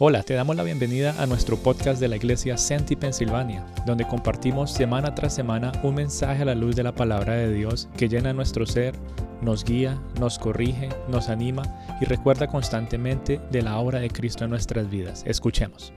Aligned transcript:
Hola, 0.00 0.24
te 0.24 0.34
damos 0.34 0.56
la 0.56 0.64
bienvenida 0.64 1.14
a 1.22 1.26
nuestro 1.26 1.56
podcast 1.56 2.00
de 2.00 2.08
la 2.08 2.16
iglesia 2.16 2.58
Senti 2.58 2.96
Pensilvania, 2.96 3.64
donde 3.86 4.04
compartimos 4.04 4.72
semana 4.72 5.14
tras 5.14 5.36
semana 5.36 5.70
un 5.84 5.94
mensaje 5.94 6.42
a 6.42 6.46
la 6.46 6.56
luz 6.56 6.74
de 6.74 6.82
la 6.82 6.96
palabra 6.96 7.34
de 7.34 7.52
Dios 7.52 7.88
que 7.96 8.08
llena 8.08 8.32
nuestro 8.32 8.66
ser, 8.66 8.96
nos 9.40 9.62
guía, 9.62 10.02
nos 10.18 10.40
corrige, 10.40 10.88
nos 11.06 11.28
anima 11.28 11.62
y 12.00 12.06
recuerda 12.06 12.48
constantemente 12.48 13.40
de 13.52 13.62
la 13.62 13.78
obra 13.78 14.00
de 14.00 14.10
Cristo 14.10 14.42
en 14.42 14.50
nuestras 14.50 14.90
vidas. 14.90 15.22
Escuchemos. 15.28 15.92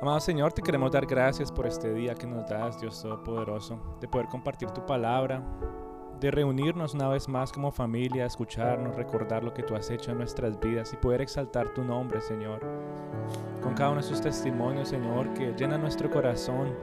Amado 0.00 0.20
Señor, 0.20 0.54
te 0.54 0.62
queremos 0.62 0.92
dar 0.92 1.04
gracias 1.04 1.52
por 1.52 1.66
este 1.66 1.92
día 1.92 2.14
que 2.14 2.26
nos 2.26 2.48
das, 2.48 2.80
Dios 2.80 3.02
Todopoderoso, 3.02 3.98
de 4.00 4.08
poder 4.08 4.28
compartir 4.28 4.70
tu 4.70 4.86
palabra, 4.86 5.44
de 6.20 6.30
reunirnos 6.30 6.94
una 6.94 7.08
vez 7.08 7.28
más 7.28 7.52
como 7.52 7.70
familia, 7.70 8.26
escucharnos, 8.26 8.96
recordar 8.96 9.44
lo 9.44 9.52
que 9.52 9.62
tú 9.62 9.74
has 9.74 9.90
hecho 9.90 10.12
en 10.12 10.18
nuestras 10.18 10.58
vidas 10.58 10.92
y 10.92 10.96
poder 10.96 11.20
exaltar 11.20 11.68
tu 11.74 11.84
nombre, 11.84 12.20
Señor. 12.20 12.60
Con 13.62 13.74
cada 13.74 13.90
uno 13.90 14.00
de 14.00 14.06
sus 14.06 14.20
testimonios, 14.20 14.88
Señor, 14.88 15.32
que 15.34 15.52
llena 15.52 15.76
nuestro 15.78 16.10
corazón 16.10 16.74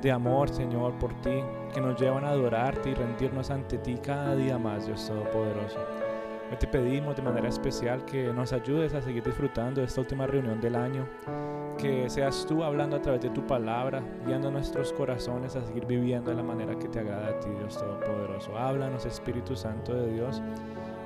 de 0.00 0.10
amor, 0.10 0.48
Señor, 0.48 0.94
por 0.98 1.12
ti, 1.20 1.42
que 1.74 1.80
nos 1.80 2.00
llevan 2.00 2.24
a 2.24 2.30
adorarte 2.30 2.90
y 2.90 2.94
rendirnos 2.94 3.50
ante 3.50 3.78
ti 3.78 3.98
cada 4.02 4.34
día 4.34 4.58
más, 4.58 4.86
Dios 4.86 5.06
Todopoderoso. 5.06 5.78
Hoy 6.50 6.56
te 6.56 6.66
pedimos 6.66 7.14
de 7.14 7.22
manera 7.22 7.48
especial 7.48 8.04
que 8.04 8.32
nos 8.32 8.52
ayudes 8.52 8.92
a 8.94 9.00
seguir 9.00 9.22
disfrutando 9.22 9.80
de 9.80 9.86
esta 9.86 10.00
última 10.00 10.26
reunión 10.26 10.60
del 10.60 10.74
año 10.74 11.06
que 11.78 12.10
seas 12.10 12.44
tú 12.44 12.64
hablando 12.64 12.96
a 12.96 13.00
través 13.00 13.20
de 13.20 13.30
tu 13.30 13.46
palabra, 13.46 14.02
guiando 14.26 14.50
nuestros 14.50 14.92
corazones 14.92 15.54
a 15.54 15.64
seguir 15.64 15.86
viviendo 15.86 16.30
de 16.30 16.36
la 16.36 16.42
manera 16.42 16.76
que 16.76 16.88
te 16.88 16.98
agrada 16.98 17.28
a 17.28 17.38
ti, 17.38 17.48
Dios 17.50 17.78
Todopoderoso. 17.78 18.58
Háblanos, 18.58 19.06
Espíritu 19.06 19.54
Santo 19.54 19.94
de 19.94 20.12
Dios, 20.12 20.42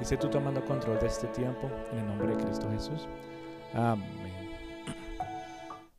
y 0.00 0.04
sé 0.06 0.16
tú 0.16 0.30
tomando 0.30 0.64
control 0.64 0.98
de 0.98 1.08
este 1.08 1.26
tiempo, 1.28 1.70
en 1.92 1.98
el 1.98 2.06
nombre 2.06 2.34
de 2.34 2.42
Cristo 2.42 2.66
Jesús. 2.70 3.06
Amén. 3.74 4.08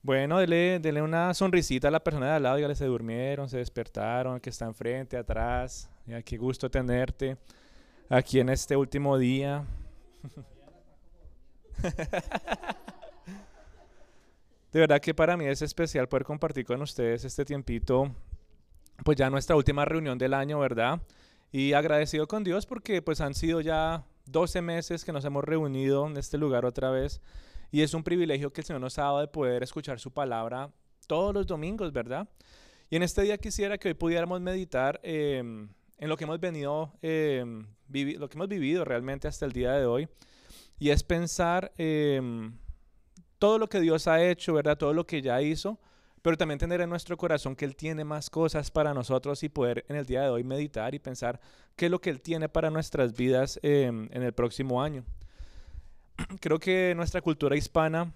Bueno, 0.02 0.40
dele, 0.40 0.80
dele 0.80 1.04
una 1.04 1.36
sonrisita 1.36 1.90
a 1.90 1.92
la 1.92 2.04
persona 2.04 2.26
de 2.26 2.32
al 2.34 2.44
lado, 2.44 2.58
ya 2.58 2.74
se 2.74 2.86
durmieron, 2.86 3.48
se 3.48 3.60
despertaron, 3.60 4.40
que 4.40 4.50
está 4.50 4.66
enfrente, 4.66 5.18
atrás. 5.18 5.90
Ya, 6.08 6.22
qué 6.24 6.36
gusto 6.36 6.70
tenerte 6.70 7.38
aquí 8.10 8.40
en 8.40 8.50
este 8.50 8.76
último 8.76 9.18
día. 9.18 9.66
De 14.72 14.80
verdad 14.80 15.00
que 15.00 15.14
para 15.14 15.38
mí 15.38 15.46
es 15.46 15.62
especial 15.62 16.08
poder 16.08 16.26
compartir 16.26 16.66
con 16.66 16.82
ustedes 16.82 17.24
este 17.24 17.46
tiempito, 17.46 18.14
pues 19.04 19.18
ya 19.18 19.30
nuestra 19.30 19.56
última 19.56 19.86
reunión 19.86 20.18
del 20.18 20.34
año, 20.34 20.60
¿verdad? 20.60 21.02
Y 21.52 21.74
agradecido 21.74 22.28
con 22.28 22.44
Dios 22.44 22.66
porque 22.66 23.02
pues 23.02 23.22
han 23.22 23.34
sido 23.34 23.62
ya 23.62 24.04
12 24.26 24.62
meses 24.62 25.06
que 25.06 25.14
nos 25.14 25.24
hemos 25.24 25.44
reunido 25.44 26.08
en 26.08 26.18
este 26.18 26.38
lugar 26.38 26.66
otra 26.66 26.90
vez 26.90 27.22
y 27.72 27.82
es 27.82 27.94
un 27.94 28.04
privilegio 28.04 28.52
que 28.52 28.62
el 28.62 28.66
Señor 28.66 28.82
nos 28.82 28.98
ha 29.00 29.04
dado 29.04 29.20
de 29.20 29.28
poder 29.28 29.64
escuchar 29.64 30.00
su 30.00 30.12
palabra 30.12 30.72
todos 31.08 31.34
los 31.34 31.46
domingos, 31.46 31.92
¿verdad? 31.94 32.28
Y 32.90 32.96
en 32.96 33.04
este 33.04 33.22
día 33.22 33.38
quisiera 33.38 33.78
que 33.78 33.90
hoy 33.90 33.94
pudiéramos 33.94 34.42
meditar 34.42 35.00
em, 35.04 35.70
en 35.98 36.10
lo 36.10 36.18
que 36.18 36.24
hemos 36.24 36.40
venido, 36.40 36.94
em, 37.02 37.66
lo 37.90 38.30
que 38.30 38.38
hemos 38.38 38.48
vivido 38.48 38.86
realmente 38.86 39.28
hasta 39.28 39.46
el 39.46 39.52
día 39.52 39.74
de 39.74 39.86
hoy 39.86 40.08
y 40.80 40.90
es 40.90 41.04
pensar 41.04 41.72
em, 41.78 42.58
todo 43.40 43.60
lo 43.60 43.70
que 43.70 43.80
Dios 43.80 44.08
ha 44.08 44.24
hecho, 44.24 44.54
¿verdad? 44.54 44.78
Todo 44.78 44.94
lo 44.94 45.06
que 45.06 45.22
ya 45.22 45.42
hizo, 45.42 45.80
pero 46.22 46.38
también 46.38 46.60
tener 46.60 46.82
en 46.82 46.90
nuestro 46.90 47.18
corazón 47.18 47.56
que 47.56 47.66
Él 47.66 47.76
tiene 47.76 48.04
más 48.04 48.30
cosas 48.30 48.72
para 48.72 48.94
nosotros 48.94 49.44
y 49.44 49.50
poder 49.50 49.86
en 49.88 49.96
el 49.96 50.06
día 50.06 50.24
de 50.24 50.30
hoy 50.30 50.44
meditar 50.44 50.96
y 50.96 51.00
pensar 51.00 51.40
qué 51.76 51.86
es 51.86 51.92
lo 51.92 52.02
que 52.02 52.10
Él 52.10 52.22
tiene 52.22 52.50
para 52.50 52.70
nuestras 52.70 53.14
vidas 53.14 53.60
em, 53.62 54.10
en 54.12 54.24
el 54.24 54.34
próximo 54.34 54.82
año. 54.82 55.06
Creo 56.42 56.60
que 56.60 56.94
nuestra 56.96 57.22
cultura 57.22 57.56
hispana, 57.56 58.14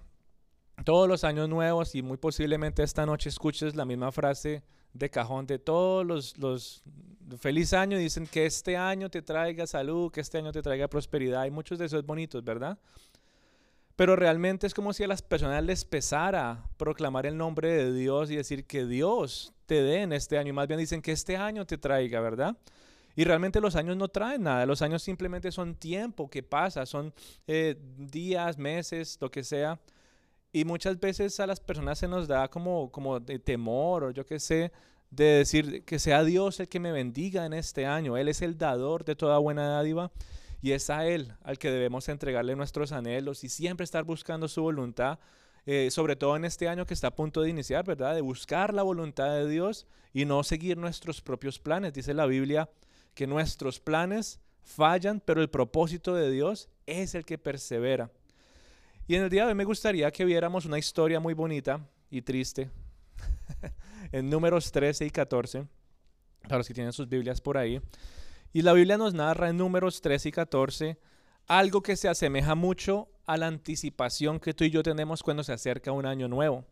todos 0.83 1.07
los 1.07 1.23
años 1.23 1.49
nuevos 1.49 1.95
y 1.95 2.01
muy 2.01 2.17
posiblemente 2.17 2.83
esta 2.83 3.05
noche 3.05 3.29
escuches 3.29 3.75
la 3.75 3.85
misma 3.85 4.11
frase 4.11 4.63
de 4.93 5.09
cajón 5.09 5.45
de 5.45 5.59
todos 5.59 6.05
los, 6.05 6.37
los 6.37 6.83
feliz 7.37 7.73
año, 7.73 7.97
dicen 7.97 8.25
que 8.25 8.45
este 8.45 8.77
año 8.77 9.09
te 9.09 9.21
traiga 9.21 9.67
salud, 9.67 10.11
que 10.11 10.21
este 10.21 10.37
año 10.37 10.51
te 10.51 10.61
traiga 10.61 10.87
prosperidad 10.87 11.45
y 11.45 11.51
muchos 11.51 11.77
de 11.77 11.85
esos 11.85 12.05
bonitos, 12.05 12.43
¿verdad? 12.43 12.77
Pero 13.95 14.15
realmente 14.15 14.65
es 14.65 14.73
como 14.73 14.93
si 14.93 15.03
a 15.03 15.07
las 15.07 15.21
personas 15.21 15.63
les 15.63 15.83
pesara 15.83 16.63
proclamar 16.77 17.25
el 17.25 17.37
nombre 17.37 17.69
de 17.69 17.93
Dios 17.93 18.31
y 18.31 18.37
decir 18.37 18.65
que 18.65 18.85
Dios 18.85 19.53
te 19.65 19.83
dé 19.83 20.03
en 20.03 20.13
este 20.13 20.37
año. 20.37 20.49
Y 20.49 20.53
más 20.53 20.69
bien 20.69 20.79
dicen 20.79 21.01
que 21.01 21.11
este 21.11 21.35
año 21.35 21.65
te 21.65 21.77
traiga, 21.77 22.21
¿verdad? 22.21 22.55
Y 23.17 23.25
realmente 23.25 23.59
los 23.59 23.75
años 23.75 23.97
no 23.97 24.07
traen 24.07 24.43
nada, 24.43 24.65
los 24.65 24.81
años 24.81 25.03
simplemente 25.03 25.51
son 25.51 25.75
tiempo 25.75 26.29
que 26.29 26.41
pasa, 26.41 26.85
son 26.85 27.13
eh, 27.45 27.75
días, 27.97 28.57
meses, 28.57 29.17
lo 29.19 29.29
que 29.29 29.43
sea. 29.43 29.77
Y 30.51 30.65
muchas 30.65 30.99
veces 30.99 31.39
a 31.39 31.47
las 31.47 31.59
personas 31.59 31.99
se 31.99 32.07
nos 32.07 32.27
da 32.27 32.47
como, 32.47 32.91
como 32.91 33.19
de 33.19 33.39
temor 33.39 34.03
o 34.03 34.11
yo 34.11 34.25
qué 34.25 34.39
sé, 34.39 34.71
de 35.11 35.25
decir 35.25 35.83
que 35.85 35.99
sea 35.99 36.23
Dios 36.23 36.59
el 36.59 36.67
que 36.67 36.79
me 36.79 36.91
bendiga 36.91 37.45
en 37.45 37.53
este 37.53 37.85
año. 37.85 38.17
Él 38.17 38.27
es 38.27 38.41
el 38.41 38.57
dador 38.57 39.05
de 39.05 39.15
toda 39.15 39.37
buena 39.37 39.67
dádiva. 39.67 40.11
Y 40.61 40.71
es 40.71 40.89
a 40.89 41.05
Él 41.05 41.33
al 41.43 41.57
que 41.57 41.71
debemos 41.71 42.09
entregarle 42.09 42.55
nuestros 42.55 42.91
anhelos 42.91 43.43
y 43.43 43.49
siempre 43.49 43.85
estar 43.85 44.03
buscando 44.03 44.47
su 44.47 44.61
voluntad, 44.61 45.19
eh, 45.65 45.89
sobre 45.89 46.15
todo 46.15 46.35
en 46.35 46.45
este 46.45 46.67
año 46.67 46.85
que 46.85 46.93
está 46.93 47.07
a 47.07 47.15
punto 47.15 47.41
de 47.41 47.49
iniciar, 47.49 47.85
¿verdad? 47.85 48.13
De 48.13 48.21
buscar 48.21 48.73
la 48.73 48.83
voluntad 48.83 49.33
de 49.35 49.47
Dios 49.47 49.87
y 50.13 50.25
no 50.25 50.43
seguir 50.43 50.77
nuestros 50.77 51.21
propios 51.21 51.59
planes. 51.59 51.93
Dice 51.93 52.13
la 52.13 52.25
Biblia 52.25 52.69
que 53.13 53.25
nuestros 53.25 53.79
planes 53.79 54.41
fallan, 54.61 55.21
pero 55.21 55.41
el 55.41 55.49
propósito 55.49 56.13
de 56.13 56.29
Dios 56.29 56.69
es 56.85 57.15
el 57.15 57.25
que 57.25 57.37
persevera. 57.37 58.11
Y 59.09 59.15
en 59.15 59.23
el 59.23 59.29
día 59.31 59.41
de 59.41 59.47
hoy 59.47 59.55
me 59.55 59.63
gustaría 59.65 60.11
que 60.11 60.23
viéramos 60.23 60.65
una 60.65 60.77
historia 60.77 61.19
muy 61.19 61.33
bonita 61.33 61.83
y 62.11 62.21
triste 62.21 62.69
en 64.11 64.29
números 64.29 64.71
13 64.71 65.07
y 65.07 65.09
14, 65.09 65.65
para 66.43 66.57
los 66.57 66.67
que 66.67 66.75
tienen 66.75 66.93
sus 66.93 67.09
Biblias 67.09 67.41
por 67.41 67.57
ahí. 67.57 67.81
Y 68.53 68.61
la 68.61 68.71
Biblia 68.71 68.99
nos 68.99 69.15
narra 69.15 69.49
en 69.49 69.57
números 69.57 69.99
13 70.01 70.29
y 70.29 70.31
14 70.31 70.99
algo 71.47 71.81
que 71.81 71.95
se 71.95 72.07
asemeja 72.07 72.53
mucho 72.53 73.09
a 73.25 73.35
la 73.37 73.47
anticipación 73.47 74.39
que 74.39 74.53
tú 74.53 74.63
y 74.63 74.69
yo 74.69 74.83
tenemos 74.83 75.23
cuando 75.23 75.43
se 75.43 75.53
acerca 75.53 75.91
un 75.91 76.05
año 76.05 76.27
nuevo. 76.27 76.63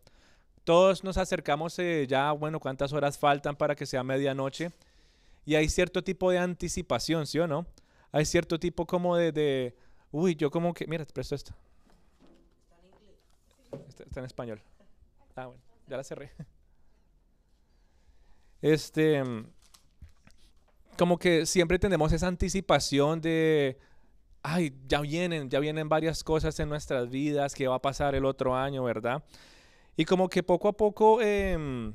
Todos 0.62 1.02
nos 1.02 1.16
acercamos 1.16 1.76
eh, 1.80 2.06
ya, 2.08 2.30
bueno, 2.30 2.60
cuántas 2.60 2.92
horas 2.92 3.18
faltan 3.18 3.56
para 3.56 3.74
que 3.74 3.84
sea 3.84 4.04
medianoche. 4.04 4.70
Y 5.44 5.56
hay 5.56 5.68
cierto 5.68 6.04
tipo 6.04 6.30
de 6.30 6.38
anticipación, 6.38 7.26
¿sí 7.26 7.40
o 7.40 7.48
no? 7.48 7.66
Hay 8.12 8.24
cierto 8.26 8.60
tipo 8.60 8.86
como 8.86 9.16
de, 9.16 9.32
de 9.32 9.76
uy, 10.12 10.36
yo 10.36 10.52
como 10.52 10.72
que, 10.72 10.86
mira, 10.86 11.04
te 11.04 11.12
presto 11.12 11.34
esto. 11.34 11.52
Está, 13.98 14.04
está 14.04 14.20
en 14.20 14.26
español. 14.26 14.62
Ah, 15.34 15.46
bueno, 15.46 15.62
ya 15.86 15.96
la 15.96 16.04
cerré. 16.04 16.30
Este, 18.60 19.22
como 20.96 21.16
que 21.16 21.46
siempre 21.46 21.78
tenemos 21.78 22.12
esa 22.12 22.26
anticipación 22.26 23.20
de, 23.20 23.78
ay, 24.42 24.74
ya 24.88 25.00
vienen, 25.00 25.48
ya 25.48 25.60
vienen 25.60 25.88
varias 25.88 26.24
cosas 26.24 26.58
en 26.58 26.68
nuestras 26.68 27.08
vidas, 27.08 27.54
que 27.54 27.68
va 27.68 27.76
a 27.76 27.82
pasar 27.82 28.16
el 28.16 28.24
otro 28.24 28.56
año, 28.56 28.82
¿verdad? 28.82 29.22
Y 29.96 30.04
como 30.04 30.28
que 30.28 30.42
poco 30.42 30.68
a 30.68 30.76
poco 30.76 31.20
em, 31.22 31.94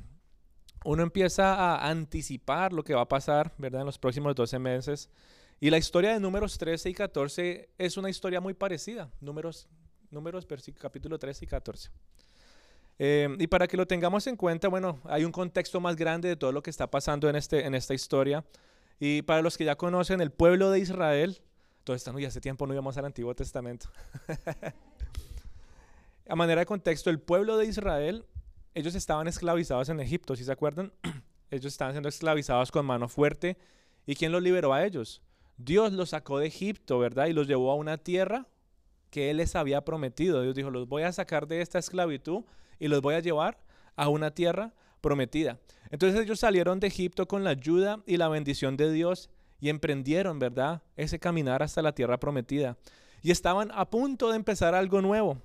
uno 0.86 1.03
empieza 1.03 1.53
a 1.53 1.90
anticipar 1.90 2.72
lo 2.72 2.84
que 2.84 2.94
va 2.94 3.02
a 3.02 3.08
pasar, 3.09 3.53
¿verdad? 3.58 3.81
En 3.81 3.88
los 3.88 4.00
próximos 4.00 4.36
12 4.36 4.59
meses. 4.59 5.09
Y 5.59 5.69
la 5.69 5.78
historia 5.78 6.13
de 6.13 6.19
números 6.19 6.58
13 6.58 6.90
y 6.90 6.94
14 6.94 7.69
es 7.78 7.97
una 7.97 8.09
historia 8.09 8.42
muy 8.42 8.53
parecida, 8.53 9.12
números, 9.22 9.68
números 10.13 10.47
capítulo 10.79 11.19
13 11.19 11.46
y 11.46 11.47
14. 11.47 11.90
Em, 13.00 13.35
y 13.41 13.47
para 13.47 13.68
que 13.68 13.75
lo 13.75 13.88
tengamos 13.88 14.28
en 14.28 14.38
cuenta, 14.38 14.68
bueno, 14.68 15.00
hay 15.06 15.25
un 15.25 15.31
contexto 15.31 15.79
más 15.79 15.96
grande 15.96 16.29
de 16.29 16.35
todo 16.35 16.51
lo 16.51 16.62
que 16.62 16.69
está 16.69 16.90
pasando 16.90 17.28
en, 17.28 17.35
este, 17.35 17.66
en 17.66 17.74
esta 17.74 17.94
historia. 17.94 18.46
Y 19.00 19.24
para 19.24 19.41
los 19.41 19.57
que 19.57 19.66
ya 19.66 19.75
conocen 19.75 20.22
el 20.22 20.31
pueblo 20.31 20.69
de 20.69 20.79
Israel, 20.79 21.41
todo 21.84 21.96
esto, 21.96 22.18
y 22.18 22.25
hace 22.25 22.40
tiempo 22.40 22.68
no 22.68 22.74
íbamos 22.74 22.96
al 22.97 23.06
Antiguo 23.06 23.36
Testamento. 23.36 23.89
A 26.30 26.36
manera 26.36 26.62
de 26.62 26.65
contexto, 26.65 27.10
el 27.10 27.19
pueblo 27.19 27.57
de 27.57 27.65
Israel, 27.65 28.25
ellos 28.74 28.95
estaban 28.95 29.27
esclavizados 29.27 29.89
en 29.89 30.00
Egipto, 30.00 30.36
si 30.36 30.45
se 30.45 30.51
acuerdan? 30.51 30.94
ellos 31.51 31.74
estaban 31.74 31.94
siendo 31.94 32.07
esclavizados 32.07 32.71
con 32.71 32.86
mano 32.86 33.10
fuerte. 33.10 33.57
¿Y 34.06 34.15
quién 34.15 34.31
los 34.31 34.42
liberó 34.42 34.74
a 34.74 34.86
ellos? 34.86 35.21
Dios 35.57 35.92
los 35.92 36.10
sacó 36.10 36.39
de 36.39 36.48
Egipto, 36.48 37.00
¿verdad? 37.00 37.27
Y 37.27 37.33
los 37.33 37.48
llevó 37.48 37.71
a 37.71 37.75
una 37.75 37.98
tierra 37.98 38.48
que 39.13 39.30
Él 39.30 39.38
les 39.38 39.56
había 39.56 39.86
prometido. 39.86 40.42
Dios 40.42 40.56
dijo, 40.56 40.71
los 40.71 40.89
voy 40.89 41.04
a 41.04 41.12
sacar 41.12 41.48
de 41.48 41.62
esta 41.62 41.77
esclavitud 41.77 42.45
y 42.80 42.88
los 42.88 43.00
voy 43.00 43.13
a 43.13 43.19
llevar 43.19 43.60
a 43.95 44.10
una 44.10 44.31
tierra 44.31 44.74
prometida. 45.01 45.60
Entonces 45.92 46.19
ellos 46.19 46.39
salieron 46.39 46.80
de 46.80 46.88
Egipto 46.88 47.27
con 47.27 47.44
la 47.44 47.51
ayuda 47.51 48.01
y 48.07 48.18
la 48.18 48.27
bendición 48.27 48.75
de 48.75 48.92
Dios 48.92 49.30
y 49.60 49.69
emprendieron, 49.69 50.39
¿verdad? 50.39 50.81
Ese 50.95 51.19
caminar 51.19 51.62
hasta 51.62 51.83
la 51.83 51.94
tierra 51.94 52.19
prometida. 52.19 52.75
Y 53.21 53.30
estaban 53.30 53.69
a 53.75 53.88
punto 53.88 54.31
de 54.31 54.36
empezar 54.36 54.74
algo 54.74 55.00
nuevo. 55.00 55.38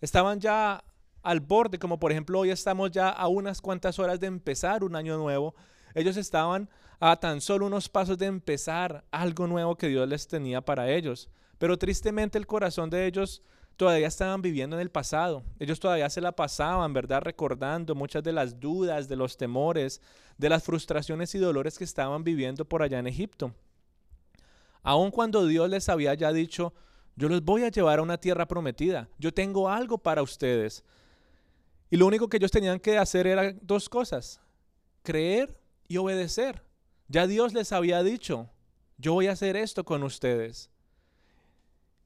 Estaban 0.00 0.40
ya 0.40 0.82
al 1.22 1.40
borde, 1.40 1.78
como 1.78 1.98
por 1.98 2.12
ejemplo 2.12 2.38
hoy 2.38 2.50
estamos 2.50 2.92
ya 2.92 3.10
a 3.10 3.28
unas 3.28 3.60
cuantas 3.60 3.98
horas 3.98 4.20
de 4.20 4.26
empezar 4.26 4.84
un 4.84 4.96
año 4.96 5.18
nuevo. 5.18 5.54
Ellos 5.94 6.16
estaban 6.16 6.70
a 6.98 7.16
tan 7.16 7.42
solo 7.42 7.66
unos 7.66 7.90
pasos 7.90 8.16
de 8.16 8.24
empezar 8.24 9.04
algo 9.10 9.46
nuevo 9.46 9.76
que 9.76 9.88
Dios 9.88 10.08
les 10.08 10.26
tenía 10.26 10.62
para 10.62 10.90
ellos. 10.90 11.28
Pero 11.62 11.78
tristemente 11.78 12.38
el 12.38 12.46
corazón 12.48 12.90
de 12.90 13.06
ellos 13.06 13.40
todavía 13.76 14.08
estaban 14.08 14.42
viviendo 14.42 14.74
en 14.74 14.82
el 14.82 14.90
pasado. 14.90 15.44
Ellos 15.60 15.78
todavía 15.78 16.10
se 16.10 16.20
la 16.20 16.32
pasaban, 16.32 16.92
¿verdad? 16.92 17.22
Recordando 17.22 17.94
muchas 17.94 18.24
de 18.24 18.32
las 18.32 18.58
dudas, 18.58 19.08
de 19.08 19.14
los 19.14 19.36
temores, 19.36 20.00
de 20.36 20.48
las 20.48 20.64
frustraciones 20.64 21.32
y 21.36 21.38
dolores 21.38 21.78
que 21.78 21.84
estaban 21.84 22.24
viviendo 22.24 22.64
por 22.64 22.82
allá 22.82 22.98
en 22.98 23.06
Egipto. 23.06 23.54
Aun 24.82 25.12
cuando 25.12 25.46
Dios 25.46 25.70
les 25.70 25.88
había 25.88 26.14
ya 26.14 26.32
dicho, 26.32 26.74
yo 27.14 27.28
los 27.28 27.44
voy 27.44 27.62
a 27.62 27.68
llevar 27.68 28.00
a 28.00 28.02
una 28.02 28.18
tierra 28.18 28.48
prometida, 28.48 29.08
yo 29.16 29.32
tengo 29.32 29.68
algo 29.68 29.98
para 29.98 30.20
ustedes. 30.20 30.82
Y 31.90 31.96
lo 31.96 32.08
único 32.08 32.28
que 32.28 32.38
ellos 32.38 32.50
tenían 32.50 32.80
que 32.80 32.98
hacer 32.98 33.28
era 33.28 33.52
dos 33.62 33.88
cosas, 33.88 34.40
creer 35.04 35.56
y 35.86 35.96
obedecer. 35.98 36.64
Ya 37.06 37.28
Dios 37.28 37.54
les 37.54 37.70
había 37.70 38.02
dicho, 38.02 38.50
yo 38.98 39.12
voy 39.12 39.28
a 39.28 39.32
hacer 39.34 39.54
esto 39.54 39.84
con 39.84 40.02
ustedes. 40.02 40.71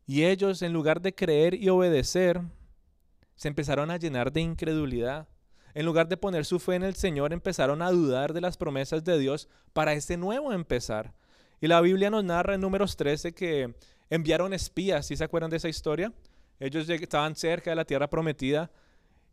Y 0.06 0.24
ellos, 0.24 0.62
en 0.62 0.72
lugar 0.72 1.00
de 1.00 1.14
creer 1.14 1.54
y 1.54 1.68
obedecer, 1.68 2.40
se 3.34 3.48
empezaron 3.48 3.90
a 3.90 3.96
llenar 3.96 4.32
de 4.32 4.40
incredulidad. 4.40 5.28
En 5.74 5.84
lugar 5.84 6.08
de 6.08 6.16
poner 6.16 6.44
su 6.44 6.58
fe 6.58 6.76
en 6.76 6.84
el 6.84 6.94
Señor, 6.94 7.32
empezaron 7.32 7.82
a 7.82 7.90
dudar 7.90 8.32
de 8.32 8.40
las 8.40 8.56
promesas 8.56 9.04
de 9.04 9.18
Dios 9.18 9.48
para 9.72 9.92
este 9.92 10.16
nuevo 10.16 10.52
empezar. 10.52 11.12
Y 11.60 11.66
la 11.66 11.80
Biblia 11.80 12.08
nos 12.08 12.24
narra 12.24 12.54
en 12.54 12.60
números 12.60 12.96
13 12.96 13.34
que 13.34 13.74
enviaron 14.08 14.54
espías, 14.54 15.06
¿sí 15.06 15.16
se 15.16 15.24
acuerdan 15.24 15.50
de 15.50 15.56
esa 15.56 15.68
historia? 15.68 16.12
Ellos 16.60 16.88
estaban 16.88 17.34
cerca 17.34 17.70
de 17.70 17.76
la 17.76 17.84
tierra 17.84 18.08
prometida 18.08 18.70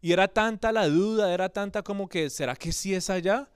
y 0.01 0.11
era 0.11 0.27
tanta 0.27 0.71
la 0.71 0.89
duda, 0.89 1.33
era 1.33 1.49
tanta 1.49 1.81
como 1.81 2.09
que, 2.09 2.29
¿será 2.29 2.55
que 2.55 2.73
sí 2.73 2.93
es 2.93 3.09
allá? 3.09 3.49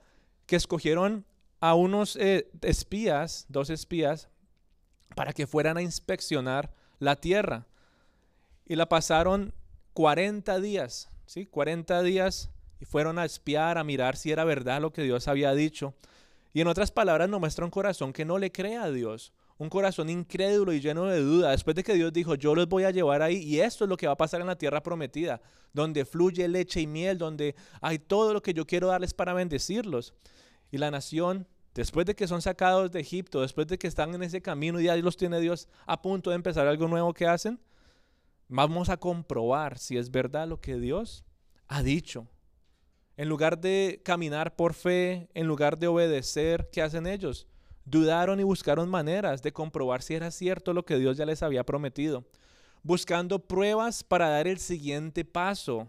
Que 0.46 0.56
escogieron 0.56 1.26
a 1.60 1.74
unos 1.74 2.16
eh, 2.16 2.48
espías, 2.62 3.44
dos 3.48 3.68
espías, 3.68 4.28
para 5.14 5.32
que 5.32 5.46
fueran 5.46 5.76
a 5.76 5.82
inspeccionar 5.82 6.72
la 6.98 7.16
tierra. 7.16 7.66
Y 8.66 8.76
la 8.76 8.88
pasaron 8.88 9.54
40 9.94 10.60
días, 10.60 11.08
¿sí? 11.26 11.46
40 11.46 12.02
días 12.02 12.50
y 12.80 12.84
fueron 12.84 13.18
a 13.18 13.24
espiar, 13.24 13.78
a 13.78 13.84
mirar 13.84 14.16
si 14.16 14.30
era 14.30 14.44
verdad 14.44 14.80
lo 14.80 14.92
que 14.92 15.02
Dios 15.02 15.28
había 15.28 15.54
dicho. 15.54 15.94
Y 16.52 16.60
en 16.60 16.68
otras 16.68 16.90
palabras 16.90 17.28
nos 17.28 17.40
muestra 17.40 17.64
un 17.64 17.70
corazón 17.70 18.12
que 18.12 18.24
no 18.24 18.38
le 18.38 18.52
cree 18.52 18.76
a 18.76 18.90
Dios, 18.90 19.32
un 19.58 19.68
corazón 19.68 20.08
incrédulo 20.08 20.72
y 20.72 20.80
lleno 20.80 21.06
de 21.06 21.20
duda, 21.20 21.50
después 21.50 21.74
de 21.74 21.82
que 21.82 21.94
Dios 21.94 22.12
dijo, 22.12 22.36
yo 22.36 22.54
los 22.54 22.68
voy 22.68 22.84
a 22.84 22.90
llevar 22.90 23.22
ahí 23.22 23.38
y 23.38 23.60
esto 23.60 23.84
es 23.84 23.90
lo 23.90 23.96
que 23.96 24.06
va 24.06 24.12
a 24.12 24.16
pasar 24.16 24.40
en 24.40 24.46
la 24.46 24.56
tierra 24.56 24.82
prometida, 24.82 25.40
donde 25.72 26.04
fluye 26.04 26.46
leche 26.48 26.80
y 26.80 26.86
miel, 26.86 27.18
donde 27.18 27.54
hay 27.80 27.98
todo 27.98 28.32
lo 28.32 28.42
que 28.42 28.54
yo 28.54 28.66
quiero 28.66 28.88
darles 28.88 29.14
para 29.14 29.34
bendecirlos. 29.34 30.14
Y 30.70 30.78
la 30.78 30.90
nación 30.90 31.46
Después 31.78 32.06
de 32.06 32.16
que 32.16 32.26
son 32.26 32.42
sacados 32.42 32.90
de 32.90 32.98
Egipto, 32.98 33.40
después 33.40 33.68
de 33.68 33.78
que 33.78 33.86
están 33.86 34.12
en 34.12 34.24
ese 34.24 34.42
camino 34.42 34.80
y 34.80 34.86
ya 34.86 34.96
los 34.96 35.16
tiene 35.16 35.38
Dios 35.38 35.68
a 35.86 36.02
punto 36.02 36.30
de 36.30 36.34
empezar 36.34 36.66
algo 36.66 36.88
nuevo 36.88 37.14
que 37.14 37.24
hacen, 37.24 37.60
vamos 38.48 38.88
a 38.88 38.96
comprobar 38.96 39.78
si 39.78 39.96
es 39.96 40.10
verdad 40.10 40.48
lo 40.48 40.60
que 40.60 40.76
Dios 40.76 41.24
ha 41.68 41.84
dicho. 41.84 42.26
En 43.16 43.28
lugar 43.28 43.60
de 43.60 44.02
caminar 44.04 44.56
por 44.56 44.74
fe, 44.74 45.28
en 45.34 45.46
lugar 45.46 45.78
de 45.78 45.86
obedecer, 45.86 46.68
¿qué 46.72 46.82
hacen 46.82 47.06
ellos? 47.06 47.46
Dudaron 47.84 48.40
y 48.40 48.42
buscaron 48.42 48.88
maneras 48.88 49.40
de 49.40 49.52
comprobar 49.52 50.02
si 50.02 50.14
era 50.14 50.32
cierto 50.32 50.74
lo 50.74 50.84
que 50.84 50.98
Dios 50.98 51.16
ya 51.16 51.26
les 51.26 51.44
había 51.44 51.62
prometido, 51.62 52.24
buscando 52.82 53.46
pruebas 53.46 54.02
para 54.02 54.30
dar 54.30 54.48
el 54.48 54.58
siguiente 54.58 55.24
paso 55.24 55.86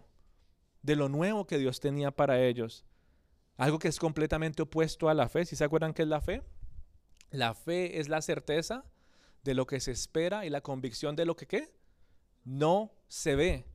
de 0.82 0.94
lo 0.94 1.08
nuevo 1.08 1.48
que 1.48 1.58
Dios 1.58 1.80
tenía 1.80 2.12
para 2.12 2.40
ellos. 2.40 2.84
Algo 3.60 3.78
que 3.78 3.88
es 3.88 3.98
completamente 3.98 4.62
opuesto 4.62 5.10
a 5.10 5.14
la 5.14 5.28
fe. 5.28 5.44
¿Si 5.44 5.54
se 5.54 5.64
acuerdan 5.64 5.92
qué 5.92 6.00
es 6.00 6.08
la 6.08 6.22
fe? 6.22 6.42
La 7.30 7.52
fe 7.52 8.00
es 8.00 8.08
la 8.08 8.22
certeza 8.22 8.86
de 9.44 9.52
lo 9.52 9.66
que 9.66 9.80
se 9.80 9.90
espera 9.90 10.46
y 10.46 10.48
la 10.48 10.62
convicción 10.62 11.14
de 11.14 11.26
lo 11.26 11.36
que 11.36 11.70
no 12.42 12.90
se 13.06 13.36
ve. 13.36 13.66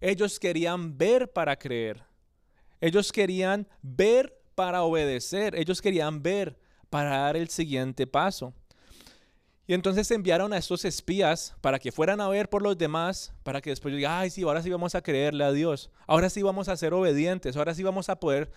Ellos 0.00 0.40
querían 0.40 0.98
ver 0.98 1.32
para 1.32 1.56
creer. 1.56 2.02
Ellos 2.80 3.12
querían 3.12 3.68
ver 3.80 4.42
para 4.56 4.82
obedecer. 4.82 5.54
Ellos 5.54 5.80
querían 5.80 6.20
ver 6.20 6.58
para 6.90 7.18
dar 7.18 7.36
el 7.36 7.48
siguiente 7.48 8.08
paso. 8.08 8.54
Y 9.68 9.74
entonces 9.74 10.08
enviaron 10.12 10.52
a 10.52 10.58
estos 10.58 10.84
espías 10.84 11.54
para 11.60 11.80
que 11.80 11.90
fueran 11.90 12.20
a 12.20 12.28
ver 12.28 12.48
por 12.48 12.62
los 12.62 12.78
demás, 12.78 13.32
para 13.42 13.60
que 13.60 13.70
después 13.70 13.94
digan, 13.94 14.12
ay, 14.12 14.30
sí, 14.30 14.42
ahora 14.42 14.62
sí 14.62 14.70
vamos 14.70 14.94
a 14.94 15.02
creerle 15.02 15.42
a 15.42 15.50
Dios, 15.50 15.90
ahora 16.06 16.30
sí 16.30 16.42
vamos 16.42 16.68
a 16.68 16.76
ser 16.76 16.94
obedientes, 16.94 17.56
ahora 17.56 17.74
sí 17.74 17.82
vamos 17.82 18.08
a 18.08 18.20
poder 18.20 18.52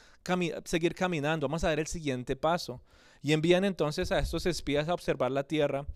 seguir 0.66 0.94
caminando, 0.94 1.48
vamos 1.48 1.64
a 1.64 1.70
dar 1.70 1.80
el 1.80 1.88
siguiente 1.88 2.36
paso. 2.36 2.82
Y 3.24 3.34
envían 3.34 3.66
entonces 3.66 4.12
a 4.12 4.20
estos 4.20 4.46
espías 4.46 4.88
a 4.88 4.94
observar 4.94 5.32
la 5.32 5.44
tierra. 5.44 5.88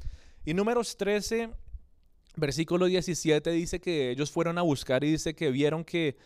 Y 0.45 0.55
números 0.55 0.97
13, 0.97 1.51
versículo 2.35 2.87
17 2.87 3.51
dice 3.51 3.79
que 3.79 4.09
ellos 4.09 4.31
fueron 4.31 4.57
a 4.57 4.63
buscar 4.63 5.03
y 5.03 5.11
dice 5.11 5.35
que 5.35 5.51
vieron 5.51 5.83
que 5.83 6.17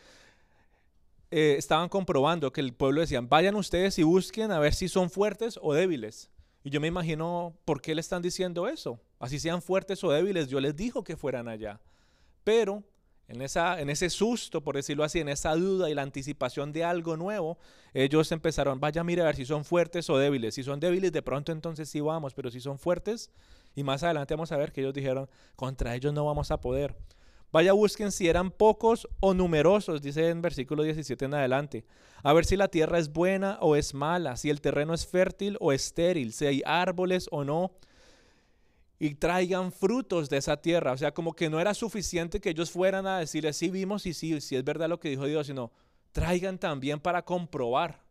eh, 1.30 1.56
estaban 1.58 1.90
comprobando 1.90 2.54
que 2.54 2.62
el 2.62 2.74
pueblo 2.74 3.02
decían, 3.02 3.28
vayan 3.28 3.56
ustedes 3.56 4.00
y 4.00 4.04
busquen 4.04 4.52
a 4.52 4.60
ver 4.60 4.74
si 4.74 4.88
son 4.88 5.10
fuertes 5.10 5.60
o 5.62 5.74
débiles. 5.74 6.30
Y 6.68 6.70
yo 6.70 6.82
me 6.82 6.88
imagino 6.90 7.56
por 7.64 7.80
qué 7.80 7.96
le 7.96 8.02
están 8.02 8.22
diciendo 8.22 8.68
eso. 8.68 9.00
Así 9.20 9.40
sean 9.40 9.62
fuertes 9.62 10.04
o 10.04 10.12
débiles, 10.12 10.50
yo 10.50 10.60
les 10.60 10.76
dijo 10.76 11.02
que 11.02 11.16
fueran 11.16 11.48
allá. 11.48 11.80
Pero 12.44 12.84
en, 13.30 13.42
esa, 13.42 13.80
en 13.80 13.90
ese 13.90 14.10
susto, 14.10 14.62
por 14.62 14.76
decirlo 14.76 15.06
así, 15.06 15.22
en 15.22 15.30
esa 15.30 15.56
duda 15.56 15.90
y 15.90 15.94
la 15.94 16.02
anticipación 16.02 16.74
de 16.74 16.84
algo 16.84 17.16
nuevo, 17.16 17.58
ellos 17.94 18.34
empezaron, 18.34 18.82
vaya, 18.82 19.02
mire 19.06 19.22
a 19.22 19.26
ver 19.28 19.38
si 19.38 19.46
son 19.46 19.64
fuertes 19.64 20.10
o 20.10 20.18
débiles. 20.18 20.56
Si 20.56 20.64
son 20.64 20.82
débiles, 20.82 21.14
de 21.14 21.22
pronto 21.22 21.54
entonces 21.54 21.88
sí 21.88 22.02
vamos, 22.02 22.34
pero 22.34 22.52
si 22.52 22.60
son 22.60 22.78
fuertes, 22.78 23.32
y 23.74 23.84
más 23.84 24.04
adelante 24.04 24.34
vamos 24.34 24.52
a 24.52 24.58
ver 24.58 24.74
que 24.74 24.82
ellos 24.82 24.94
dijeron, 24.94 25.30
contra 25.56 25.96
ellos 25.96 26.14
no 26.14 26.26
vamos 26.26 26.52
a 26.52 26.60
poder. 26.60 26.98
Vaya, 27.52 27.72
busquen 27.72 28.12
si 28.12 28.28
eran 28.28 28.52
pocos 28.52 29.08
o 29.22 29.34
numerosos, 29.34 30.02
dice 30.02 30.30
en 30.30 30.42
versículo 30.42 30.84
17 30.84 31.26
en 31.26 31.34
adelante. 31.34 31.86
A 32.24 32.34
ver 32.34 32.46
si 32.46 32.58
la 32.58 32.68
tierra 32.68 33.00
es 33.00 33.14
buena 33.14 33.58
o 33.62 33.76
es 33.76 33.94
mala, 33.94 34.36
si 34.36 34.50
el 34.50 34.60
terreno 34.60 34.94
es 34.94 35.08
fértil 35.08 35.58
o 35.62 35.72
estéril, 35.72 36.34
si 36.34 36.46
hay 36.46 36.62
árboles 36.66 37.28
o 37.32 37.46
no. 37.46 37.72
Y 39.00 39.16
traigan 39.16 39.72
frutos 39.72 40.28
de 40.30 40.38
esa 40.38 40.58
tierra. 40.58 40.92
O 40.92 40.98
sea, 40.98 41.14
como 41.14 41.34
que 41.34 41.50
no 41.50 41.60
era 41.60 41.74
suficiente 41.74 42.42
que 42.42 42.50
ellos 42.50 42.72
fueran 42.72 43.06
a 43.06 43.20
decirle, 43.20 43.54
sí 43.54 43.70
vimos 43.70 44.06
y 44.06 44.14
sí, 44.14 44.42
sí 44.42 44.56
es 44.56 44.64
verdad 44.64 44.90
lo 44.90 45.00
que 45.00 45.10
dijo 45.10 45.26
Dios, 45.26 45.48
sino 45.48 45.72
traigan 46.12 46.58
también 46.58 47.00
para 47.00 47.24
comprobar. 47.24 48.02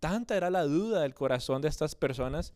Tanta 0.00 0.36
era 0.36 0.50
la 0.50 0.64
duda 0.64 1.02
del 1.02 1.14
corazón 1.14 1.62
de 1.62 1.68
estas 1.68 1.94
personas. 1.94 2.52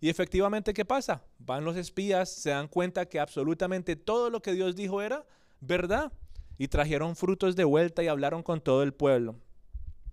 Y 0.00 0.10
efectivamente, 0.10 0.74
¿qué 0.74 0.84
pasa? 0.84 1.24
Van 1.38 1.64
los 1.64 1.76
espías, 1.76 2.30
se 2.30 2.50
dan 2.50 2.68
cuenta 2.68 3.06
que 3.06 3.18
absolutamente 3.18 3.96
todo 3.96 4.30
lo 4.30 4.42
que 4.42 4.52
Dios 4.52 4.76
dijo 4.76 5.00
era 5.02 5.24
¿verdad? 5.66 6.12
Y 6.58 6.68
trajeron 6.68 7.16
frutos 7.16 7.56
de 7.56 7.64
vuelta 7.64 8.02
y 8.02 8.08
hablaron 8.08 8.42
con 8.42 8.60
todo 8.60 8.82
el 8.82 8.92
pueblo. 8.94 9.36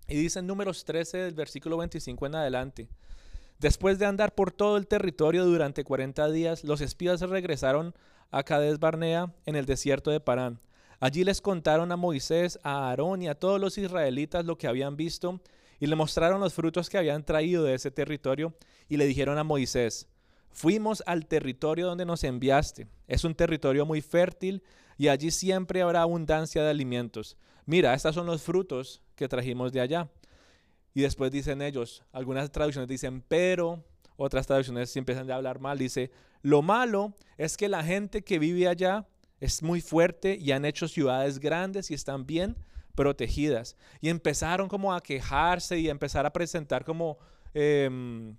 Y 0.08 0.16
dice 0.16 0.40
en 0.40 0.46
números 0.46 0.84
13 0.84 1.18
del 1.18 1.34
versículo 1.34 1.78
25 1.78 2.26
en 2.26 2.34
adelante. 2.34 2.88
Después 3.58 3.98
de 3.98 4.06
andar 4.06 4.34
por 4.34 4.50
todo 4.50 4.76
el 4.76 4.86
territorio 4.86 5.44
durante 5.44 5.84
40 5.84 6.30
días, 6.30 6.64
los 6.64 6.80
espías 6.80 7.20
regresaron 7.20 7.94
a 8.30 8.42
Cades 8.42 8.78
Barnea 8.78 9.32
en 9.46 9.56
el 9.56 9.64
desierto 9.64 10.10
de 10.10 10.20
Parán. 10.20 10.60
Allí 11.00 11.24
les 11.24 11.40
contaron 11.40 11.92
a 11.92 11.96
Moisés, 11.96 12.58
a 12.62 12.88
Aarón 12.88 13.22
y 13.22 13.28
a 13.28 13.34
todos 13.34 13.60
los 13.60 13.78
israelitas 13.78 14.44
lo 14.44 14.58
que 14.58 14.66
habían 14.66 14.96
visto 14.96 15.40
y 15.80 15.86
le 15.86 15.96
mostraron 15.96 16.40
los 16.40 16.54
frutos 16.54 16.88
que 16.88 16.98
habían 16.98 17.24
traído 17.24 17.64
de 17.64 17.74
ese 17.74 17.90
territorio 17.90 18.54
y 18.88 18.96
le 18.96 19.06
dijeron 19.06 19.38
a 19.38 19.44
Moisés, 19.44 20.08
fuimos 20.50 21.02
al 21.06 21.26
territorio 21.26 21.86
donde 21.86 22.06
nos 22.06 22.24
enviaste. 22.24 22.86
Es 23.08 23.24
un 23.24 23.34
territorio 23.34 23.86
muy 23.86 24.00
fértil 24.00 24.62
y 24.96 25.08
allí 25.08 25.30
siempre 25.30 25.82
habrá 25.82 26.02
abundancia 26.02 26.62
de 26.62 26.70
alimentos. 26.70 27.36
Mira, 27.66 27.94
estos 27.94 28.14
son 28.14 28.26
los 28.26 28.42
frutos 28.42 29.02
que 29.16 29.28
trajimos 29.28 29.72
de 29.72 29.80
allá. 29.80 30.10
Y 30.92 31.02
después 31.02 31.32
dicen 31.32 31.62
ellos, 31.62 32.04
algunas 32.12 32.50
traducciones 32.52 32.88
dicen, 32.88 33.22
pero, 33.26 33.82
otras 34.16 34.46
traducciones 34.46 34.94
empiezan 34.96 35.30
a 35.30 35.36
hablar 35.36 35.58
mal, 35.58 35.78
dice, 35.78 36.10
lo 36.42 36.62
malo 36.62 37.14
es 37.36 37.56
que 37.56 37.68
la 37.68 37.82
gente 37.82 38.22
que 38.22 38.38
vive 38.38 38.68
allá 38.68 39.06
es 39.40 39.62
muy 39.62 39.80
fuerte 39.80 40.36
y 40.40 40.52
han 40.52 40.64
hecho 40.64 40.86
ciudades 40.86 41.40
grandes 41.40 41.90
y 41.90 41.94
están 41.94 42.26
bien 42.26 42.56
protegidas. 42.94 43.76
Y 44.00 44.08
empezaron 44.08 44.68
como 44.68 44.94
a 44.94 45.02
quejarse 45.02 45.78
y 45.78 45.88
a 45.88 45.90
empezar 45.90 46.26
a 46.26 46.32
presentar 46.32 46.84
como 46.84 47.18
em, 47.54 48.36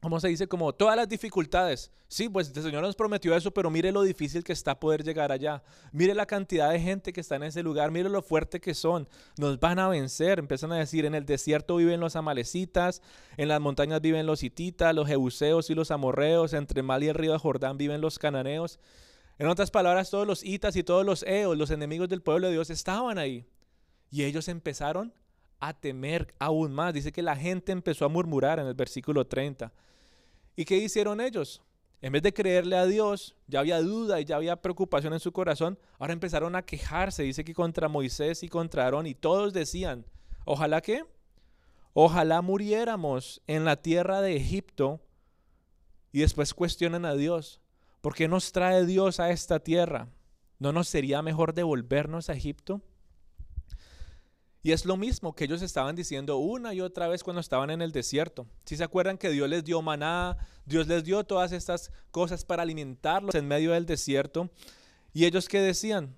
¿cómo 0.00 0.20
se 0.20 0.28
dice? 0.28 0.46
Como 0.46 0.72
todas 0.72 0.96
las 0.96 1.08
dificultades. 1.08 1.90
Sí, 2.06 2.28
pues 2.28 2.52
el 2.54 2.62
Señor 2.62 2.82
nos 2.82 2.96
prometió 2.96 3.34
eso, 3.36 3.52
pero 3.52 3.70
mire 3.70 3.92
lo 3.92 4.02
difícil 4.02 4.42
que 4.44 4.52
está 4.52 4.78
poder 4.78 5.04
llegar 5.04 5.32
allá. 5.32 5.62
Mire 5.92 6.14
la 6.14 6.26
cantidad 6.26 6.70
de 6.70 6.80
gente 6.80 7.12
que 7.12 7.20
está 7.20 7.36
en 7.36 7.42
ese 7.42 7.62
lugar, 7.62 7.90
mire 7.90 8.08
lo 8.08 8.22
fuerte 8.22 8.60
que 8.60 8.74
son. 8.74 9.08
Nos 9.36 9.60
van 9.60 9.78
a 9.78 9.88
vencer. 9.88 10.38
Empiezan 10.38 10.72
a 10.72 10.78
decir, 10.78 11.04
en 11.04 11.14
el 11.14 11.26
desierto 11.26 11.76
viven 11.76 12.00
los 12.00 12.16
amalecitas, 12.16 13.02
en 13.36 13.48
las 13.48 13.60
montañas 13.60 14.00
viven 14.00 14.26
los 14.26 14.42
hititas, 14.42 14.94
los 14.94 15.08
jebuseos 15.08 15.70
y 15.70 15.74
los 15.74 15.90
amorreos, 15.90 16.52
entre 16.52 16.82
Mal 16.82 17.02
y 17.04 17.08
el 17.08 17.14
río 17.14 17.32
de 17.32 17.38
Jordán 17.38 17.76
viven 17.76 18.00
los 18.00 18.18
cananeos. 18.18 18.78
En 19.38 19.46
otras 19.46 19.70
palabras, 19.70 20.10
todos 20.10 20.26
los 20.26 20.44
hitas 20.44 20.74
y 20.76 20.82
todos 20.82 21.06
los 21.06 21.22
eos, 21.22 21.56
los 21.56 21.70
enemigos 21.70 22.08
del 22.08 22.22
pueblo 22.22 22.48
de 22.48 22.54
Dios, 22.54 22.70
estaban 22.70 23.18
ahí. 23.18 23.46
Y 24.10 24.24
ellos 24.24 24.48
empezaron 24.48 25.12
a 25.60 25.74
temer 25.74 26.34
aún 26.38 26.72
más. 26.72 26.94
Dice 26.94 27.12
que 27.12 27.22
la 27.22 27.36
gente 27.36 27.72
empezó 27.72 28.04
a 28.04 28.08
murmurar 28.08 28.58
en 28.58 28.66
el 28.66 28.74
versículo 28.74 29.26
30. 29.26 29.72
¿Y 30.56 30.64
qué 30.64 30.76
hicieron 30.76 31.20
ellos? 31.20 31.62
En 32.00 32.12
vez 32.12 32.22
de 32.22 32.32
creerle 32.32 32.76
a 32.76 32.86
Dios, 32.86 33.34
ya 33.48 33.60
había 33.60 33.80
duda 33.80 34.20
y 34.20 34.24
ya 34.24 34.36
había 34.36 34.62
preocupación 34.62 35.12
en 35.12 35.20
su 35.20 35.32
corazón, 35.32 35.78
ahora 35.98 36.12
empezaron 36.12 36.54
a 36.54 36.62
quejarse. 36.62 37.24
Dice 37.24 37.44
que 37.44 37.54
contra 37.54 37.88
Moisés 37.88 38.42
y 38.42 38.48
contra 38.48 38.84
Aarón 38.84 39.06
y 39.06 39.14
todos 39.14 39.52
decían, 39.52 40.06
ojalá 40.44 40.80
que, 40.80 41.04
ojalá 41.94 42.40
muriéramos 42.40 43.42
en 43.48 43.64
la 43.64 43.82
tierra 43.82 44.20
de 44.20 44.36
Egipto 44.36 45.00
y 46.12 46.20
después 46.20 46.54
cuestionan 46.54 47.04
a 47.04 47.14
Dios, 47.14 47.60
¿por 48.00 48.14
qué 48.14 48.28
nos 48.28 48.52
trae 48.52 48.86
Dios 48.86 49.18
a 49.18 49.30
esta 49.30 49.58
tierra? 49.58 50.08
¿No 50.60 50.72
nos 50.72 50.88
sería 50.88 51.20
mejor 51.22 51.52
devolvernos 51.52 52.30
a 52.30 52.34
Egipto? 52.34 52.80
Y 54.62 54.72
es 54.72 54.84
lo 54.84 54.96
mismo 54.96 55.34
que 55.34 55.44
ellos 55.44 55.62
estaban 55.62 55.94
diciendo 55.94 56.38
una 56.38 56.74
y 56.74 56.80
otra 56.80 57.06
vez 57.06 57.22
cuando 57.22 57.40
estaban 57.40 57.70
en 57.70 57.80
el 57.80 57.92
desierto. 57.92 58.46
Si 58.64 58.76
se 58.76 58.84
acuerdan 58.84 59.16
que 59.16 59.30
Dios 59.30 59.48
les 59.48 59.64
dio 59.64 59.80
maná, 59.82 60.36
Dios 60.66 60.88
les 60.88 61.04
dio 61.04 61.22
todas 61.24 61.52
estas 61.52 61.92
cosas 62.10 62.44
para 62.44 62.64
alimentarlos 62.64 63.34
en 63.36 63.46
medio 63.46 63.72
del 63.72 63.86
desierto. 63.86 64.50
Y 65.12 65.26
ellos 65.26 65.48
qué 65.48 65.60
decían? 65.60 66.16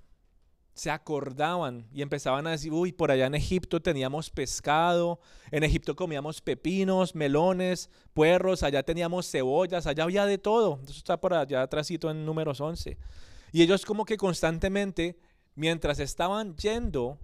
Se 0.72 0.90
acordaban 0.90 1.86
y 1.92 2.00
empezaban 2.00 2.46
a 2.46 2.52
decir, 2.52 2.72
uy, 2.72 2.92
por 2.92 3.10
allá 3.10 3.26
en 3.26 3.34
Egipto 3.34 3.82
teníamos 3.82 4.30
pescado, 4.30 5.20
en 5.50 5.62
Egipto 5.62 5.94
comíamos 5.94 6.40
pepinos, 6.40 7.14
melones, 7.14 7.90
puerros, 8.14 8.62
allá 8.62 8.82
teníamos 8.82 9.30
cebollas, 9.30 9.86
allá 9.86 10.04
había 10.04 10.24
de 10.24 10.38
todo. 10.38 10.80
Eso 10.84 10.92
está 10.92 11.20
por 11.20 11.34
allá 11.34 11.60
atrásito 11.60 12.10
en 12.10 12.24
números 12.24 12.62
11. 12.62 12.96
Y 13.52 13.62
ellos 13.62 13.84
como 13.84 14.06
que 14.06 14.16
constantemente, 14.16 15.20
mientras 15.54 15.98
estaban 15.98 16.56
yendo 16.56 17.18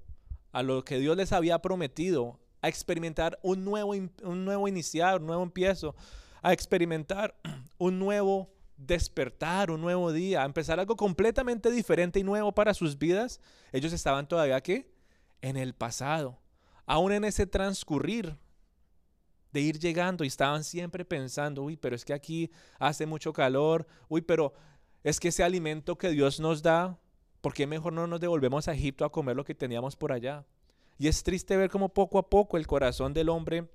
a 0.57 0.63
lo 0.63 0.87
que 0.87 0.99
Dios 0.99 1.19
les 1.19 1.33
había 1.33 1.61
prometido, 1.61 2.41
a 2.63 2.69
experimentar 2.69 3.39
un 3.43 3.63
nuevo, 3.63 3.91
un 3.91 4.45
nuevo 4.47 4.67
iniciar, 4.67 5.21
un 5.21 5.27
nuevo 5.27 5.43
empiezo, 5.43 5.95
a 6.41 6.55
experimentar 6.55 7.37
un 7.77 7.99
nuevo 7.99 8.55
despertar, 8.79 9.71
un 9.71 9.83
nuevo 9.83 10.13
día, 10.13 10.43
a 10.43 10.47
empezar 10.47 10.81
algo 10.81 10.97
completamente 10.97 11.71
diferente 11.71 12.21
y 12.21 12.23
nuevo 12.23 12.53
para 12.53 12.73
sus 12.73 12.97
vidas, 12.97 13.39
ellos 13.71 13.93
estaban 13.93 14.27
todavía 14.27 14.57
aquí 14.57 14.87
en 15.43 15.59
el 15.59 15.75
pasado, 15.75 16.39
aún 16.87 17.13
en 17.13 17.25
ese 17.25 17.47
transcurrir 17.47 18.35
de 19.53 19.61
ir 19.61 19.79
llegando 19.79 20.25
y 20.25 20.29
estaban 20.29 20.65
siempre 20.65 21.05
pensando, 21.05 21.65
uy, 21.65 21.77
pero 21.77 21.95
es 21.95 22.03
que 22.03 22.15
aquí 22.15 22.51
hace 22.79 23.05
mucho 23.05 23.31
calor, 23.35 23.87
uy, 24.09 24.23
pero 24.23 24.55
es 25.05 25.21
que 25.21 25.29
ese 25.29 25.45
alimento 25.45 25.99
que 25.99 26.09
Dios 26.09 26.41
nos 26.41 26.63
da 26.63 26.99
¿por 27.47 27.55
qué 27.55 27.69
mejor 27.69 27.93
no 27.93 28.09
nos 28.09 28.19
devolvemos 28.19 28.67
a 28.67 28.75
Egipto 28.75 29.05
a 29.05 29.13
comer 29.13 29.37
lo 29.37 29.45
que 29.45 29.55
teníamos 29.55 29.95
por 29.95 30.11
allá? 30.11 30.45
Y 30.99 31.07
es 31.07 31.23
triste 31.23 31.57
ver 31.57 31.71
cómo 31.71 31.91
poco 31.95 32.19
a 32.19 32.29
poco 32.29 32.57
el 32.57 32.67
corazón 32.67 33.15
del 33.15 33.29
hombre 33.29 33.69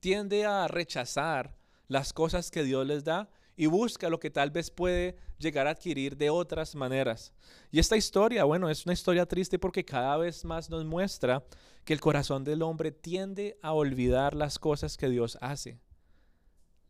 tiende 0.00 0.44
a 0.44 0.66
rechazar 0.66 1.56
las 1.86 2.12
cosas 2.12 2.50
que 2.50 2.64
Dios 2.64 2.84
les 2.84 3.04
da 3.04 3.30
y 3.56 3.66
busca 3.66 4.10
lo 4.10 4.18
que 4.18 4.32
tal 4.32 4.50
vez 4.50 4.72
puede 4.72 5.16
llegar 5.38 5.68
a 5.68 5.70
adquirir 5.70 6.16
de 6.16 6.30
otras 6.30 6.74
maneras. 6.74 7.32
Y 7.70 7.78
esta 7.78 7.96
historia, 7.96 8.42
bueno, 8.42 8.68
es 8.68 8.86
una 8.86 8.94
historia 8.94 9.24
triste 9.24 9.60
porque 9.60 9.84
cada 9.84 10.16
vez 10.16 10.44
más 10.44 10.68
nos 10.68 10.84
muestra 10.84 11.44
que 11.84 11.92
el 11.92 12.00
corazón 12.00 12.42
del 12.42 12.62
hombre 12.62 12.90
tiende 12.90 13.56
a 13.62 13.72
olvidar 13.72 14.34
las 14.34 14.58
cosas 14.58 14.96
que 14.96 15.08
Dios 15.08 15.38
hace. 15.40 15.78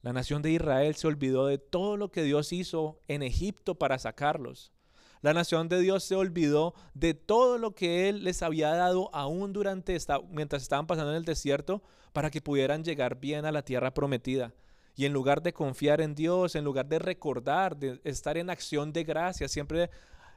La 0.00 0.14
nación 0.14 0.40
de 0.40 0.50
Israel 0.50 0.94
se 0.94 1.08
olvidó 1.08 1.44
de 1.46 1.58
todo 1.58 1.98
lo 1.98 2.10
que 2.10 2.22
Dios 2.22 2.54
hizo 2.54 3.02
en 3.06 3.22
Egipto 3.22 3.74
para 3.74 3.98
sacarlos. 3.98 4.72
La 5.20 5.34
nación 5.34 5.68
de 5.68 5.80
Dios 5.80 6.04
se 6.04 6.14
olvidó 6.14 6.74
de 6.94 7.14
todo 7.14 7.58
lo 7.58 7.74
que 7.74 8.08
Él 8.08 8.24
les 8.24 8.42
había 8.42 8.70
dado 8.74 9.10
aún 9.12 9.52
durante 9.52 9.96
esta, 9.96 10.20
mientras 10.30 10.62
estaban 10.62 10.86
pasando 10.86 11.10
en 11.10 11.16
el 11.16 11.24
desierto 11.24 11.82
para 12.12 12.30
que 12.30 12.40
pudieran 12.40 12.84
llegar 12.84 13.18
bien 13.18 13.44
a 13.44 13.52
la 13.52 13.62
tierra 13.62 13.92
prometida. 13.92 14.52
Y 14.94 15.06
en 15.06 15.12
lugar 15.12 15.42
de 15.42 15.52
confiar 15.52 16.00
en 16.00 16.14
Dios, 16.14 16.56
en 16.56 16.64
lugar 16.64 16.86
de 16.86 16.98
recordar, 16.98 17.76
de 17.76 18.00
estar 18.04 18.36
en 18.36 18.50
acción 18.50 18.92
de 18.92 19.04
gracia, 19.04 19.48
siempre 19.48 19.90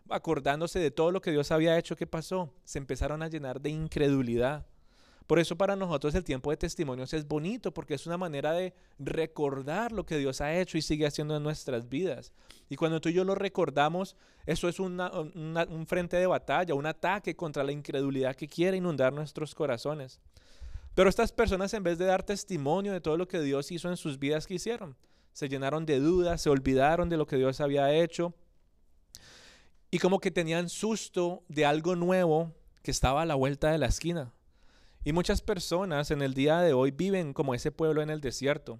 acordándose 0.09 0.79
de 0.79 0.91
todo 0.91 1.11
lo 1.11 1.21
que 1.21 1.31
Dios 1.31 1.51
había 1.51 1.77
hecho, 1.77 1.95
¿qué 1.95 2.07
pasó? 2.07 2.53
Se 2.63 2.77
empezaron 2.77 3.23
a 3.23 3.27
llenar 3.27 3.61
de 3.61 3.69
incredulidad. 3.69 4.65
Por 5.31 5.39
eso 5.39 5.55
para 5.55 5.77
nosotros 5.77 6.13
el 6.15 6.25
tiempo 6.25 6.51
de 6.51 6.57
testimonios 6.57 7.13
es 7.13 7.25
bonito 7.25 7.73
porque 7.73 7.93
es 7.93 8.05
una 8.05 8.17
manera 8.17 8.51
de 8.51 8.73
recordar 9.00 9.93
lo 9.93 10.05
que 10.05 10.17
Dios 10.17 10.41
ha 10.41 10.53
hecho 10.59 10.77
y 10.77 10.81
sigue 10.81 11.07
haciendo 11.07 11.38
en 11.38 11.41
nuestras 11.41 11.88
vidas. 11.88 12.33
Y 12.67 12.75
cuando 12.75 13.00
tú 13.00 13.07
y 13.07 13.13
yo 13.13 13.23
lo 13.23 13.33
recordamos, 13.33 14.17
eso 14.45 14.67
es 14.67 14.77
un 14.81 15.85
frente 15.88 16.17
de 16.17 16.27
batalla, 16.27 16.75
un 16.75 16.85
ataque 16.85 17.33
contra 17.33 17.63
la 17.63 17.71
incredulidad 17.71 18.35
que 18.35 18.50
quiere 18.50 18.75
inundar 18.75 19.13
nuestros 19.13 19.55
corazones. 19.55 20.19
Pero 20.95 21.07
estas 21.07 21.31
personas 21.31 21.73
en 21.73 21.83
vez 21.83 21.97
de 21.97 22.07
dar 22.07 22.23
testimonio 22.23 22.91
de 22.91 23.00
todo 23.00 23.15
lo 23.15 23.29
que 23.29 23.39
Dios 23.39 23.71
hizo 23.71 23.88
en 23.88 23.95
sus 23.95 24.19
vidas, 24.19 24.45
¿qué 24.45 24.55
hicieron? 24.55 24.97
Se 25.31 25.47
llenaron 25.47 25.85
de 25.85 26.01
dudas, 26.01 26.41
se 26.41 26.50
olvidaron 26.50 27.07
de 27.07 27.15
lo 27.15 27.25
que 27.25 27.38
Dios 27.38 27.61
había 27.61 27.93
hecho 27.93 28.33
y 29.91 30.00
como 30.00 30.19
que 30.19 30.29
tenían 30.29 30.67
susto 30.67 31.45
de 31.47 31.65
algo 31.65 31.95
nuevo 31.95 32.53
que 32.83 32.91
estaba 32.91 33.21
a 33.21 33.25
la 33.25 33.35
vuelta 33.35 33.71
de 33.71 33.77
la 33.77 33.85
esquina. 33.85 34.33
Y 35.03 35.13
muchas 35.13 35.41
personas 35.41 36.12
en 36.12 36.22
el 36.22 36.36
día 36.36 36.60
de 36.60 36.74
hoy 36.74 36.91
viven 36.91 37.34
como 37.34 37.55
ese 37.55 37.72
pueblo 37.72 38.03
en 38.03 38.12
el 38.12 38.22
desierto. 38.22 38.79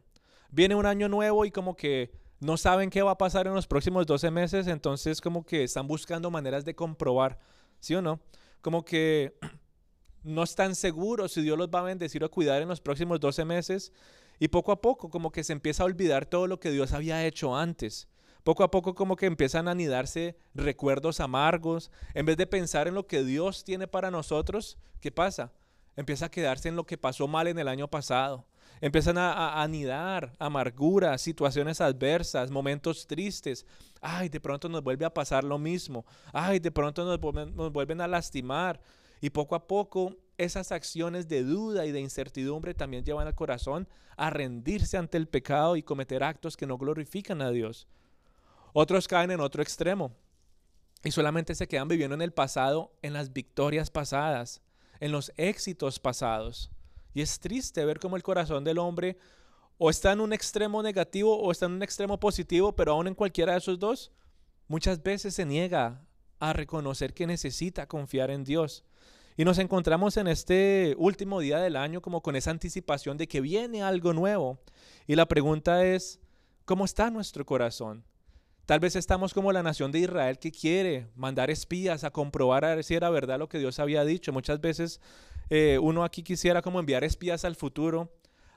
Viene 0.52 0.76
un 0.76 0.86
año 0.86 1.10
nuevo 1.10 1.46
y 1.46 1.52
como 1.52 1.76
que 1.76 2.12
no 2.40 2.58
saben 2.58 2.92
qué 2.92 3.02
va 3.02 3.12
a 3.12 3.18
pasar 3.18 3.48
en 3.48 3.56
los 3.56 3.66
próximos 3.66 4.06
12 4.06 4.30
meses, 4.30 4.68
entonces 4.68 5.20
como 5.20 5.44
que 5.44 5.64
están 5.64 5.88
buscando 5.88 6.30
maneras 6.30 6.64
de 6.64 6.76
comprobar, 6.76 7.40
¿sí 7.80 7.96
o 7.96 8.02
no? 8.04 8.20
Como 8.62 8.86
que 8.86 9.36
no 10.24 10.44
están 10.44 10.76
seguros 10.76 11.32
si 11.32 11.42
Dios 11.42 11.58
los 11.58 11.70
va 11.70 11.80
a 11.80 11.84
bendecir 11.84 12.24
o 12.24 12.30
cuidar 12.30 12.62
en 12.62 12.68
los 12.68 12.82
próximos 12.82 13.20
12 13.20 13.46
meses 13.46 13.92
y 14.38 14.50
poco 14.50 14.72
a 14.72 14.82
poco 14.82 15.10
como 15.10 15.32
que 15.32 15.44
se 15.44 15.54
empieza 15.54 15.82
a 15.82 15.88
olvidar 15.88 16.28
todo 16.28 16.46
lo 16.46 16.60
que 16.60 16.72
Dios 16.72 16.94
había 16.94 17.26
hecho 17.26 17.56
antes. 17.56 18.08
Poco 18.44 18.64
a 18.64 18.72
poco 18.72 18.94
como 18.94 19.16
que 19.16 19.28
empiezan 19.28 19.68
a 19.68 19.72
anidarse 19.72 20.36
recuerdos 20.56 21.20
amargos. 21.20 21.92
En 22.16 22.26
vez 22.26 22.38
de 22.38 22.48
pensar 22.48 22.88
en 22.88 22.96
lo 22.96 23.06
que 23.06 23.24
Dios 23.24 23.64
tiene 23.64 23.88
para 23.88 24.10
nosotros, 24.10 24.80
¿qué 25.00 25.12
pasa? 25.12 25.52
Empieza 25.96 26.26
a 26.26 26.32
quedarse 26.32 26.70
en 26.70 26.76
lo 26.76 26.86
que 26.86 26.98
pasó 26.98 27.28
mal 27.28 27.48
en 27.48 27.60
el 27.60 27.68
año 27.68 27.88
pasado. 27.88 28.46
Empiezan 28.80 29.18
a, 29.20 29.62
anidar 29.62 30.34
amarguras, 30.40 31.22
situaciones 31.22 31.82
adversas, 31.82 32.50
momentos 32.50 33.06
tristes. 33.06 33.66
Ay, 34.02 34.28
de 34.28 34.40
pronto 34.40 34.70
nos 34.70 34.84
vuelve 34.84 35.06
a 35.06 35.14
pasar 35.14 35.44
lo 35.44 35.60
mismo. 35.60 36.04
Ay, 36.34 36.60
de 36.60 36.72
pronto 36.72 37.06
nos, 37.06 37.54
nos 37.54 37.72
vuelven 37.72 38.02
a 38.02 38.08
lastimar. 38.08 38.82
Y 39.22 39.30
poco 39.30 39.54
a 39.54 39.68
poco 39.68 40.16
esas 40.40 40.72
acciones 40.72 41.28
de 41.28 41.44
duda 41.44 41.86
y 41.86 41.92
de 41.92 42.00
incertidumbre 42.00 42.74
también 42.74 43.06
llevan 43.06 43.28
al 43.28 43.36
corazón 43.36 43.88
a 44.18 44.32
rendirse 44.32 44.98
ante 44.98 45.18
el 45.18 45.28
pecado 45.28 45.76
y 45.76 45.84
cometer 45.84 46.24
actos 46.24 46.58
que 46.58 46.66
no 46.66 46.80
glorifican 46.80 47.44
a 47.44 47.52
Dios. 47.52 47.88
Otros 48.74 49.08
caen 49.08 49.30
en 49.30 49.42
otro 49.42 49.62
extremo 49.62 50.16
y 51.04 51.12
solamente 51.12 51.54
se 51.54 51.68
quedan 51.68 51.88
viviendo 51.88 52.16
en 52.16 52.24
el 52.24 52.34
pasado, 52.34 52.94
en 53.04 53.14
las 53.14 53.32
victorias 53.32 53.92
pasadas 53.92 54.62
en 55.02 55.12
los 55.12 55.34
éxitos 55.36 56.00
pasados. 56.00 56.72
Y 57.14 57.22
es 57.22 57.40
triste 57.40 57.84
ver 57.84 58.00
cómo 58.00 58.16
el 58.16 58.24
corazón 58.24 58.64
del 58.64 58.78
hombre 58.78 59.18
o 59.78 59.90
está 59.90 60.14
en 60.14 60.22
un 60.22 60.32
extremo 60.32 60.82
negativo 60.82 61.38
o 61.38 61.52
está 61.52 61.66
en 61.66 61.74
un 61.74 61.84
extremo 61.84 62.20
positivo, 62.20 62.74
pero 62.74 62.94
aún 62.94 63.08
en 63.08 63.16
cualquiera 63.16 63.54
de 63.54 63.58
esos 63.58 63.80
dos, 63.80 64.12
muchas 64.68 65.02
veces 65.04 65.34
se 65.34 65.44
niega 65.44 66.06
a 66.40 66.54
reconocer 66.54 67.14
que 67.14 67.28
necesita 67.28 67.88
confiar 67.88 68.32
en 68.32 68.44
Dios. 68.44 68.86
Y 69.38 69.44
nos 69.44 69.58
encontramos 69.58 70.18
en 70.18 70.28
este 70.28 70.96
último 70.98 71.40
día 71.40 71.58
del 71.58 71.78
año 71.78 72.02
como 72.02 72.22
con 72.22 72.36
esa 72.36 72.52
anticipación 72.52 73.18
de 73.18 73.28
que 73.28 73.42
viene 73.42 73.82
algo 73.82 74.14
nuevo. 74.14 74.60
Y 75.08 75.16
la 75.16 75.26
pregunta 75.26 75.84
es, 75.84 76.20
¿cómo 76.66 76.86
está 76.86 77.10
nuestro 77.10 77.44
corazón? 77.46 78.06
Tal 78.66 78.80
vez 78.80 78.96
estamos 78.96 79.34
como 79.34 79.52
la 79.52 79.64
nación 79.64 79.92
de 79.92 80.00
Israel 80.00 80.40
que 80.40 80.52
quiere 80.52 81.08
mandar 81.16 81.50
espías 81.50 82.04
a 82.04 82.12
comprobar 82.12 82.64
a 82.64 82.76
ver 82.76 82.84
si 82.84 82.96
era 82.96 83.10
verdad 83.10 83.40
lo 83.40 83.50
que 83.50 83.60
Dios 83.60 83.80
había 83.80 84.06
dicho. 84.06 84.32
Muchas 84.32 84.62
veces 84.62 85.02
eh, 85.50 85.80
uno 85.82 86.04
aquí 86.04 86.24
quisiera 86.24 86.62
como 86.62 86.80
enviar 86.80 87.04
espías 87.04 87.44
al 87.44 87.56
futuro 87.56 88.14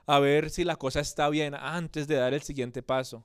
a 0.06 0.18
ver 0.18 0.50
si 0.50 0.64
la 0.64 0.76
cosa 0.76 1.00
está 1.00 1.28
bien 1.30 1.54
antes 1.54 2.06
de 2.06 2.16
dar 2.16 2.34
el 2.34 2.42
siguiente 2.42 2.82
paso. 2.82 3.24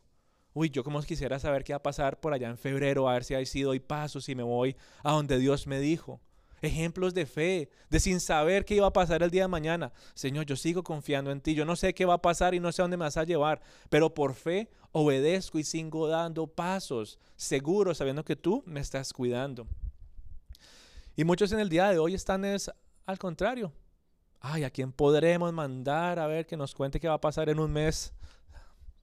Uy, 0.54 0.70
yo 0.70 0.84
como 0.84 1.02
quisiera 1.02 1.38
saber 1.38 1.64
qué 1.64 1.74
va 1.74 1.78
a 1.78 1.84
pasar 1.84 2.20
por 2.20 2.34
allá 2.34 2.50
en 2.50 2.58
febrero, 2.58 3.08
a 3.08 3.14
ver 3.14 3.24
si 3.24 3.36
hay 3.36 3.46
sido 3.46 3.70
doy 3.70 3.80
paso, 3.80 4.20
si 4.20 4.34
me 4.34 4.44
voy 4.44 4.76
a 5.04 5.12
donde 5.12 5.38
Dios 5.38 5.68
me 5.68 5.80
dijo 5.80 6.22
ejemplos 6.62 7.14
de 7.14 7.26
fe, 7.26 7.70
de 7.90 8.00
sin 8.00 8.20
saber 8.20 8.66
qué 8.66 8.76
iba 8.76 8.88
a 8.88 8.94
pasar 8.94 9.24
el 9.24 9.32
día 9.32 9.44
de 9.44 9.48
mañana. 9.48 9.92
Señor, 10.14 10.46
yo 10.46 10.56
sigo 10.56 10.84
confiando 10.84 11.32
en 11.32 11.42
ti, 11.42 11.56
yo 11.56 11.66
no 11.66 11.76
sé 11.76 11.94
qué 11.94 12.06
va 12.06 12.16
a 12.16 12.22
pasar 12.22 12.54
y 12.54 12.60
no 12.60 12.72
sé 12.72 12.82
dónde 12.82 12.98
me 12.98 13.06
vas 13.06 13.18
a 13.18 13.24
llevar, 13.24 13.62
pero 13.90 14.14
por 14.14 14.34
fe 14.34 14.70
obedezco 14.92 15.60
y 15.60 15.64
sigo 15.64 16.08
dando 16.08 16.48
pasos, 16.48 17.20
seguros, 17.36 17.98
sabiendo 17.98 18.24
que 18.24 18.36
tú 18.36 18.64
me 18.66 18.80
estás 18.80 19.14
cuidando. 19.14 19.68
Y 21.16 21.24
muchos 21.24 21.52
en 21.52 21.60
el 21.60 21.70
día 21.70 21.90
de 21.90 22.00
hoy 22.00 22.14
están 22.14 22.46
es 22.46 22.72
al 23.06 23.18
contrario. 23.18 23.74
Ay, 24.40 24.64
¿a 24.64 24.70
quién 24.70 24.94
podremos 24.94 25.52
mandar 25.52 26.18
a 26.18 26.28
ver 26.28 26.46
que 26.46 26.56
nos 26.56 26.74
cuente 26.74 27.00
qué 27.00 27.10
va 27.10 27.16
a 27.16 27.22
pasar 27.22 27.50
en 27.50 27.60
un 27.60 27.72
mes? 27.72 28.14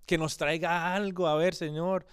Que 0.06 0.16
nos 0.16 0.36
traiga 0.36 0.94
algo, 0.94 1.26
a 1.26 1.34
ver, 1.34 1.54
Señor. 1.54 2.06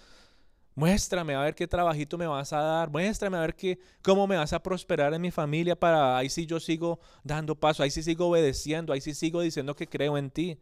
Muéstrame 0.75 1.35
a 1.35 1.41
ver 1.41 1.53
qué 1.53 1.67
trabajito 1.67 2.17
me 2.17 2.25
vas 2.25 2.51
a 2.51 2.61
dar. 2.61 2.89
Muéstrame 2.89 3.37
a 3.37 3.41
ver 3.41 3.55
qué, 3.55 3.79
cómo 4.01 4.25
me 4.25 4.35
vas 4.35 4.53
a 4.53 4.63
prosperar 4.63 5.13
en 5.13 5.21
mi 5.21 5.29
familia 5.29 5.79
para 5.79 6.17
ahí 6.17 6.29
sí 6.29 6.45
yo 6.45 6.59
sigo 6.59 6.99
dando 7.23 7.55
paso, 7.55 7.83
ahí 7.83 7.91
sí 7.91 8.01
sigo 8.01 8.27
obedeciendo, 8.27 8.91
ahí 8.91 9.01
sí 9.01 9.13
sigo 9.13 9.41
diciendo 9.41 9.75
que 9.75 9.87
creo 9.87 10.17
en 10.17 10.31
ti. 10.31 10.57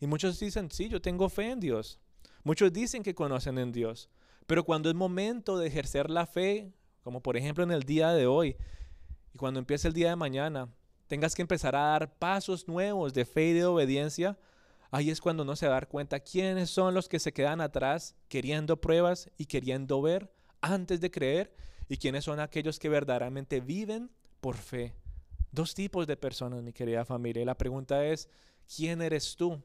Y 0.00 0.06
muchos 0.06 0.38
dicen, 0.38 0.70
sí, 0.70 0.88
yo 0.88 1.00
tengo 1.00 1.28
fe 1.28 1.50
en 1.50 1.60
Dios. 1.60 1.98
Muchos 2.42 2.72
dicen 2.72 3.02
que 3.02 3.14
conocen 3.14 3.58
en 3.58 3.72
Dios. 3.72 4.08
Pero 4.46 4.64
cuando 4.64 4.88
es 4.88 4.94
momento 4.94 5.58
de 5.58 5.68
ejercer 5.68 6.10
la 6.10 6.26
fe, 6.26 6.72
como 7.02 7.22
por 7.22 7.36
ejemplo 7.36 7.64
en 7.64 7.70
el 7.70 7.84
día 7.84 8.12
de 8.12 8.26
hoy, 8.26 8.56
y 9.32 9.38
cuando 9.38 9.60
empiece 9.60 9.88
el 9.88 9.94
día 9.94 10.10
de 10.10 10.16
mañana, 10.16 10.68
tengas 11.06 11.34
que 11.34 11.42
empezar 11.42 11.76
a 11.76 11.80
dar 11.80 12.14
pasos 12.18 12.66
nuevos 12.68 13.12
de 13.14 13.24
fe 13.24 13.48
y 13.48 13.52
de 13.52 13.64
obediencia, 13.64 14.38
Ahí 14.90 15.10
es 15.10 15.20
cuando 15.20 15.44
uno 15.44 15.54
se 15.54 15.66
va 15.66 15.72
a 15.72 15.76
dar 15.76 15.88
cuenta 15.88 16.20
quiénes 16.20 16.70
son 16.70 16.94
los 16.94 17.08
que 17.08 17.20
se 17.20 17.32
quedan 17.32 17.60
atrás 17.60 18.16
queriendo 18.28 18.80
pruebas 18.80 19.30
y 19.36 19.46
queriendo 19.46 20.02
ver 20.02 20.32
antes 20.60 21.00
de 21.00 21.10
creer 21.10 21.54
y 21.88 21.96
quiénes 21.96 22.24
son 22.24 22.40
aquellos 22.40 22.78
que 22.78 22.88
verdaderamente 22.88 23.60
viven 23.60 24.10
por 24.40 24.56
fe. 24.56 24.94
Dos 25.52 25.74
tipos 25.74 26.06
de 26.06 26.16
personas, 26.16 26.62
mi 26.62 26.72
querida 26.72 27.04
familia. 27.04 27.42
Y 27.42 27.46
la 27.46 27.58
pregunta 27.58 28.04
es, 28.04 28.28
¿quién 28.74 29.02
eres 29.02 29.36
tú? 29.36 29.62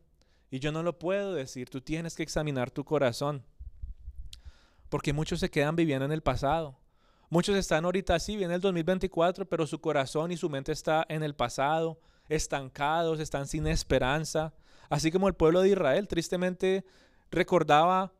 Y 0.51 0.59
yo 0.59 0.71
no 0.71 0.83
lo 0.83 0.97
puedo 0.97 1.33
decir, 1.33 1.69
tú 1.69 1.81
tienes 1.81 2.15
que 2.15 2.23
examinar 2.23 2.71
tu 2.71 2.83
corazón. 2.83 3.43
Porque 4.89 5.13
muchos 5.13 5.39
se 5.39 5.49
quedan 5.49 5.75
viviendo 5.75 6.05
en 6.05 6.11
el 6.11 6.21
pasado. 6.21 6.77
Muchos 7.29 7.55
están 7.55 7.85
ahorita 7.85 8.15
así, 8.15 8.37
viene 8.37 8.55
el 8.55 8.61
2024, 8.61 9.47
pero 9.47 9.65
su 9.65 9.81
corazón 9.81 10.31
y 10.31 10.37
su 10.37 10.49
mente 10.49 10.71
está 10.71 11.05
en 11.09 11.23
el 11.23 11.35
pasado, 11.35 11.99
estancados, 12.29 13.19
están 13.19 13.47
sin 13.47 13.65
esperanza, 13.67 14.53
Así 14.89 15.11
como 15.11 15.27
el 15.27 15.33
pueblo 15.33 15.61
de 15.61 15.69
Israel 15.69 16.07
tristemente 16.07 16.85
recordaba 17.31 18.13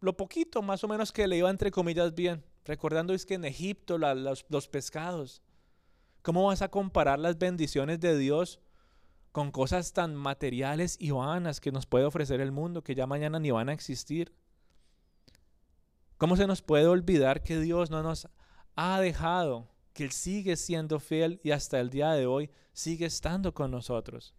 lo 0.00 0.16
poquito 0.16 0.62
más 0.62 0.84
o 0.84 0.88
menos 0.88 1.12
que 1.12 1.26
le 1.26 1.36
iba 1.36 1.50
entre 1.50 1.70
comillas 1.70 2.14
bien, 2.14 2.44
recordando 2.64 3.14
es 3.14 3.26
que 3.26 3.34
en 3.34 3.44
Egipto 3.44 3.98
los, 3.98 4.44
los 4.48 4.68
pescados. 4.68 5.42
¿Cómo 6.22 6.46
vas 6.46 6.62
a 6.62 6.68
comparar 6.68 7.18
las 7.18 7.38
bendiciones 7.38 8.00
de 8.00 8.16
Dios 8.16 8.60
con 9.32 9.50
cosas 9.50 9.92
tan 9.92 10.14
materiales 10.14 10.96
y 11.00 11.10
vanas 11.10 11.60
que 11.60 11.72
nos 11.72 11.86
puede 11.86 12.04
ofrecer 12.04 12.40
el 12.40 12.52
mundo 12.52 12.82
que 12.82 12.94
ya 12.94 13.06
mañana 13.06 13.38
ni 13.38 13.50
van 13.50 13.68
a 13.68 13.72
existir? 13.72 14.32
¿Cómo 16.16 16.36
se 16.36 16.46
nos 16.46 16.62
puede 16.62 16.86
olvidar 16.86 17.42
que 17.42 17.60
Dios 17.60 17.90
no 17.90 18.02
nos 18.02 18.28
ha 18.74 19.00
dejado, 19.00 19.68
que 19.92 20.04
Él 20.04 20.12
sigue 20.12 20.56
siendo 20.56 20.98
fiel 21.00 21.40
y 21.44 21.52
hasta 21.52 21.80
el 21.80 21.90
día 21.90 22.12
de 22.12 22.26
hoy 22.26 22.50
sigue 22.72 23.06
estando 23.06 23.54
con 23.54 23.70
nosotros? 23.70 24.34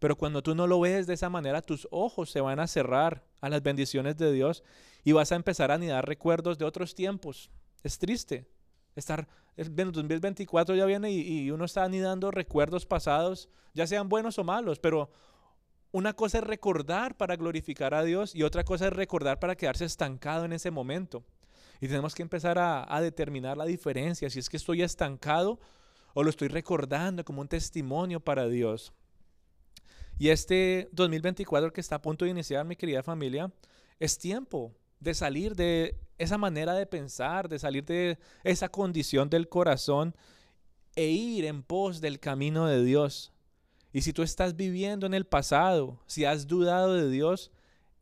Pero 0.00 0.16
cuando 0.16 0.42
tú 0.42 0.54
no 0.54 0.66
lo 0.66 0.80
ves 0.80 1.06
de 1.06 1.14
esa 1.14 1.28
manera, 1.28 1.60
tus 1.60 1.86
ojos 1.90 2.30
se 2.30 2.40
van 2.40 2.58
a 2.58 2.66
cerrar 2.66 3.22
a 3.40 3.50
las 3.50 3.62
bendiciones 3.62 4.16
de 4.16 4.32
Dios 4.32 4.64
y 5.04 5.12
vas 5.12 5.30
a 5.30 5.36
empezar 5.36 5.70
a 5.70 5.74
anidar 5.74 6.08
recuerdos 6.08 6.58
de 6.58 6.64
otros 6.64 6.94
tiempos. 6.94 7.50
Es 7.84 7.98
triste. 7.98 8.48
Estar, 8.96 9.28
el 9.56 9.74
2024 9.76 10.74
ya 10.74 10.86
viene 10.86 11.12
y, 11.12 11.20
y 11.20 11.50
uno 11.50 11.66
está 11.66 11.84
anidando 11.84 12.30
recuerdos 12.30 12.86
pasados, 12.86 13.50
ya 13.74 13.86
sean 13.86 14.08
buenos 14.08 14.38
o 14.38 14.44
malos, 14.44 14.78
pero 14.78 15.10
una 15.92 16.14
cosa 16.14 16.38
es 16.38 16.44
recordar 16.44 17.16
para 17.16 17.36
glorificar 17.36 17.92
a 17.92 18.02
Dios 18.02 18.34
y 18.34 18.42
otra 18.42 18.64
cosa 18.64 18.86
es 18.86 18.92
recordar 18.94 19.38
para 19.38 19.54
quedarse 19.54 19.84
estancado 19.84 20.46
en 20.46 20.54
ese 20.54 20.70
momento. 20.70 21.24
Y 21.78 21.88
tenemos 21.88 22.14
que 22.14 22.22
empezar 22.22 22.58
a, 22.58 22.94
a, 22.94 23.00
determinar 23.02 23.56
la 23.56 23.66
diferencia, 23.66 24.30
si 24.30 24.38
es 24.38 24.48
que 24.48 24.56
estoy 24.56 24.82
estancado 24.82 25.60
o 26.14 26.22
lo 26.22 26.30
estoy 26.30 26.48
recordando 26.48 27.24
como 27.24 27.42
un 27.42 27.48
testimonio 27.48 28.20
para 28.20 28.48
Dios. 28.48 28.92
Y 30.20 30.28
este 30.28 30.90
2024 30.92 31.72
que 31.72 31.80
está 31.80 31.94
a 31.94 32.02
punto 32.02 32.26
de 32.26 32.30
iniciar, 32.30 32.66
mi 32.66 32.76
querida 32.76 33.02
familia, 33.02 33.50
es 33.98 34.18
tiempo 34.18 34.76
de 34.98 35.14
salir 35.14 35.56
de 35.56 35.98
esa 36.18 36.36
manera 36.36 36.74
de 36.74 36.84
pensar, 36.84 37.48
de 37.48 37.58
salir 37.58 37.86
de 37.86 38.18
esa 38.44 38.68
condición 38.68 39.30
del 39.30 39.48
corazón 39.48 40.14
e 40.94 41.06
ir 41.06 41.46
en 41.46 41.62
pos 41.62 42.02
del 42.02 42.20
camino 42.20 42.66
de 42.66 42.84
Dios. 42.84 43.32
Y 43.94 44.02
si 44.02 44.12
tú 44.12 44.22
estás 44.22 44.56
viviendo 44.56 45.06
en 45.06 45.14
el 45.14 45.24
pasado, 45.24 46.02
si 46.06 46.26
has 46.26 46.46
dudado 46.46 46.92
de 46.92 47.08
Dios, 47.08 47.50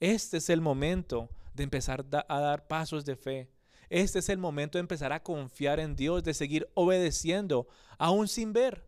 este 0.01 0.39
es 0.39 0.51
el 0.51 0.61
momento 0.61 1.31
de 1.55 1.63
empezar 1.63 2.05
a 2.29 2.41
dar 2.41 2.67
pasos 2.67 3.05
de 3.05 3.15
fe. 3.15 3.49
Este 3.91 4.19
es 4.19 4.29
el 4.29 4.39
momento 4.39 4.77
de 4.77 4.81
empezar 4.81 5.13
a 5.13 5.23
confiar 5.23 5.79
en 5.79 5.95
Dios, 5.95 6.25
de 6.25 6.35
seguir 6.35 6.69
obedeciendo, 6.75 7.69
aún 7.97 8.27
sin 8.27 8.53
ver. 8.53 8.88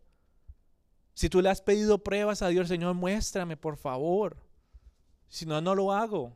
Si 1.21 1.29
tú 1.29 1.39
le 1.39 1.49
has 1.51 1.61
pedido 1.61 1.99
pruebas 1.99 2.41
a 2.41 2.47
Dios, 2.47 2.67
Señor, 2.67 2.95
muéstrame, 2.95 3.55
por 3.55 3.77
favor. 3.77 4.37
Si 5.27 5.45
no, 5.45 5.61
no 5.61 5.75
lo 5.75 5.91
hago. 5.91 6.35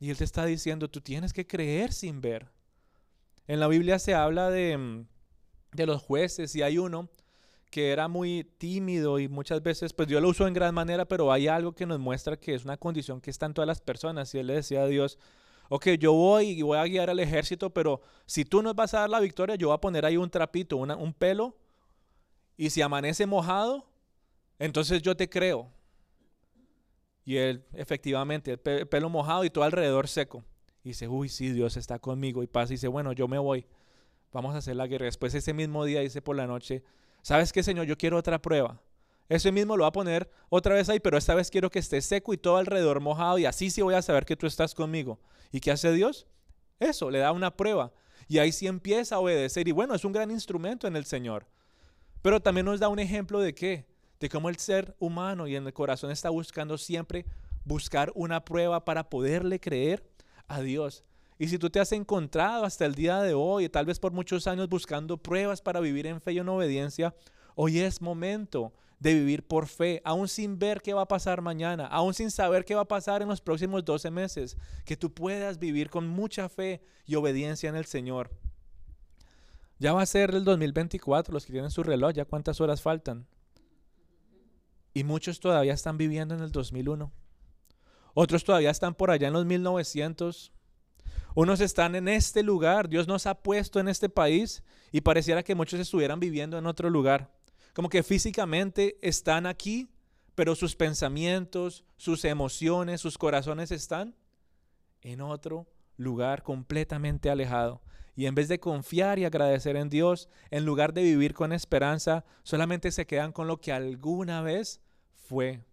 Y 0.00 0.10
Él 0.10 0.16
te 0.16 0.24
está 0.24 0.44
diciendo, 0.44 0.90
tú 0.90 1.00
tienes 1.00 1.32
que 1.32 1.46
creer 1.46 1.92
sin 1.92 2.20
ver. 2.20 2.48
En 3.46 3.60
la 3.60 3.68
Biblia 3.68 4.00
se 4.00 4.14
habla 4.14 4.50
de, 4.50 4.76
mm, 4.76 5.06
de 5.76 5.86
los 5.86 6.02
jueces 6.02 6.56
y 6.56 6.62
hay 6.62 6.76
uno 6.76 7.08
que 7.70 7.92
era 7.92 8.08
muy 8.08 8.42
tímido 8.58 9.20
y 9.20 9.28
muchas 9.28 9.62
veces, 9.62 9.92
pues 9.92 10.08
Dios 10.08 10.20
lo 10.20 10.30
usó 10.30 10.48
en 10.48 10.54
gran 10.54 10.74
manera, 10.74 11.04
pero 11.04 11.30
hay 11.30 11.46
algo 11.46 11.72
que 11.72 11.86
nos 11.86 12.00
muestra 12.00 12.36
que 12.36 12.56
es 12.56 12.64
una 12.64 12.78
condición 12.78 13.20
que 13.20 13.30
está 13.30 13.46
en 13.46 13.54
todas 13.54 13.68
las 13.68 13.80
personas. 13.80 14.34
Y 14.34 14.40
Él 14.40 14.48
le 14.48 14.54
decía 14.54 14.82
a 14.82 14.88
Dios, 14.88 15.20
ok, 15.68 15.86
yo 16.00 16.14
voy 16.14 16.48
y 16.48 16.62
voy 16.62 16.78
a 16.78 16.84
guiar 16.84 17.10
al 17.10 17.20
ejército, 17.20 17.70
pero 17.70 18.00
si 18.26 18.44
tú 18.44 18.60
nos 18.60 18.74
vas 18.74 18.92
a 18.94 19.02
dar 19.02 19.10
la 19.10 19.20
victoria, 19.20 19.54
yo 19.54 19.68
voy 19.68 19.76
a 19.76 19.80
poner 19.80 20.04
ahí 20.04 20.16
un 20.16 20.30
trapito, 20.30 20.78
un 20.78 21.14
pelo 21.14 21.61
y 22.56 22.70
si 22.70 22.82
amanece 22.82 23.26
mojado, 23.26 23.86
entonces 24.58 25.02
yo 25.02 25.16
te 25.16 25.28
creo. 25.28 25.70
Y 27.24 27.36
él, 27.36 27.64
efectivamente, 27.72 28.58
el 28.64 28.88
pelo 28.88 29.08
mojado 29.08 29.44
y 29.44 29.50
todo 29.50 29.64
alrededor 29.64 30.08
seco. 30.08 30.44
Y 30.84 30.90
dice, 30.90 31.08
uy, 31.08 31.28
sí, 31.28 31.50
Dios 31.52 31.76
está 31.76 31.98
conmigo. 31.98 32.42
Y 32.42 32.46
pasa 32.46 32.72
y 32.72 32.76
dice, 32.76 32.88
bueno, 32.88 33.12
yo 33.12 33.28
me 33.28 33.38
voy. 33.38 33.66
Vamos 34.32 34.54
a 34.54 34.58
hacer 34.58 34.76
la 34.76 34.86
guerra. 34.86 35.06
Después 35.06 35.34
ese 35.34 35.52
mismo 35.52 35.84
día 35.84 36.00
dice 36.00 36.22
por 36.22 36.36
la 36.36 36.46
noche, 36.46 36.82
¿sabes 37.22 37.52
qué, 37.52 37.62
Señor? 37.62 37.86
Yo 37.86 37.96
quiero 37.96 38.16
otra 38.16 38.40
prueba. 38.40 38.80
Ese 39.28 39.52
mismo 39.52 39.76
lo 39.76 39.82
va 39.82 39.88
a 39.88 39.92
poner 39.92 40.30
otra 40.48 40.74
vez 40.74 40.88
ahí, 40.88 41.00
pero 41.00 41.16
esta 41.16 41.34
vez 41.34 41.50
quiero 41.50 41.70
que 41.70 41.78
esté 41.78 42.00
seco 42.02 42.34
y 42.34 42.38
todo 42.38 42.56
alrededor 42.56 43.00
mojado 43.00 43.38
y 43.38 43.46
así 43.46 43.70
sí 43.70 43.80
voy 43.80 43.94
a 43.94 44.02
saber 44.02 44.26
que 44.26 44.36
tú 44.36 44.46
estás 44.46 44.74
conmigo. 44.74 45.20
¿Y 45.52 45.60
qué 45.60 45.70
hace 45.70 45.92
Dios? 45.92 46.26
Eso, 46.80 47.10
le 47.10 47.20
da 47.20 47.32
una 47.32 47.56
prueba. 47.56 47.92
Y 48.28 48.38
ahí 48.38 48.52
sí 48.52 48.66
empieza 48.66 49.16
a 49.16 49.18
obedecer. 49.20 49.68
Y 49.68 49.72
bueno, 49.72 49.94
es 49.94 50.04
un 50.04 50.12
gran 50.12 50.30
instrumento 50.30 50.86
en 50.86 50.96
el 50.96 51.04
Señor. 51.04 51.46
Pero 52.22 52.40
también 52.40 52.66
nos 52.66 52.80
da 52.80 52.88
un 52.88 53.00
ejemplo 53.00 53.40
de 53.40 53.54
qué? 53.54 53.84
De 54.20 54.28
cómo 54.28 54.48
el 54.48 54.56
ser 54.56 54.94
humano 55.00 55.48
y 55.48 55.56
en 55.56 55.66
el 55.66 55.72
corazón 55.72 56.12
está 56.12 56.30
buscando 56.30 56.78
siempre 56.78 57.26
buscar 57.64 58.12
una 58.14 58.44
prueba 58.44 58.84
para 58.84 59.10
poderle 59.10 59.60
creer 59.60 60.08
a 60.46 60.60
Dios. 60.60 61.04
Y 61.38 61.48
si 61.48 61.58
tú 61.58 61.70
te 61.70 61.80
has 61.80 61.90
encontrado 61.90 62.64
hasta 62.64 62.86
el 62.86 62.94
día 62.94 63.20
de 63.20 63.34
hoy, 63.34 63.68
tal 63.68 63.86
vez 63.86 63.98
por 63.98 64.12
muchos 64.12 64.46
años 64.46 64.68
buscando 64.68 65.16
pruebas 65.16 65.60
para 65.60 65.80
vivir 65.80 66.06
en 66.06 66.20
fe 66.20 66.34
y 66.34 66.38
en 66.38 66.48
obediencia, 66.48 67.14
hoy 67.56 67.80
es 67.80 68.00
momento 68.00 68.72
de 69.00 69.14
vivir 69.14 69.44
por 69.44 69.66
fe, 69.66 70.00
aún 70.04 70.28
sin 70.28 70.60
ver 70.60 70.80
qué 70.80 70.94
va 70.94 71.02
a 71.02 71.08
pasar 71.08 71.42
mañana, 71.42 71.86
aún 71.86 72.14
sin 72.14 72.30
saber 72.30 72.64
qué 72.64 72.76
va 72.76 72.82
a 72.82 72.88
pasar 72.88 73.20
en 73.20 73.28
los 73.28 73.40
próximos 73.40 73.84
12 73.84 74.12
meses, 74.12 74.56
que 74.84 74.96
tú 74.96 75.12
puedas 75.12 75.58
vivir 75.58 75.90
con 75.90 76.06
mucha 76.06 76.48
fe 76.48 76.80
y 77.04 77.16
obediencia 77.16 77.68
en 77.68 77.74
el 77.74 77.86
Señor. 77.86 78.30
Ya 79.82 79.92
va 79.92 80.02
a 80.02 80.06
ser 80.06 80.32
el 80.32 80.44
2024, 80.44 81.34
los 81.34 81.44
que 81.44 81.50
tienen 81.50 81.72
su 81.72 81.82
reloj, 81.82 82.12
ya 82.12 82.24
cuántas 82.24 82.60
horas 82.60 82.80
faltan. 82.80 83.26
Y 84.94 85.02
muchos 85.02 85.40
todavía 85.40 85.72
están 85.72 85.98
viviendo 85.98 86.36
en 86.36 86.40
el 86.40 86.52
2001. 86.52 87.10
Otros 88.14 88.44
todavía 88.44 88.70
están 88.70 88.94
por 88.94 89.10
allá 89.10 89.26
en 89.26 89.32
los 89.32 89.44
1900. 89.44 90.52
Unos 91.34 91.60
están 91.60 91.96
en 91.96 92.06
este 92.06 92.44
lugar. 92.44 92.88
Dios 92.88 93.08
nos 93.08 93.26
ha 93.26 93.34
puesto 93.34 93.80
en 93.80 93.88
este 93.88 94.08
país 94.08 94.62
y 94.92 95.00
pareciera 95.00 95.42
que 95.42 95.56
muchos 95.56 95.80
estuvieran 95.80 96.20
viviendo 96.20 96.56
en 96.56 96.66
otro 96.66 96.88
lugar. 96.88 97.32
Como 97.74 97.88
que 97.88 98.04
físicamente 98.04 99.00
están 99.02 99.46
aquí, 99.46 99.90
pero 100.36 100.54
sus 100.54 100.76
pensamientos, 100.76 101.84
sus 101.96 102.24
emociones, 102.24 103.00
sus 103.00 103.18
corazones 103.18 103.72
están 103.72 104.14
en 105.00 105.22
otro 105.22 105.66
lugar 105.96 106.44
completamente 106.44 107.30
alejado. 107.30 107.82
Y 108.14 108.26
en 108.26 108.34
vez 108.34 108.48
de 108.48 108.60
confiar 108.60 109.18
y 109.18 109.24
agradecer 109.24 109.76
en 109.76 109.88
Dios, 109.88 110.28
en 110.50 110.64
lugar 110.64 110.92
de 110.92 111.02
vivir 111.02 111.32
con 111.32 111.52
esperanza, 111.52 112.24
solamente 112.42 112.92
se 112.92 113.06
quedan 113.06 113.32
con 113.32 113.46
lo 113.46 113.60
que 113.60 113.72
alguna 113.72 114.42
vez 114.42 114.80
fue, 115.14 115.64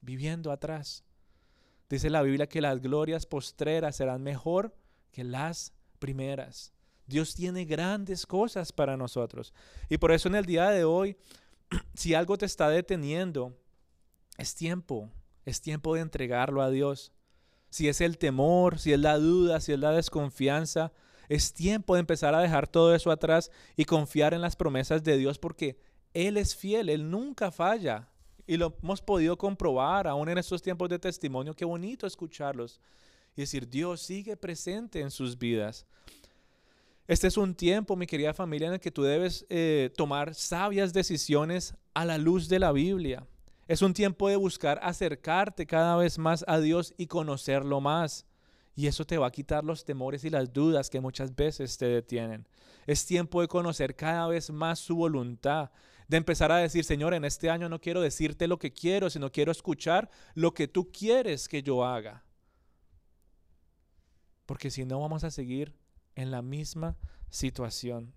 viviendo 0.00 0.52
atrás. 0.52 1.04
Dice 1.88 2.10
la 2.10 2.22
Biblia 2.22 2.48
que 2.48 2.60
las 2.60 2.80
glorias 2.80 3.26
postreras 3.26 3.96
serán 3.96 4.22
mejor 4.22 4.76
que 5.10 5.24
las 5.24 5.72
primeras. 5.98 6.72
Dios 7.06 7.34
tiene 7.34 7.64
grandes 7.64 8.24
cosas 8.26 8.72
para 8.72 8.96
nosotros. 8.96 9.52
Y 9.88 9.98
por 9.98 10.12
eso 10.12 10.28
en 10.28 10.36
el 10.36 10.46
día 10.46 10.70
de 10.70 10.84
hoy, 10.84 11.16
si 11.94 12.14
algo 12.14 12.38
te 12.38 12.46
está 12.46 12.68
deteniendo, 12.68 13.56
es 14.38 14.54
tiempo, 14.54 15.10
es 15.44 15.60
tiempo 15.60 15.94
de 15.94 16.00
entregarlo 16.00 16.62
a 16.62 16.70
Dios 16.70 17.12
si 17.74 17.88
es 17.88 18.00
el 18.00 18.18
temor, 18.18 18.78
si 18.78 18.92
es 18.92 19.00
la 19.00 19.18
duda, 19.18 19.58
si 19.58 19.72
es 19.72 19.80
la 19.80 19.90
desconfianza. 19.90 20.92
Es 21.28 21.52
tiempo 21.52 21.94
de 21.94 22.00
empezar 22.00 22.32
a 22.32 22.40
dejar 22.40 22.68
todo 22.68 22.94
eso 22.94 23.10
atrás 23.10 23.50
y 23.76 23.84
confiar 23.84 24.32
en 24.32 24.42
las 24.42 24.54
promesas 24.54 25.02
de 25.02 25.16
Dios 25.16 25.40
porque 25.40 25.76
Él 26.12 26.36
es 26.36 26.54
fiel, 26.54 26.88
Él 26.88 27.10
nunca 27.10 27.50
falla. 27.50 28.08
Y 28.46 28.58
lo 28.58 28.76
hemos 28.80 29.02
podido 29.02 29.36
comprobar 29.36 30.06
aún 30.06 30.28
en 30.28 30.38
estos 30.38 30.62
tiempos 30.62 30.88
de 30.88 31.00
testimonio. 31.00 31.52
Qué 31.52 31.64
bonito 31.64 32.06
escucharlos. 32.06 32.80
y 33.34 33.40
decir, 33.40 33.68
Dios 33.68 34.00
sigue 34.02 34.36
presente 34.36 35.00
en 35.00 35.10
sus 35.10 35.36
vidas. 35.36 35.84
Este 37.08 37.26
es 37.26 37.36
un 37.36 37.56
tiempo, 37.56 37.96
mi 37.96 38.06
querida 38.06 38.34
familia, 38.34 38.68
en 38.68 38.74
el 38.74 38.80
que 38.80 38.92
tú 38.92 39.02
debes 39.02 39.46
eh, 39.48 39.90
tomar 39.96 40.36
sabias 40.36 40.92
decisiones 40.92 41.74
a 41.92 42.04
la 42.04 42.18
luz 42.18 42.48
de 42.48 42.60
la 42.60 42.70
Biblia. 42.70 43.26
Es 43.66 43.82
un 43.82 43.94
tiempo 43.94 44.28
de 44.28 44.36
buscar 44.36 44.78
acercarte 44.82 45.66
cada 45.66 45.96
vez 45.96 46.18
más 46.18 46.44
a 46.46 46.58
Dios 46.58 46.94
y 46.98 47.06
conocerlo 47.06 47.80
más. 47.80 48.26
Y 48.76 48.88
eso 48.88 49.04
te 49.06 49.18
va 49.18 49.28
a 49.28 49.32
quitar 49.32 49.64
los 49.64 49.84
temores 49.84 50.24
y 50.24 50.30
las 50.30 50.52
dudas 50.52 50.90
que 50.90 51.00
muchas 51.00 51.34
veces 51.34 51.78
te 51.78 51.86
detienen. 51.86 52.46
Es 52.86 53.06
tiempo 53.06 53.40
de 53.40 53.48
conocer 53.48 53.94
cada 53.94 54.26
vez 54.26 54.50
más 54.50 54.80
su 54.80 54.96
voluntad, 54.96 55.70
de 56.08 56.16
empezar 56.16 56.52
a 56.52 56.58
decir, 56.58 56.84
Señor, 56.84 57.14
en 57.14 57.24
este 57.24 57.48
año 57.48 57.68
no 57.68 57.80
quiero 57.80 58.00
decirte 58.00 58.48
lo 58.48 58.58
que 58.58 58.72
quiero, 58.72 59.08
sino 59.08 59.30
quiero 59.30 59.52
escuchar 59.52 60.10
lo 60.34 60.52
que 60.52 60.68
tú 60.68 60.90
quieres 60.90 61.48
que 61.48 61.62
yo 61.62 61.84
haga. 61.84 62.24
Porque 64.44 64.70
si 64.70 64.84
no 64.84 65.00
vamos 65.00 65.24
a 65.24 65.30
seguir 65.30 65.74
en 66.14 66.30
la 66.30 66.42
misma 66.42 66.96
situación. 67.30 68.14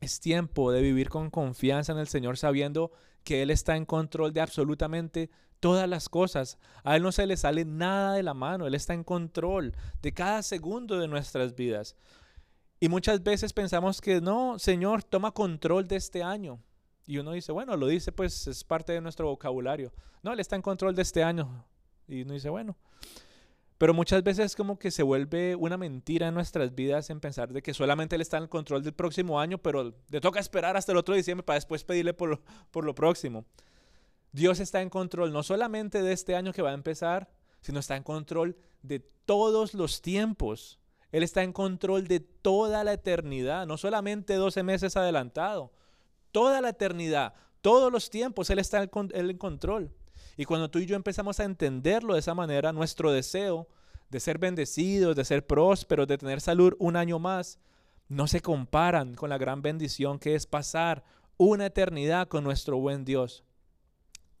Es 0.00 0.20
tiempo 0.20 0.72
de 0.72 0.80
vivir 0.80 1.10
con 1.10 1.30
confianza 1.30 1.92
en 1.92 1.98
el 1.98 2.08
Señor 2.08 2.38
sabiendo 2.38 2.92
que 3.24 3.42
Él 3.42 3.50
está 3.50 3.76
en 3.76 3.84
control 3.84 4.32
de 4.32 4.40
absolutamente 4.40 5.30
todas 5.60 5.88
las 5.88 6.08
cosas. 6.08 6.58
A 6.84 6.96
Él 6.96 7.02
no 7.02 7.12
se 7.12 7.26
le 7.26 7.36
sale 7.36 7.64
nada 7.64 8.14
de 8.14 8.22
la 8.22 8.34
mano. 8.34 8.66
Él 8.66 8.74
está 8.74 8.94
en 8.94 9.04
control 9.04 9.74
de 10.02 10.12
cada 10.12 10.42
segundo 10.42 10.98
de 10.98 11.08
nuestras 11.08 11.54
vidas. 11.54 11.96
Y 12.80 12.88
muchas 12.88 13.22
veces 13.22 13.52
pensamos 13.52 14.00
que 14.00 14.20
no, 14.20 14.58
Señor, 14.58 15.02
toma 15.02 15.32
control 15.32 15.86
de 15.86 15.96
este 15.96 16.22
año. 16.22 16.58
Y 17.06 17.18
uno 17.18 17.32
dice, 17.32 17.52
bueno, 17.52 17.76
lo 17.76 17.86
dice 17.86 18.12
pues 18.12 18.46
es 18.46 18.64
parte 18.64 18.92
de 18.92 19.00
nuestro 19.00 19.26
vocabulario. 19.28 19.92
No, 20.22 20.32
Él 20.32 20.40
está 20.40 20.56
en 20.56 20.62
control 20.62 20.94
de 20.94 21.02
este 21.02 21.22
año. 21.22 21.64
Y 22.08 22.22
uno 22.22 22.34
dice, 22.34 22.48
bueno. 22.48 22.76
Pero 23.80 23.94
muchas 23.94 24.22
veces 24.22 24.56
como 24.56 24.78
que 24.78 24.90
se 24.90 25.02
vuelve 25.02 25.56
una 25.56 25.78
mentira 25.78 26.28
en 26.28 26.34
nuestras 26.34 26.74
vidas 26.74 27.08
en 27.08 27.18
pensar 27.18 27.50
de 27.50 27.62
que 27.62 27.72
solamente 27.72 28.14
Él 28.14 28.20
está 28.20 28.36
en 28.36 28.46
control 28.46 28.82
del 28.82 28.92
próximo 28.92 29.40
año, 29.40 29.56
pero 29.56 29.94
le 30.10 30.20
toca 30.20 30.38
esperar 30.38 30.76
hasta 30.76 30.92
el 30.92 30.98
otro 30.98 31.14
diciembre 31.14 31.46
para 31.46 31.54
después 31.54 31.82
pedirle 31.82 32.12
por 32.12 32.28
lo, 32.28 32.42
por 32.70 32.84
lo 32.84 32.94
próximo. 32.94 33.46
Dios 34.32 34.60
está 34.60 34.82
en 34.82 34.90
control 34.90 35.32
no 35.32 35.42
solamente 35.42 36.02
de 36.02 36.12
este 36.12 36.36
año 36.36 36.52
que 36.52 36.60
va 36.60 36.72
a 36.72 36.74
empezar, 36.74 37.30
sino 37.62 37.80
está 37.80 37.96
en 37.96 38.02
control 38.02 38.54
de 38.82 39.00
todos 39.24 39.72
los 39.72 40.02
tiempos. 40.02 40.78
Él 41.10 41.22
está 41.22 41.42
en 41.42 41.54
control 41.54 42.06
de 42.06 42.20
toda 42.20 42.84
la 42.84 42.92
eternidad, 42.92 43.66
no 43.66 43.78
solamente 43.78 44.34
12 44.34 44.62
meses 44.62 44.94
adelantado, 44.98 45.72
toda 46.32 46.60
la 46.60 46.68
eternidad, 46.68 47.32
todos 47.62 47.90
los 47.90 48.10
tiempos, 48.10 48.50
Él 48.50 48.58
está 48.58 48.82
en 48.82 49.38
control. 49.38 49.90
Y 50.40 50.46
cuando 50.46 50.70
tú 50.70 50.78
y 50.78 50.86
yo 50.86 50.96
empezamos 50.96 51.38
a 51.38 51.44
entenderlo 51.44 52.14
de 52.14 52.20
esa 52.20 52.32
manera, 52.32 52.72
nuestro 52.72 53.12
deseo 53.12 53.68
de 54.08 54.20
ser 54.20 54.38
bendecidos, 54.38 55.14
de 55.14 55.22
ser 55.22 55.46
prósperos, 55.46 56.08
de 56.08 56.16
tener 56.16 56.40
salud 56.40 56.74
un 56.78 56.96
año 56.96 57.18
más, 57.18 57.58
no 58.08 58.26
se 58.26 58.40
comparan 58.40 59.14
con 59.14 59.28
la 59.28 59.36
gran 59.36 59.60
bendición 59.60 60.18
que 60.18 60.34
es 60.34 60.46
pasar 60.46 61.04
una 61.36 61.66
eternidad 61.66 62.26
con 62.26 62.42
nuestro 62.42 62.78
buen 62.78 63.04
Dios. 63.04 63.44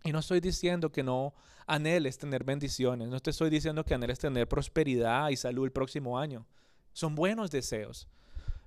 Y 0.02 0.12
no 0.12 0.20
estoy 0.20 0.40
diciendo 0.40 0.90
que 0.90 1.02
no 1.02 1.34
anheles 1.66 2.16
tener 2.16 2.44
bendiciones, 2.44 3.10
no 3.10 3.20
te 3.20 3.28
estoy 3.28 3.50
diciendo 3.50 3.84
que 3.84 3.92
anheles 3.92 4.18
tener 4.18 4.48
prosperidad 4.48 5.28
y 5.28 5.36
salud 5.36 5.66
el 5.66 5.72
próximo 5.72 6.18
año. 6.18 6.46
Son 6.94 7.14
buenos 7.14 7.50
deseos. 7.50 8.08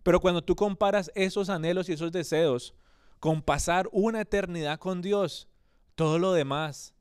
Pero 0.03 0.19
cuando 0.19 0.43
tú 0.43 0.55
comparas 0.55 1.11
esos 1.15 1.49
anhelos 1.49 1.89
y 1.89 1.93
esos 1.93 2.11
deseos 2.11 2.75
con 3.19 3.41
pasar 3.41 3.89
una 3.91 4.21
eternidad 4.21 4.77
con 4.77 5.01
Dios, 5.01 5.47
todo 5.95 6.19
lo 6.19 6.33
demás 6.33 6.93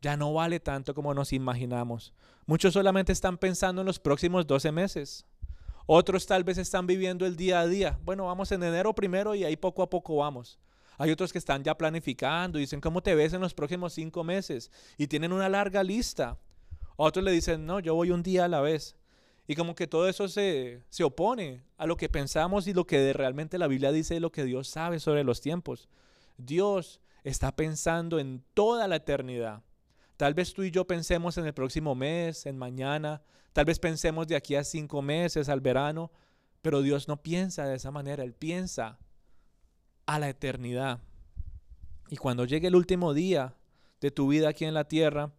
ya 0.00 0.16
no 0.16 0.32
vale 0.32 0.60
tanto 0.60 0.94
como 0.94 1.14
nos 1.14 1.32
imaginamos. 1.32 2.12
Muchos 2.46 2.74
solamente 2.74 3.12
están 3.12 3.38
pensando 3.38 3.82
en 3.82 3.86
los 3.86 3.98
próximos 3.98 4.46
12 4.46 4.72
meses. 4.72 5.26
Otros 5.86 6.26
tal 6.26 6.44
vez 6.44 6.58
están 6.58 6.86
viviendo 6.86 7.26
el 7.26 7.36
día 7.36 7.60
a 7.60 7.66
día. 7.66 7.98
Bueno, 8.04 8.26
vamos 8.26 8.52
en 8.52 8.62
enero 8.62 8.94
primero 8.94 9.34
y 9.34 9.44
ahí 9.44 9.56
poco 9.56 9.82
a 9.82 9.90
poco 9.90 10.16
vamos. 10.16 10.58
Hay 10.98 11.10
otros 11.10 11.32
que 11.32 11.38
están 11.38 11.64
ya 11.64 11.76
planificando 11.76 12.58
y 12.58 12.62
dicen, 12.62 12.80
¿cómo 12.80 13.02
te 13.02 13.14
ves 13.14 13.32
en 13.32 13.40
los 13.40 13.54
próximos 13.54 13.94
cinco 13.94 14.22
meses? 14.22 14.70
Y 14.98 15.06
tienen 15.06 15.32
una 15.32 15.48
larga 15.48 15.82
lista. 15.82 16.38
Otros 16.96 17.24
le 17.24 17.32
dicen, 17.32 17.64
no, 17.64 17.80
yo 17.80 17.94
voy 17.94 18.10
un 18.10 18.22
día 18.22 18.44
a 18.44 18.48
la 18.48 18.60
vez. 18.60 18.96
Y 19.46 19.56
como 19.56 19.74
que 19.74 19.86
todo 19.86 20.08
eso 20.08 20.28
se, 20.28 20.82
se 20.90 21.02
opone 21.02 21.64
a 21.76 21.86
lo 21.86 21.96
que 21.96 22.08
pensamos 22.08 22.66
y 22.66 22.74
lo 22.74 22.86
que 22.86 23.12
realmente 23.12 23.58
la 23.58 23.66
Biblia 23.66 23.90
dice 23.90 24.14
y 24.14 24.20
lo 24.20 24.30
que 24.30 24.44
Dios 24.44 24.68
sabe 24.68 25.00
sobre 25.00 25.24
los 25.24 25.40
tiempos. 25.40 25.88
Dios 26.36 27.00
está 27.24 27.56
pensando 27.56 28.18
en 28.18 28.44
toda 28.54 28.86
la 28.86 28.96
eternidad. 28.96 29.62
Tal 30.20 30.34
vez 30.34 30.52
tú 30.52 30.64
y 30.64 30.70
yo 30.70 30.86
pensemos 30.86 31.38
en 31.38 31.46
el 31.46 31.54
próximo 31.54 31.94
mes, 31.94 32.44
en 32.44 32.58
mañana, 32.58 33.22
tal 33.54 33.64
vez 33.64 33.78
pensemos 33.78 34.26
de 34.28 34.36
aquí 34.36 34.54
a 34.54 34.64
cinco 34.64 35.00
meses, 35.00 35.48
al 35.48 35.62
verano, 35.62 36.12
pero 36.60 36.82
Dios 36.82 37.08
no 37.08 37.22
piensa 37.22 37.64
de 37.64 37.76
esa 37.76 37.90
manera, 37.90 38.22
Él 38.22 38.34
piensa 38.34 38.98
a 40.04 40.18
la 40.18 40.28
eternidad. 40.28 41.00
Y 42.10 42.18
cuando 42.18 42.44
llegue 42.44 42.68
el 42.68 42.76
último 42.76 43.14
día 43.14 43.54
de 44.02 44.10
tu 44.10 44.28
vida 44.28 44.50
aquí 44.50 44.66
en 44.66 44.74
la 44.74 44.84
tierra, 44.84 45.32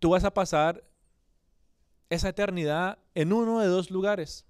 tú 0.00 0.10
vas 0.10 0.24
a 0.24 0.34
pasar 0.34 0.84
esa 2.10 2.28
eternidad 2.28 2.98
en 3.14 3.32
uno 3.32 3.58
de 3.58 3.68
dos 3.68 3.90
lugares. 3.90 4.44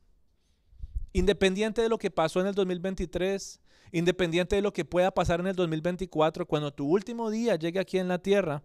Independiente 1.12 1.80
de 1.80 1.88
lo 1.88 1.98
que 1.98 2.10
pasó 2.10 2.40
en 2.40 2.48
el 2.48 2.56
2023, 2.56 3.60
independiente 3.92 4.56
de 4.56 4.62
lo 4.62 4.72
que 4.72 4.84
pueda 4.84 5.12
pasar 5.12 5.38
en 5.38 5.46
el 5.46 5.54
2024, 5.54 6.44
cuando 6.44 6.74
tu 6.74 6.88
último 6.88 7.30
día 7.30 7.54
llegue 7.54 7.78
aquí 7.78 7.98
en 7.98 8.08
la 8.08 8.18
tierra, 8.18 8.64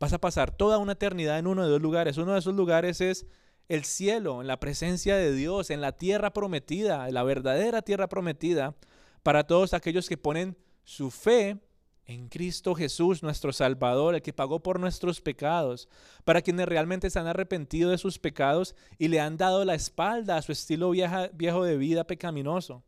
Vas 0.00 0.12
a 0.12 0.20
pasar 0.20 0.50
toda 0.50 0.78
una 0.78 0.92
eternidad 0.92 1.38
en 1.38 1.46
uno 1.46 1.64
de 1.64 1.70
dos 1.70 1.82
lugares. 1.82 2.16
Uno 2.18 2.32
de 2.32 2.38
esos 2.38 2.54
lugares 2.54 3.00
es 3.00 3.26
el 3.68 3.84
cielo, 3.84 4.40
en 4.40 4.46
la 4.46 4.60
presencia 4.60 5.16
de 5.16 5.32
Dios, 5.32 5.70
en 5.70 5.80
la 5.80 5.92
tierra 5.92 6.32
prometida, 6.32 7.10
la 7.10 7.22
verdadera 7.22 7.82
tierra 7.82 8.08
prometida, 8.08 8.74
para 9.22 9.46
todos 9.46 9.74
aquellos 9.74 10.08
que 10.08 10.16
ponen 10.16 10.56
su 10.84 11.10
fe 11.10 11.58
en 12.06 12.28
Cristo 12.28 12.74
Jesús, 12.74 13.22
nuestro 13.22 13.52
Salvador, 13.52 14.14
el 14.14 14.22
que 14.22 14.32
pagó 14.32 14.62
por 14.62 14.80
nuestros 14.80 15.20
pecados, 15.20 15.88
para 16.24 16.40
quienes 16.40 16.66
realmente 16.66 17.10
se 17.10 17.18
han 17.18 17.26
arrepentido 17.26 17.90
de 17.90 17.98
sus 17.98 18.18
pecados 18.18 18.74
y 18.96 19.08
le 19.08 19.20
han 19.20 19.36
dado 19.36 19.64
la 19.66 19.74
espalda 19.74 20.38
a 20.38 20.42
su 20.42 20.52
estilo 20.52 20.90
viejo 20.90 21.64
de 21.64 21.76
vida 21.76 22.04
pecaminoso. 22.04 22.82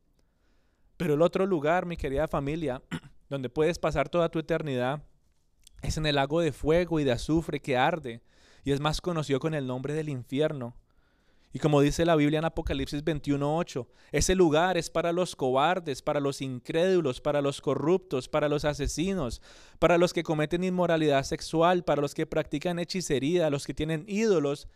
Pero 0.96 1.14
el 1.14 1.22
otro 1.22 1.44
lugar, 1.44 1.84
mi 1.84 1.98
querida 1.98 2.28
familia, 2.28 2.82
donde 3.28 3.50
puedes 3.50 3.78
pasar 3.78 4.08
toda 4.08 4.30
tu 4.30 4.38
eternidad, 4.38 5.02
es 5.82 5.96
en 5.96 6.06
el 6.06 6.16
lago 6.16 6.40
de 6.40 6.52
fuego 6.52 7.00
y 7.00 7.04
de 7.04 7.12
azufre 7.12 7.60
que 7.60 7.76
arde 7.76 8.22
y 8.64 8.72
es 8.72 8.80
más 8.80 9.00
conocido 9.00 9.40
con 9.40 9.54
el 9.54 9.66
nombre 9.66 9.94
del 9.94 10.08
infierno. 10.08 10.76
Y 11.52 11.58
como 11.58 11.80
dice 11.80 12.04
la 12.04 12.14
Biblia 12.14 12.38
en 12.38 12.44
Apocalipsis 12.44 13.04
21:8, 13.04 13.88
ese 14.12 14.36
lugar 14.36 14.76
es 14.76 14.88
para 14.88 15.12
los 15.12 15.34
cobardes, 15.34 16.00
para 16.00 16.20
los 16.20 16.40
incrédulos, 16.42 17.20
para 17.20 17.42
los 17.42 17.60
corruptos, 17.60 18.28
para 18.28 18.48
los 18.48 18.64
asesinos, 18.64 19.42
para 19.80 19.98
los 19.98 20.12
que 20.12 20.22
cometen 20.22 20.62
inmoralidad 20.62 21.24
sexual, 21.24 21.82
para 21.82 22.02
los 22.02 22.14
que 22.14 22.26
practican 22.26 22.78
hechicería, 22.78 23.50
los 23.50 23.66
que 23.66 23.74
tienen 23.74 24.04
ídolos 24.06 24.68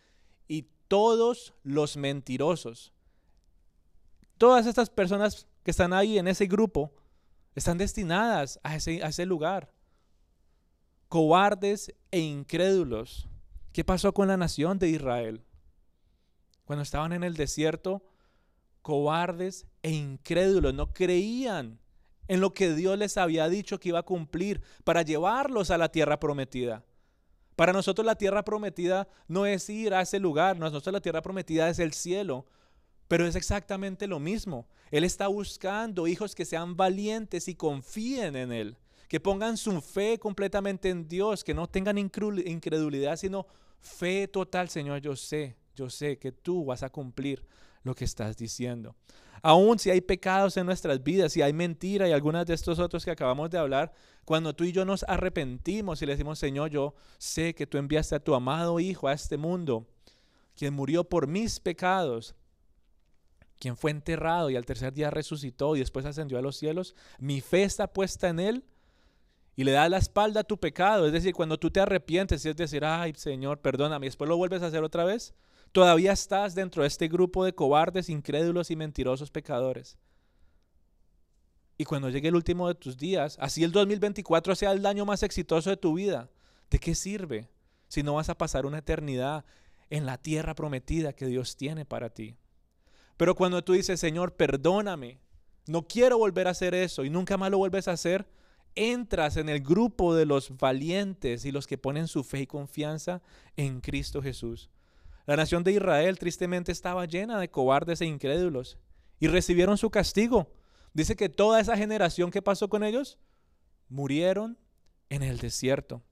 y 0.49 0.67
todos 0.89 1.53
los 1.63 1.95
mentirosos. 1.95 2.91
Todas 4.37 4.65
estas 4.65 4.89
personas 4.89 5.47
que 5.63 5.71
están 5.71 5.93
ahí 5.93 6.17
en 6.17 6.27
ese 6.27 6.45
grupo 6.45 6.91
están 7.55 7.77
destinadas 7.77 8.59
a 8.63 8.75
ese, 8.75 9.01
a 9.01 9.07
ese 9.07 9.25
lugar 9.25 9.74
cobardes 11.15 11.95
e 12.11 12.19
incrédulos. 12.19 13.29
¿Qué 13.71 13.85
pasó 13.85 14.13
con 14.13 14.27
la 14.27 14.35
nación 14.35 14.79
de 14.79 14.89
Israel? 14.89 15.45
Cuando 16.65 16.83
estaban 16.83 17.13
en 17.13 17.23
el 17.23 17.37
desierto, 17.37 18.03
cobardes 18.81 19.65
e 19.81 19.91
incrédulos, 19.91 20.73
no 20.73 20.91
creían 20.91 21.79
en 22.27 22.41
lo 22.41 22.53
que 22.53 22.73
Dios 22.73 22.97
les 22.97 23.15
había 23.15 23.47
dicho 23.47 23.79
que 23.79 23.87
iba 23.87 23.99
a 23.99 24.03
cumplir 24.03 24.61
para 24.83 25.03
llevarlos 25.03 25.71
a 25.71 25.77
la 25.77 25.87
tierra 25.87 26.19
prometida. 26.19 26.83
Para 27.55 27.71
nosotros 27.71 28.05
la 28.05 28.17
tierra 28.17 28.43
prometida 28.43 29.07
no 29.29 29.45
es 29.45 29.69
ir 29.69 29.93
a 29.93 30.01
ese 30.01 30.19
lugar, 30.19 30.59
nosotros 30.59 30.91
la 30.91 30.99
tierra 30.99 31.21
prometida 31.21 31.69
es 31.69 31.79
el 31.79 31.93
cielo, 31.93 32.45
pero 33.07 33.25
es 33.25 33.37
exactamente 33.37 34.05
lo 34.07 34.19
mismo. 34.19 34.67
Él 34.91 35.05
está 35.05 35.27
buscando 35.27 36.07
hijos 36.07 36.35
que 36.35 36.43
sean 36.43 36.75
valientes 36.75 37.47
y 37.47 37.55
confíen 37.55 38.35
en 38.35 38.51
Él 38.51 38.77
que 39.07 39.19
pongan 39.19 39.57
su 39.57 39.81
fe 39.81 40.17
completamente 40.17 40.89
en 40.89 41.07
Dios, 41.07 41.43
que 41.43 41.53
no 41.53 41.67
tengan 41.67 41.97
incredulidad, 41.97 43.17
sino 43.17 43.47
fe 43.79 44.27
total, 44.27 44.69
Señor, 44.69 44.99
yo 45.01 45.15
sé, 45.15 45.55
yo 45.75 45.89
sé 45.89 46.17
que 46.17 46.31
tú 46.31 46.65
vas 46.65 46.83
a 46.83 46.89
cumplir 46.89 47.45
lo 47.83 47.93
que 47.93 48.05
estás 48.05 48.35
diciendo. 48.35 48.95
Aún 49.41 49.77
si 49.77 49.91
hay 49.91 50.01
pecados 50.01 50.57
en 50.57 50.65
nuestras 50.65 51.03
vidas, 51.03 51.31
si 51.31 51.43
hay 51.43 51.53
mentira 51.53 52.09
y 52.09 52.11
algunas 52.11 52.47
de 52.47 52.55
estos 52.55 52.79
otros 52.79 53.05
que 53.05 53.11
acabamos 53.11 53.51
de 53.51 53.59
hablar, 53.59 53.93
cuando 54.23 54.55
tú 54.55 54.63
y 54.63 54.71
yo 54.71 54.85
nos 54.85 55.03
arrepentimos 55.03 56.01
y 56.01 56.07
le 56.07 56.13
decimos, 56.13 56.39
Señor, 56.39 56.71
yo 56.71 56.95
sé 57.19 57.53
que 57.53 57.67
tú 57.67 57.77
enviaste 57.77 58.15
a 58.15 58.19
tu 58.19 58.33
amado 58.33 58.79
Hijo 58.79 59.07
a 59.07 59.13
este 59.13 59.37
mundo, 59.37 59.85
quien 60.55 60.73
murió 60.73 61.03
por 61.03 61.27
mis 61.27 61.59
pecados, 61.59 62.33
quien 63.59 63.77
fue 63.77 63.91
enterrado 63.91 64.49
y 64.49 64.55
al 64.55 64.65
tercer 64.65 64.93
día 64.93 65.11
resucitó 65.11 65.75
y 65.75 65.79
después 65.79 66.07
ascendió 66.07 66.39
a 66.39 66.41
los 66.41 66.57
cielos, 66.57 66.95
mi 67.19 67.39
fe 67.39 67.63
está 67.63 67.87
puesta 67.87 68.29
en 68.29 68.39
Él 68.39 68.65
y 69.55 69.63
le 69.63 69.71
das 69.71 69.89
la 69.89 69.97
espalda 69.97 70.41
a 70.41 70.43
tu 70.43 70.59
pecado. 70.59 71.05
Es 71.07 71.13
decir, 71.13 71.33
cuando 71.33 71.57
tú 71.57 71.71
te 71.71 71.79
arrepientes 71.79 72.43
y 72.45 72.49
es 72.49 72.55
decir, 72.55 72.83
ay 72.85 73.13
Señor, 73.15 73.59
perdóname, 73.59 74.05
y 74.05 74.09
después 74.09 74.27
lo 74.29 74.37
vuelves 74.37 74.61
a 74.61 74.67
hacer 74.67 74.83
otra 74.83 75.05
vez, 75.05 75.33
Todavía 75.75 76.13
estás 76.13 76.55
dentro 76.55 76.83
de 76.83 76.87
este 76.87 77.09
grupo 77.09 77.43
de 77.43 77.53
cobardes, 77.53 78.07
incrédulos 78.07 78.71
y 78.71 78.77
mentirosos 78.77 79.29
pecadores. 79.29 79.97
Y 81.77 81.83
cuando 81.83 82.09
llegue 82.09 82.29
el 82.29 82.35
último 82.35 82.69
de 82.69 82.75
tus 82.75 82.95
días, 82.95 83.35
así 83.41 83.61
el 83.61 83.73
2024 83.73 84.55
sea 84.55 84.71
el 84.71 84.85
año 84.85 85.03
más 85.03 85.21
exitoso 85.21 85.69
de 85.69 85.75
tu 85.75 85.93
vida, 85.93 86.29
¿de 86.69 86.79
qué 86.79 86.95
sirve 86.95 87.49
si 87.89 88.03
no 88.03 88.13
vas 88.13 88.29
a 88.29 88.37
pasar 88.37 88.65
una 88.65 88.77
eternidad 88.77 89.43
en 89.89 90.05
la 90.05 90.17
tierra 90.17 90.55
prometida 90.55 91.11
que 91.11 91.25
Dios 91.25 91.57
tiene 91.57 91.83
para 91.83 92.09
ti? 92.09 92.37
Pero 93.17 93.35
cuando 93.35 93.61
tú 93.61 93.73
dices, 93.73 93.99
Señor, 93.99 94.37
perdóname, 94.37 95.19
no 95.67 95.89
quiero 95.89 96.17
volver 96.17 96.47
a 96.47 96.51
hacer 96.51 96.73
eso 96.73 97.03
y 97.03 97.09
nunca 97.09 97.35
más 97.35 97.51
lo 97.51 97.57
vuelves 97.57 97.89
a 97.89 97.91
hacer, 97.91 98.25
entras 98.75 99.37
en 99.37 99.49
el 99.49 99.61
grupo 99.61 100.15
de 100.15 100.25
los 100.25 100.57
valientes 100.57 101.45
y 101.45 101.51
los 101.51 101.67
que 101.67 101.77
ponen 101.77 102.07
su 102.07 102.23
fe 102.23 102.41
y 102.41 102.47
confianza 102.47 103.21
en 103.55 103.81
Cristo 103.81 104.21
Jesús. 104.21 104.69
La 105.25 105.35
nación 105.35 105.63
de 105.63 105.71
Israel 105.71 106.19
tristemente 106.19 106.71
estaba 106.71 107.05
llena 107.05 107.39
de 107.39 107.49
cobardes 107.49 108.01
e 108.01 108.05
incrédulos 108.05 108.77
y 109.19 109.27
recibieron 109.27 109.77
su 109.77 109.89
castigo. 109.89 110.51
Dice 110.93 111.15
que 111.15 111.29
toda 111.29 111.59
esa 111.59 111.77
generación 111.77 112.31
que 112.31 112.41
pasó 112.41 112.69
con 112.69 112.83
ellos 112.83 113.17
murieron 113.89 114.57
en 115.09 115.23
el 115.23 115.39
desierto 115.39 116.03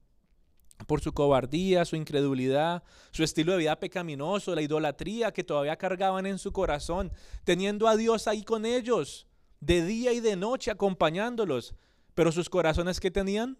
por 0.86 1.00
su 1.00 1.12
cobardía, 1.12 1.84
su 1.84 1.96
incredulidad, 1.96 2.82
su 3.12 3.22
estilo 3.22 3.52
de 3.52 3.58
vida 3.58 3.78
pecaminoso, 3.78 4.54
la 4.54 4.62
idolatría 4.62 5.32
que 5.32 5.44
todavía 5.44 5.76
cargaban 5.76 6.26
en 6.26 6.38
su 6.38 6.52
corazón, 6.52 7.12
teniendo 7.44 7.88
a 7.88 7.96
Dios 7.96 8.26
ahí 8.28 8.42
con 8.42 8.66
ellos, 8.66 9.26
de 9.60 9.84
día 9.84 10.12
y 10.12 10.20
de 10.20 10.36
noche 10.36 10.70
acompañándolos. 10.70 11.74
Pero 12.14 12.32
sus 12.32 12.48
corazones 12.48 13.00
que 13.00 13.10
tenían? 13.10 13.58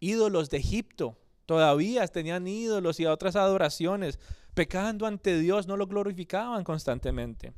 Ídolos 0.00 0.50
de 0.50 0.58
Egipto. 0.58 1.18
Todavía 1.46 2.06
tenían 2.08 2.46
ídolos 2.46 3.00
y 3.00 3.06
otras 3.06 3.36
adoraciones 3.36 4.18
pecando 4.54 5.06
ante 5.06 5.38
Dios, 5.38 5.66
no 5.66 5.76
lo 5.76 5.86
glorificaban 5.86 6.64
constantemente. 6.64 7.52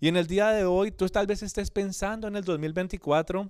Y 0.00 0.08
en 0.08 0.16
el 0.16 0.26
día 0.26 0.48
de 0.48 0.64
hoy, 0.64 0.90
tú 0.90 1.08
tal 1.08 1.28
vez 1.28 1.44
estés 1.44 1.70
pensando 1.70 2.26
en 2.26 2.34
el 2.34 2.42
2024, 2.42 3.48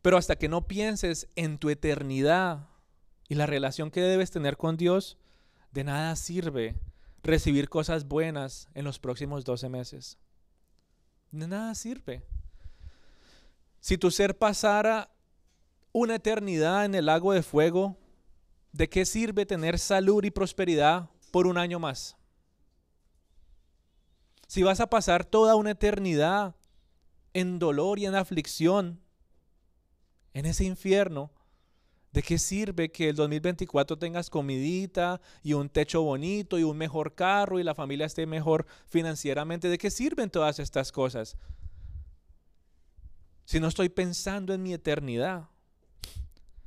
pero 0.00 0.16
hasta 0.16 0.36
que 0.36 0.48
no 0.48 0.68
pienses 0.68 1.28
en 1.34 1.58
tu 1.58 1.70
eternidad 1.70 2.68
y 3.28 3.34
la 3.34 3.46
relación 3.46 3.90
que 3.90 4.00
debes 4.00 4.30
tener 4.30 4.56
con 4.56 4.76
Dios, 4.76 5.18
de 5.72 5.82
nada 5.82 6.14
sirve 6.14 6.76
recibir 7.24 7.68
cosas 7.68 8.06
buenas 8.06 8.68
en 8.74 8.84
los 8.84 9.00
próximos 9.00 9.44
12 9.44 9.68
meses. 9.68 10.18
De 11.32 11.48
nada 11.48 11.74
sirve. 11.74 12.22
Si 13.86 13.96
tu 13.98 14.10
ser 14.10 14.36
pasara 14.36 15.12
una 15.92 16.16
eternidad 16.16 16.86
en 16.86 16.96
el 16.96 17.06
lago 17.06 17.32
de 17.32 17.44
fuego, 17.44 17.96
¿de 18.72 18.88
qué 18.88 19.06
sirve 19.06 19.46
tener 19.46 19.78
salud 19.78 20.24
y 20.24 20.32
prosperidad 20.32 21.08
por 21.30 21.46
un 21.46 21.56
año 21.56 21.78
más? 21.78 22.16
Si 24.48 24.64
vas 24.64 24.80
a 24.80 24.90
pasar 24.90 25.24
toda 25.24 25.54
una 25.54 25.70
eternidad 25.70 26.56
en 27.32 27.60
dolor 27.60 28.00
y 28.00 28.06
en 28.06 28.16
aflicción, 28.16 29.00
en 30.34 30.46
ese 30.46 30.64
infierno, 30.64 31.30
¿de 32.10 32.24
qué 32.24 32.38
sirve 32.38 32.90
que 32.90 33.10
el 33.10 33.14
2024 33.14 33.96
tengas 34.00 34.30
comidita 34.30 35.20
y 35.44 35.52
un 35.52 35.68
techo 35.68 36.02
bonito 36.02 36.58
y 36.58 36.64
un 36.64 36.76
mejor 36.76 37.14
carro 37.14 37.60
y 37.60 37.62
la 37.62 37.76
familia 37.76 38.06
esté 38.06 38.26
mejor 38.26 38.66
financieramente? 38.88 39.68
¿De 39.68 39.78
qué 39.78 39.92
sirven 39.92 40.28
todas 40.28 40.58
estas 40.58 40.90
cosas? 40.90 41.36
Si 43.46 43.58
no 43.58 43.68
estoy 43.68 43.88
pensando 43.88 44.52
en 44.52 44.62
mi 44.62 44.74
eternidad. 44.74 45.48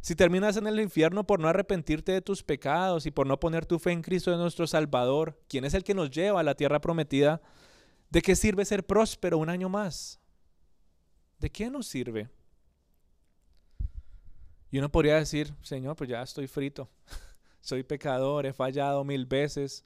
Si 0.02 0.16
terminas 0.16 0.56
en 0.56 0.66
el 0.66 0.80
infierno 0.80 1.28
por 1.28 1.40
no 1.40 1.50
arrepentirte 1.50 2.14
de 2.14 2.22
tus 2.22 2.42
pecados 2.42 3.06
y 3.06 3.12
por 3.12 3.28
no 3.28 3.40
poner 3.40 3.66
tu 3.66 3.78
fe 3.80 3.92
en 3.92 4.02
Cristo 4.02 4.36
nuestro 4.38 4.66
Salvador, 4.66 5.40
quien 5.48 5.66
es 5.66 5.74
el 5.74 5.84
que 5.84 5.94
nos 5.94 6.10
lleva 6.10 6.40
a 6.40 6.44
la 6.44 6.56
tierra 6.56 6.80
prometida, 6.80 7.42
¿de 8.10 8.22
qué 8.22 8.36
sirve 8.36 8.64
ser 8.64 8.86
próspero 8.86 9.38
un 9.38 9.50
año 9.50 9.68
más? 9.68 10.20
¿De 11.38 11.50
qué 11.50 11.70
nos 11.70 11.86
sirve? 11.86 12.30
Y 14.72 14.78
uno 14.80 14.90
podría 14.90 15.16
decir, 15.16 15.54
Señor, 15.62 15.96
pues 15.96 16.10
ya 16.10 16.22
estoy 16.22 16.48
frito, 16.48 16.90
soy 17.62 17.84
pecador, 17.84 18.46
he 18.46 18.54
fallado 18.54 19.04
mil 19.04 19.26
veces. 19.26 19.86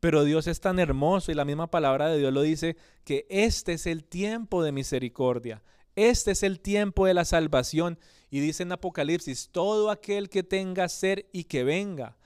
Pero 0.00 0.24
Dios 0.24 0.46
es 0.46 0.60
tan 0.60 0.78
hermoso 0.78 1.30
y 1.30 1.34
la 1.34 1.44
misma 1.44 1.70
palabra 1.70 2.08
de 2.08 2.18
Dios 2.18 2.32
lo 2.32 2.40
dice, 2.40 2.76
que 3.04 3.26
este 3.28 3.74
es 3.74 3.86
el 3.86 4.04
tiempo 4.04 4.62
de 4.62 4.72
misericordia, 4.72 5.62
este 6.08 6.32
es 6.32 6.42
el 6.42 6.60
tiempo 6.60 7.06
de 7.06 7.14
la 7.14 7.24
salvación. 7.24 7.98
Y 8.30 8.40
dice 8.40 8.62
en 8.62 8.72
Apocalipsis, 8.72 9.48
todo 9.50 9.90
aquel 9.90 10.28
que 10.28 10.42
tenga 10.42 10.88
ser 10.88 11.28
y 11.32 11.44
que 11.44 11.64
venga, 11.64 12.16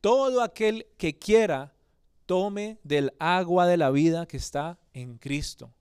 todo 0.00 0.42
aquel 0.42 0.86
que 0.98 1.18
quiera, 1.18 1.72
tome 2.26 2.78
del 2.82 3.12
agua 3.18 3.66
de 3.66 3.76
la 3.76 3.90
vida 3.90 4.26
que 4.26 4.36
está 4.36 4.78
en 4.92 5.18
Cristo. 5.18 5.72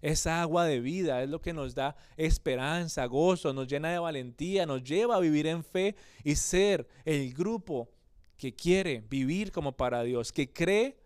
Esa 0.00 0.40
agua 0.40 0.64
de 0.64 0.80
vida 0.80 1.22
es 1.22 1.28
lo 1.28 1.40
que 1.40 1.52
nos 1.52 1.74
da 1.74 1.96
esperanza, 2.16 3.04
gozo, 3.06 3.52
nos 3.52 3.66
llena 3.66 3.90
de 3.90 3.98
valentía, 3.98 4.64
nos 4.64 4.82
lleva 4.84 5.16
a 5.16 5.20
vivir 5.20 5.46
en 5.46 5.64
fe 5.64 5.96
y 6.22 6.36
ser 6.36 6.88
el 7.04 7.32
grupo 7.34 7.90
que 8.36 8.54
quiere 8.54 9.04
vivir 9.08 9.50
como 9.50 9.76
para 9.76 10.02
Dios, 10.04 10.32
que 10.32 10.52
cree 10.52 10.96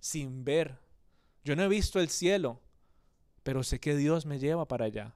sin 0.00 0.44
ver. 0.44 0.78
Yo 1.44 1.54
no 1.54 1.62
he 1.62 1.68
visto 1.68 2.00
el 2.00 2.08
cielo, 2.08 2.60
pero 3.42 3.62
sé 3.62 3.78
que 3.78 3.96
Dios 3.96 4.26
me 4.26 4.40
lleva 4.40 4.66
para 4.66 4.86
allá. 4.86 5.14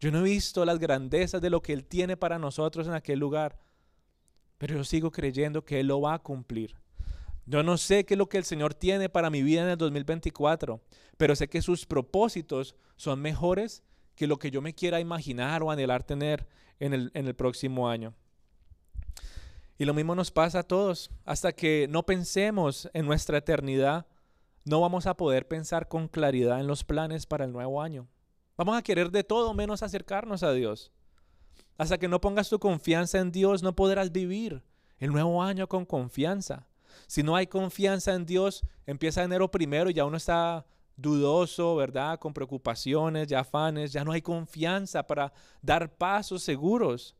Yo 0.00 0.10
no 0.10 0.20
he 0.20 0.22
visto 0.22 0.64
las 0.64 0.78
grandezas 0.78 1.40
de 1.40 1.50
lo 1.50 1.62
que 1.62 1.72
Él 1.72 1.84
tiene 1.84 2.16
para 2.16 2.38
nosotros 2.38 2.86
en 2.86 2.94
aquel 2.94 3.18
lugar, 3.18 3.58
pero 4.58 4.76
yo 4.76 4.84
sigo 4.84 5.10
creyendo 5.10 5.64
que 5.64 5.80
Él 5.80 5.88
lo 5.88 6.00
va 6.00 6.14
a 6.14 6.18
cumplir. 6.18 6.76
Yo 7.46 7.62
no 7.62 7.78
sé 7.78 8.04
qué 8.04 8.14
es 8.14 8.18
lo 8.18 8.28
que 8.28 8.38
el 8.38 8.44
Señor 8.44 8.74
tiene 8.74 9.08
para 9.08 9.30
mi 9.30 9.42
vida 9.42 9.62
en 9.62 9.68
el 9.68 9.78
2024, 9.78 10.80
pero 11.16 11.36
sé 11.36 11.48
que 11.48 11.62
sus 11.62 11.86
propósitos 11.86 12.74
son 12.96 13.20
mejores 13.20 13.82
que 14.16 14.26
lo 14.26 14.38
que 14.38 14.50
yo 14.50 14.60
me 14.60 14.74
quiera 14.74 14.98
imaginar 14.98 15.62
o 15.62 15.70
anhelar 15.70 16.02
tener 16.02 16.46
en 16.80 16.92
el, 16.92 17.10
en 17.14 17.26
el 17.26 17.34
próximo 17.34 17.88
año. 17.88 18.14
Y 19.78 19.84
lo 19.84 19.94
mismo 19.94 20.14
nos 20.14 20.30
pasa 20.30 20.60
a 20.60 20.62
todos. 20.62 21.10
Hasta 21.24 21.52
que 21.52 21.86
no 21.88 22.04
pensemos 22.04 22.90
en 22.94 23.06
nuestra 23.06 23.38
eternidad, 23.38 24.06
no 24.64 24.80
vamos 24.80 25.06
a 25.06 25.16
poder 25.16 25.46
pensar 25.46 25.86
con 25.86 26.08
claridad 26.08 26.60
en 26.60 26.66
los 26.66 26.82
planes 26.82 27.26
para 27.26 27.44
el 27.44 27.52
nuevo 27.52 27.80
año. 27.80 28.08
Vamos 28.56 28.76
a 28.76 28.82
querer 28.82 29.10
de 29.10 29.22
todo 29.22 29.52
menos 29.52 29.82
acercarnos 29.82 30.42
a 30.42 30.52
Dios. 30.52 30.90
Hasta 31.76 31.98
que 31.98 32.08
no 32.08 32.20
pongas 32.20 32.48
tu 32.48 32.58
confianza 32.58 33.18
en 33.18 33.30
Dios, 33.30 33.62
no 33.62 33.76
podrás 33.76 34.10
vivir 34.12 34.62
el 34.98 35.12
nuevo 35.12 35.42
año 35.42 35.68
con 35.68 35.84
confianza. 35.84 36.66
Si 37.06 37.22
no 37.22 37.36
hay 37.36 37.46
confianza 37.46 38.14
en 38.14 38.24
Dios, 38.24 38.64
empieza 38.86 39.22
enero 39.22 39.50
primero 39.50 39.90
y 39.90 39.94
ya 39.94 40.06
uno 40.06 40.16
está 40.16 40.64
dudoso, 40.96 41.76
¿verdad? 41.76 42.18
Con 42.18 42.32
preocupaciones, 42.32 43.28
ya 43.28 43.40
afanes, 43.40 43.92
ya 43.92 44.04
no 44.04 44.12
hay 44.12 44.22
confianza 44.22 45.06
para 45.06 45.32
dar 45.60 45.94
pasos 45.94 46.42
seguros. 46.42 47.14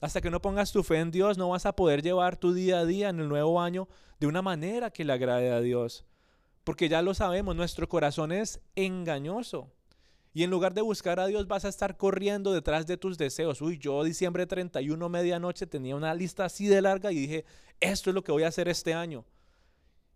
Hasta 0.00 0.20
que 0.22 0.30
no 0.30 0.40
pongas 0.40 0.72
tu 0.72 0.82
fe 0.82 1.00
en 1.00 1.10
Dios, 1.10 1.36
no 1.36 1.50
vas 1.50 1.66
a 1.66 1.74
poder 1.76 2.02
llevar 2.02 2.36
tu 2.36 2.54
día 2.54 2.78
a 2.78 2.86
día 2.86 3.10
en 3.10 3.20
el 3.20 3.28
nuevo 3.28 3.60
año 3.60 3.88
de 4.20 4.26
una 4.26 4.40
manera 4.40 4.90
que 4.90 5.04
le 5.04 5.12
agrade 5.12 5.50
a 5.50 5.60
Dios. 5.60 6.06
Porque 6.64 6.88
ya 6.88 7.02
lo 7.02 7.12
sabemos, 7.14 7.56
nuestro 7.56 7.88
corazón 7.88 8.32
es 8.32 8.60
engañoso. 8.74 9.70
Y 10.38 10.44
en 10.44 10.50
lugar 10.50 10.72
de 10.72 10.82
buscar 10.82 11.18
a 11.18 11.26
Dios 11.26 11.48
vas 11.48 11.64
a 11.64 11.68
estar 11.68 11.96
corriendo 11.96 12.52
detrás 12.52 12.86
de 12.86 12.96
tus 12.96 13.18
deseos. 13.18 13.60
Uy, 13.60 13.76
yo 13.76 14.04
diciembre 14.04 14.46
31, 14.46 15.08
medianoche, 15.08 15.66
tenía 15.66 15.96
una 15.96 16.14
lista 16.14 16.44
así 16.44 16.68
de 16.68 16.80
larga 16.80 17.10
y 17.10 17.16
dije, 17.16 17.44
esto 17.80 18.10
es 18.10 18.14
lo 18.14 18.22
que 18.22 18.30
voy 18.30 18.44
a 18.44 18.46
hacer 18.46 18.68
este 18.68 18.94
año. 18.94 19.24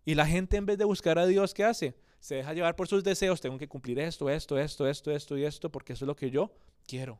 Y 0.04 0.14
la 0.14 0.24
gente 0.24 0.56
en 0.56 0.64
vez 0.64 0.78
de 0.78 0.84
buscar 0.84 1.18
a 1.18 1.26
Dios, 1.26 1.52
¿qué 1.52 1.64
hace? 1.64 1.96
Se 2.20 2.36
deja 2.36 2.54
llevar 2.54 2.76
por 2.76 2.86
sus 2.86 3.02
deseos. 3.02 3.40
Tengo 3.40 3.58
que 3.58 3.66
cumplir 3.66 3.98
esto, 3.98 4.30
esto, 4.30 4.56
esto, 4.56 4.86
esto, 4.86 5.10
esto 5.10 5.36
y 5.36 5.44
esto, 5.44 5.72
porque 5.72 5.94
eso 5.94 6.04
es 6.04 6.06
lo 6.06 6.14
que 6.14 6.30
yo 6.30 6.52
quiero. 6.86 7.18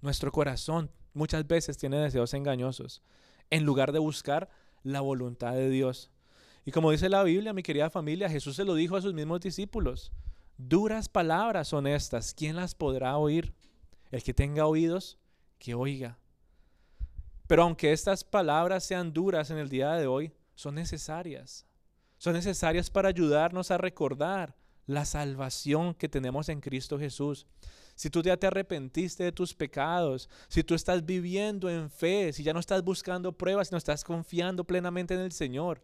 Nuestro 0.00 0.32
corazón 0.32 0.90
muchas 1.12 1.46
veces 1.46 1.76
tiene 1.76 1.98
deseos 1.98 2.32
engañosos, 2.32 3.02
en 3.50 3.64
lugar 3.66 3.92
de 3.92 3.98
buscar 3.98 4.48
la 4.82 5.02
voluntad 5.02 5.52
de 5.52 5.68
Dios. 5.68 6.10
Y 6.64 6.70
como 6.70 6.90
dice 6.90 7.10
la 7.10 7.22
Biblia, 7.22 7.52
mi 7.52 7.62
querida 7.62 7.90
familia, 7.90 8.30
Jesús 8.30 8.56
se 8.56 8.64
lo 8.64 8.74
dijo 8.74 8.96
a 8.96 9.02
sus 9.02 9.12
mismos 9.12 9.40
discípulos. 9.40 10.10
Duras 10.68 11.08
palabras 11.08 11.68
son 11.68 11.86
estas. 11.86 12.34
¿Quién 12.34 12.56
las 12.56 12.74
podrá 12.74 13.16
oír? 13.16 13.54
El 14.10 14.22
que 14.22 14.34
tenga 14.34 14.66
oídos, 14.66 15.18
que 15.58 15.74
oiga. 15.74 16.18
Pero 17.46 17.62
aunque 17.62 17.92
estas 17.92 18.24
palabras 18.24 18.84
sean 18.84 19.12
duras 19.12 19.50
en 19.50 19.56
el 19.56 19.70
día 19.70 19.92
de 19.92 20.06
hoy, 20.06 20.34
son 20.54 20.74
necesarias. 20.74 21.66
Son 22.18 22.34
necesarias 22.34 22.90
para 22.90 23.08
ayudarnos 23.08 23.70
a 23.70 23.78
recordar 23.78 24.54
la 24.86 25.06
salvación 25.06 25.94
que 25.94 26.10
tenemos 26.10 26.50
en 26.50 26.60
Cristo 26.60 26.98
Jesús. 26.98 27.46
Si 27.94 28.10
tú 28.10 28.20
ya 28.22 28.36
te 28.36 28.46
arrepentiste 28.46 29.24
de 29.24 29.32
tus 29.32 29.54
pecados, 29.54 30.28
si 30.48 30.62
tú 30.62 30.74
estás 30.74 31.06
viviendo 31.06 31.70
en 31.70 31.90
fe, 31.90 32.34
si 32.34 32.42
ya 32.42 32.52
no 32.52 32.60
estás 32.60 32.84
buscando 32.84 33.32
pruebas, 33.32 33.68
si 33.68 33.72
no 33.72 33.78
estás 33.78 34.04
confiando 34.04 34.64
plenamente 34.64 35.14
en 35.14 35.20
el 35.20 35.32
Señor, 35.32 35.80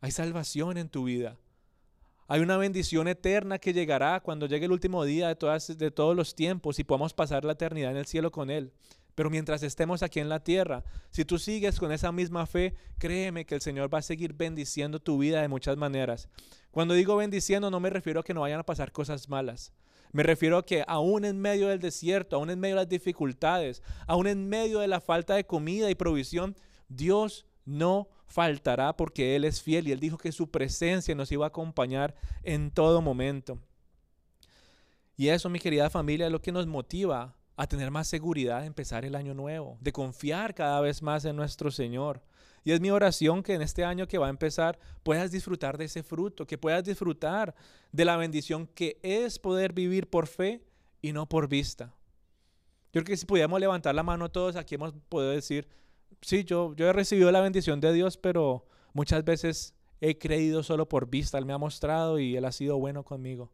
hay 0.00 0.10
salvación 0.10 0.78
en 0.78 0.88
tu 0.88 1.04
vida. 1.04 1.36
Hay 2.30 2.42
una 2.42 2.58
bendición 2.58 3.08
eterna 3.08 3.58
que 3.58 3.72
llegará 3.72 4.20
cuando 4.20 4.44
llegue 4.44 4.66
el 4.66 4.72
último 4.72 5.02
día 5.02 5.28
de, 5.28 5.34
todas, 5.34 5.78
de 5.78 5.90
todos 5.90 6.14
los 6.14 6.34
tiempos 6.34 6.78
y 6.78 6.84
podamos 6.84 7.14
pasar 7.14 7.42
la 7.42 7.52
eternidad 7.52 7.90
en 7.90 7.96
el 7.96 8.04
cielo 8.04 8.30
con 8.30 8.50
Él. 8.50 8.70
Pero 9.14 9.30
mientras 9.30 9.62
estemos 9.62 10.02
aquí 10.02 10.20
en 10.20 10.28
la 10.28 10.44
tierra, 10.44 10.84
si 11.08 11.24
tú 11.24 11.38
sigues 11.38 11.80
con 11.80 11.90
esa 11.90 12.12
misma 12.12 12.44
fe, 12.44 12.74
créeme 12.98 13.46
que 13.46 13.54
el 13.54 13.62
Señor 13.62 13.92
va 13.92 14.00
a 14.00 14.02
seguir 14.02 14.34
bendiciendo 14.34 15.00
tu 15.00 15.16
vida 15.16 15.40
de 15.40 15.48
muchas 15.48 15.78
maneras. 15.78 16.28
Cuando 16.70 16.92
digo 16.92 17.16
bendiciendo 17.16 17.70
no 17.70 17.80
me 17.80 17.88
refiero 17.88 18.20
a 18.20 18.24
que 18.24 18.34
no 18.34 18.42
vayan 18.42 18.60
a 18.60 18.66
pasar 18.66 18.92
cosas 18.92 19.30
malas. 19.30 19.72
Me 20.12 20.22
refiero 20.22 20.58
a 20.58 20.66
que 20.66 20.84
aún 20.86 21.24
en 21.24 21.40
medio 21.40 21.68
del 21.68 21.80
desierto, 21.80 22.36
aún 22.36 22.50
en 22.50 22.60
medio 22.60 22.74
de 22.74 22.82
las 22.82 22.90
dificultades, 22.90 23.82
aún 24.06 24.26
en 24.26 24.50
medio 24.50 24.80
de 24.80 24.88
la 24.88 25.00
falta 25.00 25.34
de 25.34 25.46
comida 25.46 25.90
y 25.90 25.94
provisión, 25.94 26.56
Dios 26.88 27.46
no 27.64 28.10
faltará 28.28 28.96
porque 28.96 29.34
Él 29.34 29.44
es 29.44 29.60
fiel 29.60 29.88
y 29.88 29.92
Él 29.92 30.00
dijo 30.00 30.18
que 30.18 30.30
su 30.30 30.50
presencia 30.50 31.14
nos 31.14 31.32
iba 31.32 31.46
a 31.46 31.48
acompañar 31.48 32.14
en 32.42 32.70
todo 32.70 33.02
momento. 33.02 33.58
Y 35.16 35.28
eso, 35.28 35.48
mi 35.48 35.58
querida 35.58 35.90
familia, 35.90 36.26
es 36.26 36.32
lo 36.32 36.40
que 36.40 36.52
nos 36.52 36.66
motiva 36.66 37.34
a 37.56 37.66
tener 37.66 37.90
más 37.90 38.06
seguridad 38.06 38.60
de 38.60 38.66
empezar 38.66 39.04
el 39.04 39.16
año 39.16 39.34
nuevo, 39.34 39.76
de 39.80 39.92
confiar 39.92 40.54
cada 40.54 40.80
vez 40.80 41.02
más 41.02 41.24
en 41.24 41.34
nuestro 41.34 41.72
Señor. 41.72 42.22
Y 42.62 42.70
es 42.70 42.80
mi 42.80 42.90
oración 42.90 43.42
que 43.42 43.54
en 43.54 43.62
este 43.62 43.84
año 43.84 44.06
que 44.06 44.18
va 44.18 44.26
a 44.26 44.30
empezar 44.30 44.78
puedas 45.02 45.32
disfrutar 45.32 45.76
de 45.76 45.86
ese 45.86 46.04
fruto, 46.04 46.46
que 46.46 46.58
puedas 46.58 46.84
disfrutar 46.84 47.54
de 47.90 48.04
la 48.04 48.16
bendición 48.16 48.68
que 48.68 49.00
es 49.02 49.40
poder 49.40 49.72
vivir 49.72 50.08
por 50.08 50.28
fe 50.28 50.62
y 51.02 51.12
no 51.12 51.28
por 51.28 51.48
vista. 51.48 51.94
Yo 52.92 53.02
creo 53.02 53.04
que 53.04 53.16
si 53.16 53.26
pudiéramos 53.26 53.58
levantar 53.58 53.94
la 53.94 54.02
mano 54.02 54.30
todos, 54.30 54.54
aquí 54.54 54.76
hemos 54.76 54.94
podido 55.08 55.32
decir, 55.32 55.68
sí, 56.20 56.44
yo, 56.44 56.74
yo 56.74 56.88
he 56.88 56.92
recibido 56.92 57.30
la 57.32 57.40
bendición 57.40 57.80
de 57.80 57.92
Dios, 57.92 58.16
pero 58.16 58.66
muchas 58.92 59.24
veces 59.24 59.74
he 60.00 60.18
creído 60.18 60.62
solo 60.62 60.88
por 60.88 61.08
vista. 61.08 61.38
Él 61.38 61.46
me 61.46 61.52
ha 61.52 61.58
mostrado 61.58 62.18
y 62.18 62.36
Él 62.36 62.44
ha 62.44 62.52
sido 62.52 62.78
bueno 62.78 63.04
conmigo. 63.04 63.50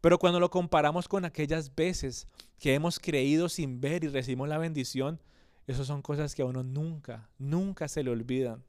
Pero 0.00 0.18
cuando 0.18 0.38
lo 0.38 0.50
comparamos 0.50 1.08
con 1.08 1.24
aquellas 1.24 1.74
veces 1.74 2.28
que 2.58 2.74
hemos 2.74 2.98
creído 2.98 3.48
sin 3.48 3.80
ver 3.80 4.04
y 4.04 4.08
recibimos 4.08 4.48
la 4.48 4.58
bendición, 4.58 5.20
esas 5.66 5.86
son 5.86 6.02
cosas 6.02 6.34
que 6.34 6.42
a 6.42 6.44
uno 6.46 6.62
nunca, 6.62 7.30
nunca 7.38 7.88
se 7.88 8.02
le 8.02 8.10
olvidan. 8.10 8.62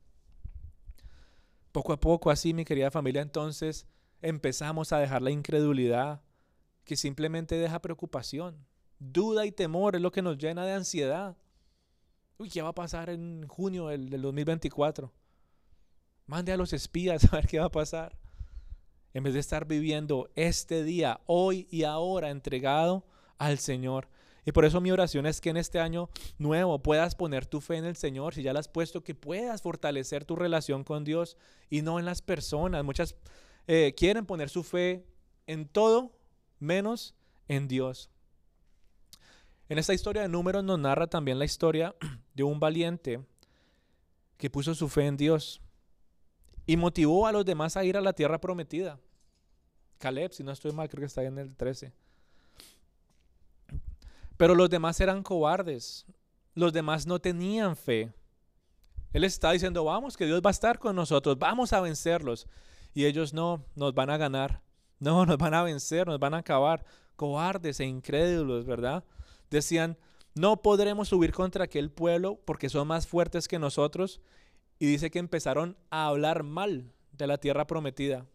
Poco 1.73 1.91
a 1.91 1.99
poco, 1.99 2.31
así, 2.31 2.53
mi 2.53 2.63
querida 2.63 2.89
familia, 2.89 3.21
entonces 3.21 3.85
empezamos 4.21 4.93
a 4.93 4.99
dejar 4.99 5.21
la 5.21 5.31
incredulidad 5.31 6.21
que 6.85 6.95
simplemente 6.95 7.55
deja 7.55 7.81
preocupación. 7.81 8.65
Duda 8.99 9.45
y 9.45 9.51
temor 9.51 9.95
es 9.95 10.01
lo 10.01 10.11
que 10.11 10.21
nos 10.21 10.37
llena 10.37 10.65
de 10.65 10.71
ansiedad. 10.71 11.35
Uy, 12.37 12.49
¿qué 12.49 12.61
va 12.61 12.69
a 12.69 12.75
pasar 12.75 13.09
en 13.09 13.47
junio 13.47 13.87
del, 13.87 14.09
del 14.09 14.21
2024? 14.21 15.11
Mande 16.27 16.51
a 16.51 16.57
los 16.57 16.73
espías 16.73 17.23
a 17.31 17.37
ver 17.37 17.47
qué 17.47 17.59
va 17.59 17.65
a 17.65 17.71
pasar 17.71 18.17
en 19.15 19.23
vez 19.23 19.33
de 19.33 19.39
estar 19.39 19.65
viviendo 19.65 20.29
este 20.35 20.83
día, 20.83 21.21
hoy 21.25 21.67
y 21.71 21.83
ahora 21.83 22.31
entregado 22.31 23.05
al 23.37 23.59
Señor. 23.59 24.09
Y 24.45 24.51
por 24.51 24.65
eso 24.65 24.81
mi 24.81 24.91
oración 24.91 25.25
es 25.25 25.39
que 25.39 25.49
en 25.49 25.55
este 25.55 25.79
año 25.79 26.09
nuevo 26.37 26.83
puedas 26.83 27.15
poner 27.15 27.45
tu 27.45 27.61
fe 27.61 27.77
en 27.77 27.85
el 27.85 27.95
Señor, 27.95 28.35
si 28.35 28.43
ya 28.43 28.51
la 28.51 28.59
has 28.59 28.67
puesto, 28.67 29.05
que 29.05 29.15
puedas 29.15 29.61
fortalecer 29.61 30.25
tu 30.25 30.35
relación 30.35 30.83
con 30.83 31.05
Dios 31.05 31.37
y 31.69 31.81
no 31.81 31.97
en 31.97 32.03
las 32.03 32.21
personas. 32.21 32.83
Muchas 32.83 33.15
eh, 33.67 33.93
quieren 33.95 34.25
poner 34.25 34.49
su 34.49 34.63
fe 34.63 35.05
en 35.47 35.65
todo 35.65 36.11
menos 36.59 37.15
en 37.47 37.69
Dios. 37.69 38.09
En 39.67 39.80
esta 39.80 39.93
historia 39.93 40.21
de 40.21 40.28
números 40.28 40.63
nos 40.63 40.78
narra 40.78 41.08
también 41.08 41.39
la 41.39 41.45
historia 41.45 41.95
de 42.36 42.43
un 42.43 42.60
valiente 42.60 43.23
que 44.38 44.49
puso 44.49 44.75
su 44.75 44.89
fe 44.89 45.08
en 45.08 45.17
Dios 45.17 45.62
y 46.65 46.78
motivó 46.78 47.28
a 47.28 47.32
los 47.32 47.45
demás 47.45 47.78
a 47.78 47.84
ir 47.84 47.97
a 47.97 48.01
la 48.01 48.13
tierra 48.13 48.39
prometida. 48.39 48.99
Caleb, 49.97 50.34
si 50.34 50.43
no 50.43 50.51
estoy 50.51 50.71
mal, 50.71 50.89
creo 50.89 51.01
que 51.01 51.06
está 51.06 51.23
en 51.23 51.38
el 51.38 51.56
13. 51.56 51.93
Pero 54.38 54.54
los 54.54 54.69
demás 54.69 54.99
eran 54.99 55.23
cobardes. 55.23 56.06
Los 56.54 56.73
demás 56.73 57.08
no 57.08 57.19
tenían 57.19 57.75
fe. 57.75 58.13
Él 59.13 59.23
está 59.23 59.51
diciendo, 59.51 59.84
vamos, 59.86 60.17
que 60.17 60.25
Dios 60.25 60.41
va 60.45 60.49
a 60.49 60.51
estar 60.51 60.78
con 60.78 60.95
nosotros, 60.95 61.39
vamos 61.39 61.71
a 61.71 61.80
vencerlos. 61.80 62.47
Y 62.93 63.06
ellos 63.06 63.34
no, 63.34 63.65
nos 63.75 63.93
van 63.93 64.10
a 64.10 64.17
ganar. 64.17 64.62
No, 64.99 65.25
nos 65.25 65.38
van 65.38 65.54
a 65.54 65.63
vencer, 65.63 66.08
nos 66.08 66.19
van 66.19 66.34
a 66.34 66.39
acabar. 66.39 66.86
Cobardes 67.15 67.80
e 67.80 67.86
incrédulos, 67.86 68.65
¿verdad? 68.65 69.04
Decían, 69.55 69.97
no 70.33 70.61
podremos 70.61 71.07
subir 71.07 71.31
contra 71.31 71.63
aquel 71.63 71.89
pueblo 71.89 72.41
porque 72.43 72.67
son 72.67 72.89
más 72.89 73.07
fuertes 73.07 73.47
que 73.47 73.57
nosotros 73.57 74.19
y 74.79 74.85
dice 74.85 75.09
que 75.09 75.19
empezaron 75.19 75.77
a 75.89 76.07
hablar 76.07 76.43
mal 76.43 76.91
de 77.13 77.25
la 77.25 77.37
tierra 77.37 77.65
prometida. 77.65 78.25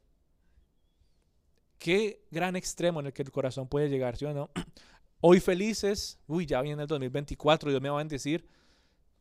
Qué 1.78 2.24
gran 2.30 2.56
extremo 2.56 3.00
en 3.00 3.06
el 3.08 3.12
que 3.12 3.20
el 3.20 3.30
corazón 3.30 3.68
puede 3.68 3.90
llegar, 3.90 4.16
¿sí 4.16 4.24
o 4.24 4.32
no? 4.32 4.48
Hoy 5.20 5.40
felices, 5.40 6.18
uy, 6.26 6.46
ya 6.46 6.62
viene 6.62 6.80
el 6.80 6.88
2024, 6.88 7.68
Dios 7.68 7.82
me 7.82 7.90
va 7.90 7.96
a 7.96 7.98
bendecir. 7.98 8.48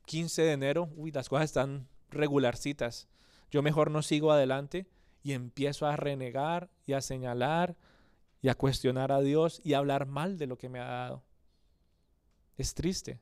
15 0.05 0.43
de 0.43 0.51
enero, 0.53 0.89
uy, 0.95 1.11
las 1.11 1.27
cosas 1.27 1.45
están 1.45 1.89
regularcitas. 2.11 3.09
Yo 3.51 3.61
mejor 3.61 3.91
no 3.91 4.03
sigo 4.03 4.31
adelante 4.31 4.87
y 5.21 5.33
empiezo 5.33 5.85
a 5.85 5.97
renegar 5.97 6.69
y 6.85 6.93
a 6.93 7.01
señalar 7.01 7.75
y 8.41 8.47
a 8.47 8.55
cuestionar 8.55 9.11
a 9.11 9.19
Dios 9.19 9.59
y 9.65 9.73
a 9.73 9.79
hablar 9.79 10.05
mal 10.05 10.37
de 10.37 10.47
lo 10.47 10.57
que 10.57 10.69
me 10.69 10.79
ha 10.79 10.85
dado. 10.85 11.28
Es 12.59 12.73
triste. 12.73 13.21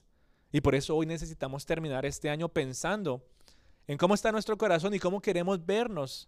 Y 0.52 0.62
por 0.62 0.74
eso 0.74 0.96
hoy 0.96 1.06
necesitamos 1.06 1.64
terminar 1.64 2.08
este 2.08 2.28
año 2.28 2.50
pensando 2.50 3.24
en 3.86 3.96
cómo 3.96 4.16
está 4.16 4.32
nuestro 4.32 4.58
corazón 4.58 4.96
y 4.96 5.00
cómo 5.00 5.22
queremos 5.22 5.64
vernos, 5.64 6.28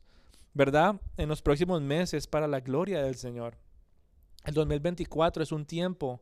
¿verdad? 0.53 1.01
En 1.17 1.27
los 1.27 1.41
próximos 1.41 1.81
meses 1.81 2.27
para 2.27 2.47
la 2.47 2.59
gloria 2.59 3.01
del 3.01 3.15
Señor. 3.15 3.57
El 4.45 4.53
2024 4.53 5.41
es 5.41 5.51
un 5.51 5.65
tiempo 5.65 6.21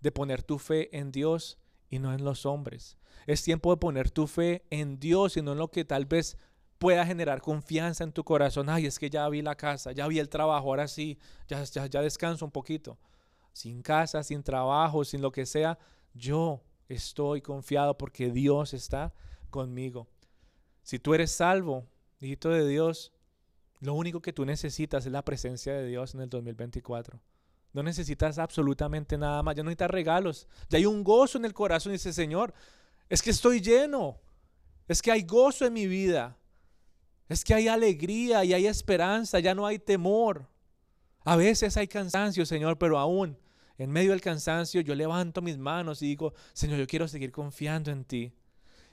de 0.00 0.10
poner 0.10 0.42
tu 0.42 0.58
fe 0.58 0.94
en 0.98 1.12
Dios 1.12 1.58
y 1.90 2.00
no 2.00 2.12
en 2.12 2.24
los 2.24 2.44
hombres. 2.44 2.98
Es 3.28 3.44
tiempo 3.44 3.70
de 3.70 3.76
poner 3.76 4.10
tu 4.10 4.26
fe 4.26 4.66
en 4.70 4.98
Dios 4.98 5.36
y 5.36 5.42
no 5.42 5.52
en 5.52 5.58
lo 5.58 5.70
que 5.70 5.84
tal 5.84 6.06
vez 6.06 6.36
pueda 6.78 7.06
generar 7.06 7.40
confianza 7.40 8.02
en 8.02 8.10
tu 8.10 8.24
corazón. 8.24 8.68
Ay, 8.68 8.86
es 8.86 8.98
que 8.98 9.10
ya 9.10 9.28
vi 9.28 9.42
la 9.42 9.54
casa, 9.54 9.92
ya 9.92 10.08
vi 10.08 10.18
el 10.18 10.28
trabajo, 10.28 10.70
ahora 10.70 10.88
sí, 10.88 11.20
ya, 11.46 11.62
ya, 11.62 11.86
ya 11.86 12.02
descanso 12.02 12.44
un 12.44 12.50
poquito. 12.50 12.98
Sin 13.52 13.80
casa, 13.80 14.24
sin 14.24 14.42
trabajo, 14.42 15.04
sin 15.04 15.22
lo 15.22 15.30
que 15.30 15.46
sea, 15.46 15.78
yo 16.16 16.62
estoy 16.88 17.40
confiado 17.40 17.96
porque 17.96 18.30
Dios 18.30 18.74
está 18.74 19.14
conmigo. 19.50 20.08
Si 20.82 20.98
tú 20.98 21.14
eres 21.14 21.32
salvo, 21.32 21.86
hijito 22.20 22.50
de 22.50 22.66
Dios, 22.66 23.12
lo 23.80 23.94
único 23.94 24.20
que 24.20 24.32
tú 24.32 24.44
necesitas 24.44 25.06
es 25.06 25.12
la 25.12 25.24
presencia 25.24 25.74
de 25.74 25.86
Dios 25.86 26.14
en 26.14 26.20
el 26.20 26.28
2024. 26.28 27.20
No 27.72 27.82
necesitas 27.82 28.38
absolutamente 28.38 29.18
nada 29.18 29.42
más, 29.42 29.54
ya 29.54 29.62
no 29.62 29.68
necesitas 29.68 29.90
regalos. 29.90 30.48
Ya 30.68 30.78
hay 30.78 30.86
un 30.86 31.04
gozo 31.04 31.38
en 31.38 31.44
el 31.44 31.52
corazón 31.52 31.92
dice, 31.92 32.12
Señor, 32.12 32.54
es 33.08 33.20
que 33.20 33.30
estoy 33.30 33.60
lleno. 33.60 34.18
Es 34.88 35.02
que 35.02 35.12
hay 35.12 35.22
gozo 35.22 35.66
en 35.66 35.74
mi 35.74 35.86
vida. 35.86 36.38
Es 37.28 37.44
que 37.44 37.54
hay 37.54 37.68
alegría 37.68 38.44
y 38.44 38.54
hay 38.54 38.66
esperanza, 38.66 39.40
ya 39.40 39.54
no 39.54 39.66
hay 39.66 39.78
temor. 39.78 40.48
A 41.24 41.36
veces 41.36 41.76
hay 41.76 41.88
cansancio, 41.88 42.46
Señor, 42.46 42.78
pero 42.78 42.98
aún 42.98 43.36
en 43.78 43.90
medio 43.90 44.10
del 44.10 44.20
cansancio 44.20 44.80
yo 44.80 44.94
levanto 44.94 45.42
mis 45.42 45.58
manos 45.58 46.02
y 46.02 46.06
digo, 46.06 46.32
Señor, 46.52 46.78
yo 46.78 46.86
quiero 46.86 47.08
seguir 47.08 47.32
confiando 47.32 47.90
en 47.90 48.04
ti. 48.04 48.32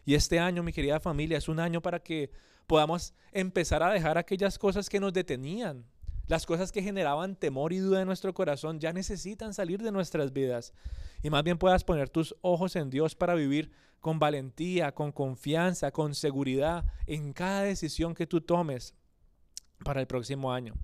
Y 0.06 0.15
este 0.15 0.39
año, 0.39 0.63
mi 0.63 0.74
querida 0.74 1.00
familia, 1.00 1.38
es 1.38 1.48
un 1.48 1.60
año 1.60 1.82
para 1.82 2.00
que 2.00 2.32
podamos 2.67 3.13
empezar 3.32 3.84
a 3.84 3.91
dejar 3.91 4.17
aquellas 4.17 4.58
cosas 4.60 4.89
que 4.89 5.00
nos 5.00 5.13
detenían. 5.13 5.86
Las 6.28 6.46
cosas 6.46 6.72
que 6.72 6.82
generaban 6.82 7.36
temor 7.36 7.74
y 7.74 7.80
duda 7.80 8.02
en 8.02 8.08
nuestro 8.08 8.34
corazón 8.34 8.80
ya 8.80 8.93
necesitan 8.93 9.54
salir 9.54 9.82
de 9.82 9.91
nuestras 9.91 10.32
vidas. 10.32 10.74
Y 11.22 11.30
más 11.30 11.43
bien 11.43 11.58
puedas 11.58 11.84
poner 11.84 12.10
tus 12.10 12.36
ojos 12.41 12.76
en 12.76 12.89
Dios 12.89 13.15
para 13.15 13.36
vivir 13.36 13.72
con 14.00 14.19
valentía, 14.19 14.93
con 14.93 15.12
confianza, 15.12 15.91
con 15.91 16.15
seguridad 16.15 16.86
en 17.08 17.34
cada 17.34 17.63
decisión 17.63 18.13
que 18.13 18.28
tú 18.28 18.41
tomes 18.41 18.96
para 19.84 20.02
el 20.02 20.08
próximo 20.08 20.52
año. 20.52 20.76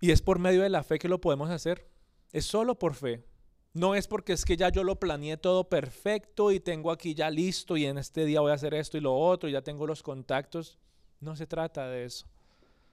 Y 0.00 0.12
es 0.12 0.22
por 0.22 0.38
medio 0.38 0.62
de 0.62 0.70
la 0.70 0.82
fe 0.82 0.98
que 0.98 1.08
lo 1.08 1.20
podemos 1.20 1.50
hacer. 1.50 1.89
Es 2.32 2.46
solo 2.46 2.78
por 2.78 2.94
fe. 2.94 3.24
No 3.72 3.94
es 3.94 4.08
porque 4.08 4.32
es 4.32 4.44
que 4.44 4.56
ya 4.56 4.68
yo 4.68 4.82
lo 4.82 4.98
planeé 4.98 5.36
todo 5.36 5.68
perfecto 5.68 6.50
y 6.50 6.58
tengo 6.58 6.90
aquí 6.90 7.14
ya 7.14 7.30
listo 7.30 7.76
y 7.76 7.86
en 7.86 7.98
este 7.98 8.24
día 8.24 8.40
voy 8.40 8.50
a 8.50 8.54
hacer 8.54 8.74
esto 8.74 8.98
y 8.98 9.00
lo 9.00 9.16
otro 9.16 9.48
y 9.48 9.52
ya 9.52 9.62
tengo 9.62 9.86
los 9.86 10.02
contactos. 10.02 10.78
No 11.20 11.36
se 11.36 11.46
trata 11.46 11.88
de 11.88 12.04
eso. 12.04 12.26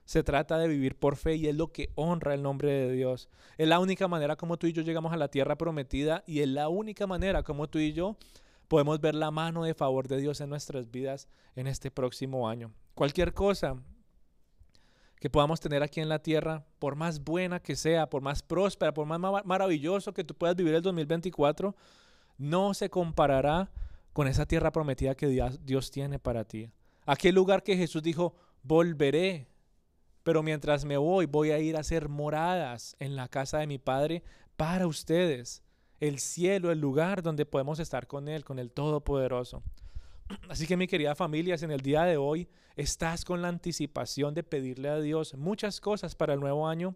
Se 0.05 0.23
trata 0.23 0.57
de 0.57 0.67
vivir 0.67 0.95
por 0.97 1.15
fe 1.15 1.35
y 1.35 1.47
es 1.47 1.55
lo 1.55 1.71
que 1.71 1.89
honra 1.95 2.33
el 2.33 2.43
nombre 2.43 2.71
de 2.71 2.91
Dios. 2.91 3.27
Es 3.57 3.67
la 3.67 3.79
única 3.79 4.07
manera 4.07 4.35
como 4.35 4.57
tú 4.57 4.67
y 4.67 4.73
yo 4.73 4.83
llegamos 4.83 5.11
a 5.11 5.17
la 5.17 5.29
tierra 5.29 5.57
prometida 5.57 6.23
y 6.27 6.41
es 6.41 6.47
la 6.47 6.69
única 6.69 7.07
manera 7.07 7.43
como 7.43 7.67
tú 7.67 7.79
y 7.79 7.93
yo 7.93 8.15
podemos 8.67 9.01
ver 9.01 9.15
la 9.15 9.31
mano 9.31 9.63
de 9.63 9.73
favor 9.73 10.07
de 10.07 10.17
Dios 10.17 10.41
en 10.41 10.49
nuestras 10.49 10.91
vidas 10.91 11.27
en 11.55 11.67
este 11.67 11.89
próximo 11.89 12.47
año. 12.47 12.71
Cualquier 12.93 13.33
cosa 13.33 13.81
que 15.19 15.29
podamos 15.29 15.59
tener 15.59 15.81
aquí 15.83 15.99
en 15.99 16.09
la 16.09 16.19
tierra, 16.19 16.63
por 16.79 16.95
más 16.95 17.23
buena 17.23 17.59
que 17.59 17.75
sea, 17.75 18.09
por 18.09 18.21
más 18.21 18.43
próspera, 18.43 18.93
por 18.93 19.05
más 19.07 19.19
maravilloso 19.45 20.13
que 20.13 20.23
tú 20.23 20.35
puedas 20.35 20.55
vivir 20.55 20.75
el 20.75 20.81
2024, 20.81 21.75
no 22.37 22.73
se 22.73 22.89
comparará 22.89 23.71
con 24.13 24.27
esa 24.27 24.45
tierra 24.45 24.71
prometida 24.71 25.15
que 25.15 25.27
Dios 25.63 25.91
tiene 25.91 26.19
para 26.19 26.43
ti. 26.43 26.69
Aquel 27.05 27.35
lugar 27.35 27.63
que 27.63 27.77
Jesús 27.77 28.03
dijo, 28.03 28.35
volveré, 28.63 29.47
pero 30.23 30.43
mientras 30.43 30.85
me 30.85 30.97
voy, 30.97 31.25
voy 31.25 31.51
a 31.51 31.59
ir 31.59 31.77
a 31.77 31.79
hacer 31.79 32.09
moradas 32.09 32.95
en 32.99 33.15
la 33.15 33.27
casa 33.27 33.59
de 33.59 33.67
mi 33.67 33.77
Padre 33.77 34.23
para 34.55 34.87
ustedes. 34.87 35.63
el 35.99 36.19
cielo, 36.19 36.71
el 36.71 36.79
lugar 36.79 37.23
donde 37.23 37.47
podemos 37.47 37.79
estar 37.79 38.05
con 38.05 38.27
Él, 38.27 38.45
con 38.45 38.59
el 38.59 38.71
Todopoderoso. 38.71 39.63
Así 40.49 40.67
que 40.67 40.77
mi 40.77 40.87
querida 40.87 41.15
familia, 41.15 41.57
si 41.57 41.65
en 41.65 41.71
el 41.71 41.81
día 41.81 42.03
de 42.03 42.17
hoy 42.17 42.47
estás 42.75 43.25
con 43.25 43.41
la 43.41 43.47
anticipación 43.47 44.33
de 44.33 44.43
pedirle 44.43 44.89
a 44.89 44.99
Dios 44.99 45.35
muchas 45.35 45.79
cosas 45.79 46.15
para 46.15 46.33
el 46.33 46.39
nuevo 46.39 46.67
año, 46.67 46.95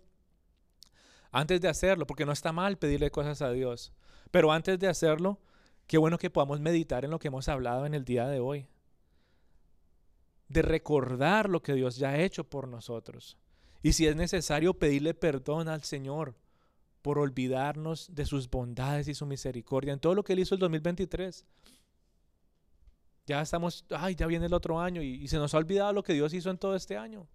antes 1.31 1.61
de 1.61 1.69
hacerlo, 1.69 2.05
porque 2.05 2.25
no 2.25 2.31
está 2.31 2.51
mal 2.51 2.77
pedirle 2.77 3.09
cosas 3.09 3.41
a 3.41 3.51
Dios, 3.51 3.93
pero 4.31 4.51
antes 4.51 4.79
de 4.79 4.87
hacerlo, 4.87 5.39
qué 5.87 5.97
bueno 5.97 6.17
que 6.17 6.29
podamos 6.29 6.59
meditar 6.59 7.05
en 7.05 7.11
lo 7.11 7.19
que 7.19 7.29
hemos 7.29 7.47
hablado 7.47 7.85
en 7.85 7.93
el 7.93 8.03
día 8.03 8.27
de 8.27 8.39
hoy, 8.39 8.67
de 10.49 10.61
recordar 10.61 11.49
lo 11.49 11.61
que 11.61 11.73
Dios 11.73 11.95
ya 11.95 12.09
ha 12.09 12.19
hecho 12.19 12.43
por 12.43 12.67
nosotros. 12.67 13.37
Y 13.81 13.93
si 13.93 14.05
es 14.07 14.15
necesario 14.15 14.73
pedirle 14.73 15.13
perdón 15.13 15.69
al 15.69 15.83
Señor 15.83 16.35
por 17.01 17.17
olvidarnos 17.17 18.13
de 18.13 18.25
sus 18.25 18.49
bondades 18.49 19.07
y 19.07 19.15
su 19.15 19.25
misericordia 19.25 19.93
en 19.93 19.99
todo 19.99 20.13
lo 20.13 20.23
que 20.23 20.33
Él 20.33 20.39
hizo 20.39 20.55
el 20.55 20.59
2023. 20.59 21.45
Ya 23.27 23.41
estamos, 23.41 23.85
ay, 23.91 24.15
ya 24.15 24.27
viene 24.27 24.47
el 24.47 24.53
otro 24.53 24.79
año 24.79 25.01
y, 25.01 25.27
se 25.27 25.37
nos 25.37 25.53
ha 25.53 25.57
olvidado 25.57 25.93
lo 25.93 26.03
que 26.03 26.13
Dios 26.13 26.33
hizo 26.33 26.49
en 26.49 26.57
todo 26.57 26.75
este 26.75 26.97
año. 26.97 27.27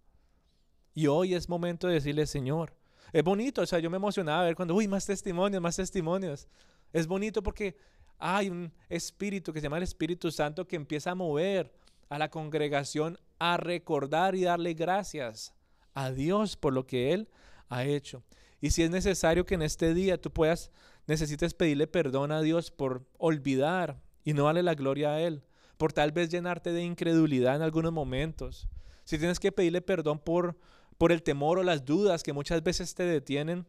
Y 0.94 1.06
hoy 1.06 1.34
es 1.34 1.48
momento 1.48 1.86
de 1.86 1.94
decirle, 1.94 2.26
Señor, 2.26 2.74
es 3.12 3.22
bonito, 3.22 3.62
o 3.62 3.66
sea, 3.66 3.78
yo 3.78 3.90
me 3.90 3.96
emocionaba 3.96 4.44
ver 4.44 4.56
cuando, 4.56 4.74
uy, 4.74 4.88
más 4.88 5.06
testimonios, 5.06 5.62
más 5.62 5.76
testimonios. 5.76 6.48
Es 6.92 7.06
bonito 7.06 7.42
porque 7.42 7.76
hay 8.18 8.48
un 8.48 8.72
espíritu 8.88 9.52
que 9.52 9.60
se 9.60 9.64
llama 9.64 9.76
el 9.76 9.82
Espíritu 9.82 10.30
Santo 10.30 10.66
que 10.66 10.76
empieza 10.76 11.12
a 11.12 11.14
mover 11.14 11.72
a 12.08 12.18
la 12.18 12.30
congregación 12.30 13.18
a 13.38 13.56
recordar 13.56 14.34
y 14.34 14.44
darle 14.44 14.74
gracias 14.74 15.54
a 15.94 16.10
Dios 16.10 16.56
por 16.56 16.72
lo 16.72 16.86
que 16.86 17.12
Él 17.12 17.28
ha 17.68 17.84
hecho. 17.84 18.22
Y 18.60 18.70
si 18.70 18.82
es 18.82 18.90
necesario 18.90 19.44
que 19.44 19.54
en 19.54 19.62
este 19.62 19.94
día 19.94 20.20
tú 20.20 20.32
puedas, 20.32 20.70
necesites 21.06 21.54
pedirle 21.54 21.86
perdón 21.86 22.32
a 22.32 22.40
Dios 22.40 22.70
por 22.70 23.06
olvidar 23.18 24.00
y 24.24 24.32
no 24.32 24.44
darle 24.44 24.62
la 24.62 24.74
gloria 24.74 25.10
a 25.10 25.20
Él, 25.20 25.42
por 25.76 25.92
tal 25.92 26.12
vez 26.12 26.30
llenarte 26.30 26.72
de 26.72 26.82
incredulidad 26.82 27.56
en 27.56 27.62
algunos 27.62 27.92
momentos. 27.92 28.68
Si 29.04 29.18
tienes 29.18 29.38
que 29.38 29.52
pedirle 29.52 29.82
perdón 29.82 30.18
por, 30.18 30.58
por 30.98 31.12
el 31.12 31.22
temor 31.22 31.58
o 31.58 31.62
las 31.62 31.84
dudas 31.84 32.22
que 32.22 32.32
muchas 32.32 32.62
veces 32.62 32.94
te 32.94 33.04
detienen, 33.04 33.66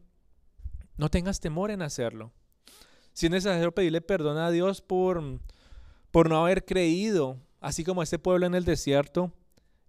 no 0.96 1.08
tengas 1.08 1.40
temor 1.40 1.70
en 1.70 1.82
hacerlo. 1.82 2.32
Si 3.12 3.26
es 3.26 3.32
necesario 3.32 3.72
pedirle 3.72 4.00
perdón 4.00 4.38
a 4.38 4.50
Dios 4.50 4.80
por, 4.80 5.22
por 6.10 6.28
no 6.28 6.38
haber 6.40 6.64
creído, 6.64 7.36
así 7.60 7.84
como 7.84 8.02
este 8.02 8.18
pueblo 8.18 8.46
en 8.46 8.54
el 8.54 8.64
desierto, 8.64 9.32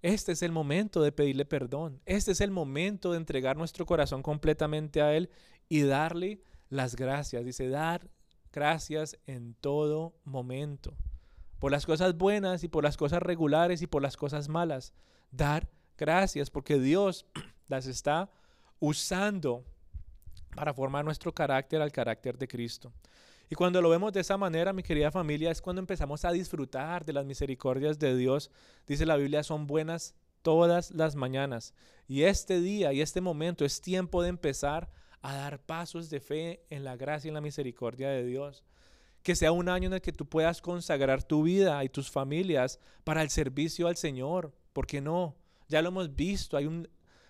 este 0.01 0.31
es 0.31 0.41
el 0.43 0.51
momento 0.51 1.01
de 1.01 1.11
pedirle 1.11 1.45
perdón. 1.45 2.01
Este 2.05 2.31
es 2.31 2.41
el 2.41 2.51
momento 2.51 3.11
de 3.11 3.17
entregar 3.17 3.57
nuestro 3.57 3.85
corazón 3.85 4.23
completamente 4.23 5.01
a 5.01 5.15
Él 5.15 5.29
y 5.67 5.81
darle 5.81 6.41
las 6.69 6.95
gracias. 6.95 7.43
Dice, 7.43 7.67
dar 7.67 8.09
gracias 8.51 9.17
en 9.27 9.55
todo 9.55 10.15
momento. 10.23 10.93
Por 11.59 11.71
las 11.71 11.85
cosas 11.85 12.17
buenas 12.17 12.63
y 12.63 12.67
por 12.67 12.83
las 12.83 12.97
cosas 12.97 13.21
regulares 13.21 13.81
y 13.81 13.87
por 13.87 14.01
las 14.01 14.17
cosas 14.17 14.49
malas. 14.49 14.93
Dar 15.31 15.69
gracias 15.97 16.49
porque 16.49 16.79
Dios 16.79 17.25
las 17.67 17.85
está 17.85 18.29
usando 18.79 19.65
para 20.55 20.73
formar 20.73 21.05
nuestro 21.05 21.33
carácter 21.33 21.81
al 21.81 21.91
carácter 21.91 22.37
de 22.37 22.47
Cristo. 22.47 22.91
Y 23.49 23.55
cuando 23.55 23.81
lo 23.81 23.89
vemos 23.89 24.13
de 24.13 24.19
esa 24.19 24.37
manera, 24.37 24.73
mi 24.73 24.83
querida 24.83 25.11
familia, 25.11 25.49
es 25.49 25.61
cuando 25.61 25.79
empezamos 25.79 26.23
a 26.23 26.31
disfrutar 26.31 27.03
de 27.03 27.13
las 27.13 27.25
misericordias 27.25 27.97
de 27.97 28.15
Dios. 28.15 28.51
Dice 28.85 29.05
la 29.05 29.17
Biblia, 29.17 29.41
son 29.41 29.65
buenas 29.65 30.13
todas 30.43 30.91
las 30.91 31.15
mañanas. 31.15 31.73
Y 32.07 32.23
este 32.23 32.61
día 32.61 32.93
y 32.93 33.01
este 33.01 33.21
momento 33.21 33.65
es 33.65 33.81
tiempo 33.81 34.21
de 34.21 34.29
empezar 34.29 34.89
a 35.21 35.33
dar 35.33 35.59
pasos 35.59 36.09
de 36.09 36.19
fe 36.19 36.63
en 36.69 36.83
la 36.83 36.95
gracia 36.95 37.27
y 37.27 37.29
en 37.29 37.35
la 37.35 37.41
misericordia 37.41 38.09
de 38.09 38.23
Dios. 38.23 38.63
Que 39.23 39.35
sea 39.35 39.51
un 39.51 39.69
año 39.69 39.87
en 39.87 39.93
el 39.93 40.01
que 40.01 40.13
tú 40.13 40.25
puedas 40.27 40.61
consagrar 40.61 41.23
tu 41.23 41.43
vida 41.43 41.83
y 41.83 41.89
tus 41.89 42.09
familias 42.09 42.79
para 43.03 43.21
el 43.21 43.29
servicio 43.29 43.87
al 43.87 43.97
Señor. 43.97 44.53
¿Por 44.73 44.87
qué 44.87 45.01
no? 45.01 45.35
Ya 45.67 45.81
lo 45.81 45.89
hemos 45.89 46.15
visto, 46.15 46.57
hay 46.57 46.65
un 46.65 46.87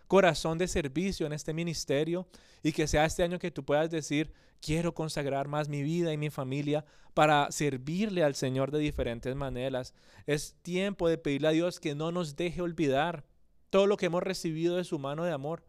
corazón 0.07 0.57
de 0.57 0.67
servicio 0.67 1.27
en 1.27 1.33
este 1.33 1.53
ministerio 1.53 2.27
y 2.63 2.71
que 2.71 2.87
sea 2.87 3.05
este 3.05 3.23
año 3.23 3.37
que 3.37 3.51
tú 3.51 3.63
puedas 3.63 3.89
decir, 3.89 4.33
quiero 4.61 4.93
consagrar 4.93 5.47
más 5.47 5.69
mi 5.69 5.83
vida 5.83 6.11
y 6.11 6.17
mi 6.17 6.29
familia 6.29 6.83
para 7.13 7.51
servirle 7.51 8.23
al 8.23 8.35
Señor 8.35 8.71
de 8.71 8.79
diferentes 8.79 9.35
maneras. 9.35 9.93
Es 10.25 10.55
tiempo 10.61 11.07
de 11.07 11.17
pedirle 11.17 11.47
a 11.49 11.51
Dios 11.51 11.79
que 11.79 11.95
no 11.95 12.11
nos 12.11 12.35
deje 12.35 12.61
olvidar 12.61 13.23
todo 13.69 13.87
lo 13.87 13.97
que 13.97 14.07
hemos 14.07 14.23
recibido 14.23 14.77
de 14.77 14.83
su 14.83 14.99
mano 14.99 15.23
de 15.23 15.31
amor. 15.31 15.63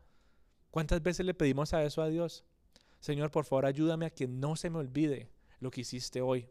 ¿Cuántas 0.70 1.02
veces 1.02 1.26
le 1.26 1.34
pedimos 1.34 1.74
a 1.74 1.82
eso 1.84 2.00
a 2.00 2.08
Dios? 2.08 2.44
Señor, 3.00 3.30
por 3.30 3.44
favor, 3.44 3.66
ayúdame 3.66 4.06
a 4.06 4.10
que 4.10 4.26
no 4.26 4.56
se 4.56 4.70
me 4.70 4.78
olvide 4.78 5.28
lo 5.60 5.70
que 5.70 5.82
hiciste 5.82 6.20
hoy. 6.20 6.48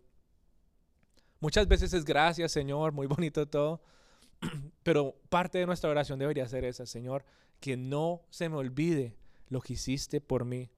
Muchas 1.40 1.68
veces 1.68 1.94
es 1.94 2.06
gracias, 2.06 2.52
Señor, 2.52 2.92
muy 2.92 3.08
bonito 3.08 3.48
todo, 3.48 3.82
pero 4.84 5.16
parte 5.30 5.58
de 5.58 5.66
nuestra 5.66 5.90
oración 5.90 6.20
debería 6.20 6.48
ser 6.48 6.64
esa, 6.66 6.86
Señor, 6.86 7.26
que 7.60 7.78
no 7.78 8.22
se 8.30 8.50
me 8.50 8.56
olvide 8.56 9.16
lo 9.50 9.62
que 9.62 9.74
hiciste 9.74 10.22
por 10.22 10.46
mí. 10.46 10.70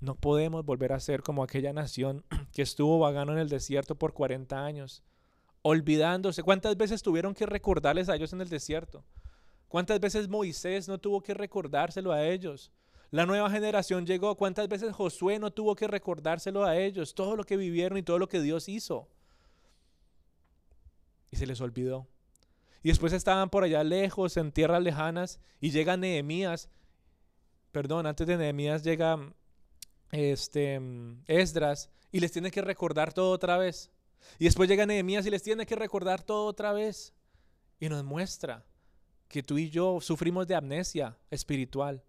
No 0.00 0.16
podemos 0.16 0.64
volver 0.64 0.92
a 0.92 1.00
ser 1.00 1.22
como 1.22 1.42
aquella 1.42 1.72
nación 1.72 2.24
que 2.52 2.62
estuvo 2.62 2.98
vagando 2.98 3.32
en 3.32 3.38
el 3.38 3.48
desierto 3.48 3.94
por 3.94 4.12
40 4.12 4.64
años, 4.64 5.02
olvidándose. 5.62 6.42
¿Cuántas 6.42 6.76
veces 6.76 7.02
tuvieron 7.02 7.34
que 7.34 7.46
recordarles 7.46 8.08
a 8.08 8.16
ellos 8.16 8.32
en 8.32 8.40
el 8.40 8.48
desierto? 8.48 9.04
¿Cuántas 9.68 10.00
veces 10.00 10.28
Moisés 10.28 10.88
no 10.88 10.98
tuvo 10.98 11.22
que 11.22 11.34
recordárselo 11.34 12.12
a 12.12 12.26
ellos? 12.26 12.72
La 13.12 13.26
nueva 13.26 13.50
generación 13.50 14.06
llegó. 14.06 14.36
¿Cuántas 14.36 14.68
veces 14.68 14.94
Josué 14.94 15.38
no 15.38 15.52
tuvo 15.52 15.76
que 15.76 15.86
recordárselo 15.86 16.64
a 16.64 16.78
ellos? 16.78 17.14
Todo 17.14 17.36
lo 17.36 17.44
que 17.44 17.58
vivieron 17.58 17.98
y 17.98 18.02
todo 18.02 18.18
lo 18.18 18.26
que 18.26 18.40
Dios 18.40 18.70
hizo. 18.70 19.06
Y 21.30 21.36
se 21.36 21.46
les 21.46 21.60
olvidó. 21.60 22.08
Y 22.82 22.88
después 22.88 23.12
estaban 23.12 23.50
por 23.50 23.64
allá 23.64 23.84
lejos, 23.84 24.38
en 24.38 24.50
tierras 24.50 24.82
lejanas, 24.82 25.40
y 25.60 25.70
llega 25.70 25.98
Nehemías. 25.98 26.70
Perdón, 27.70 28.06
antes 28.06 28.26
de 28.26 28.38
Nehemías 28.38 28.82
llega 28.82 29.18
este, 30.10 30.80
Esdras 31.26 31.90
y 32.12 32.20
les 32.20 32.32
tiene 32.32 32.50
que 32.50 32.62
recordar 32.62 33.12
todo 33.12 33.30
otra 33.30 33.58
vez. 33.58 33.90
Y 34.38 34.44
después 34.44 34.70
llega 34.70 34.86
Nehemías 34.86 35.26
y 35.26 35.30
les 35.30 35.42
tiene 35.42 35.66
que 35.66 35.76
recordar 35.76 36.22
todo 36.22 36.46
otra 36.46 36.72
vez. 36.72 37.12
Y 37.78 37.90
nos 37.90 38.02
muestra 38.04 38.64
que 39.28 39.42
tú 39.42 39.58
y 39.58 39.68
yo 39.68 40.00
sufrimos 40.00 40.46
de 40.46 40.54
amnesia 40.54 41.18
espiritual, 41.30 42.02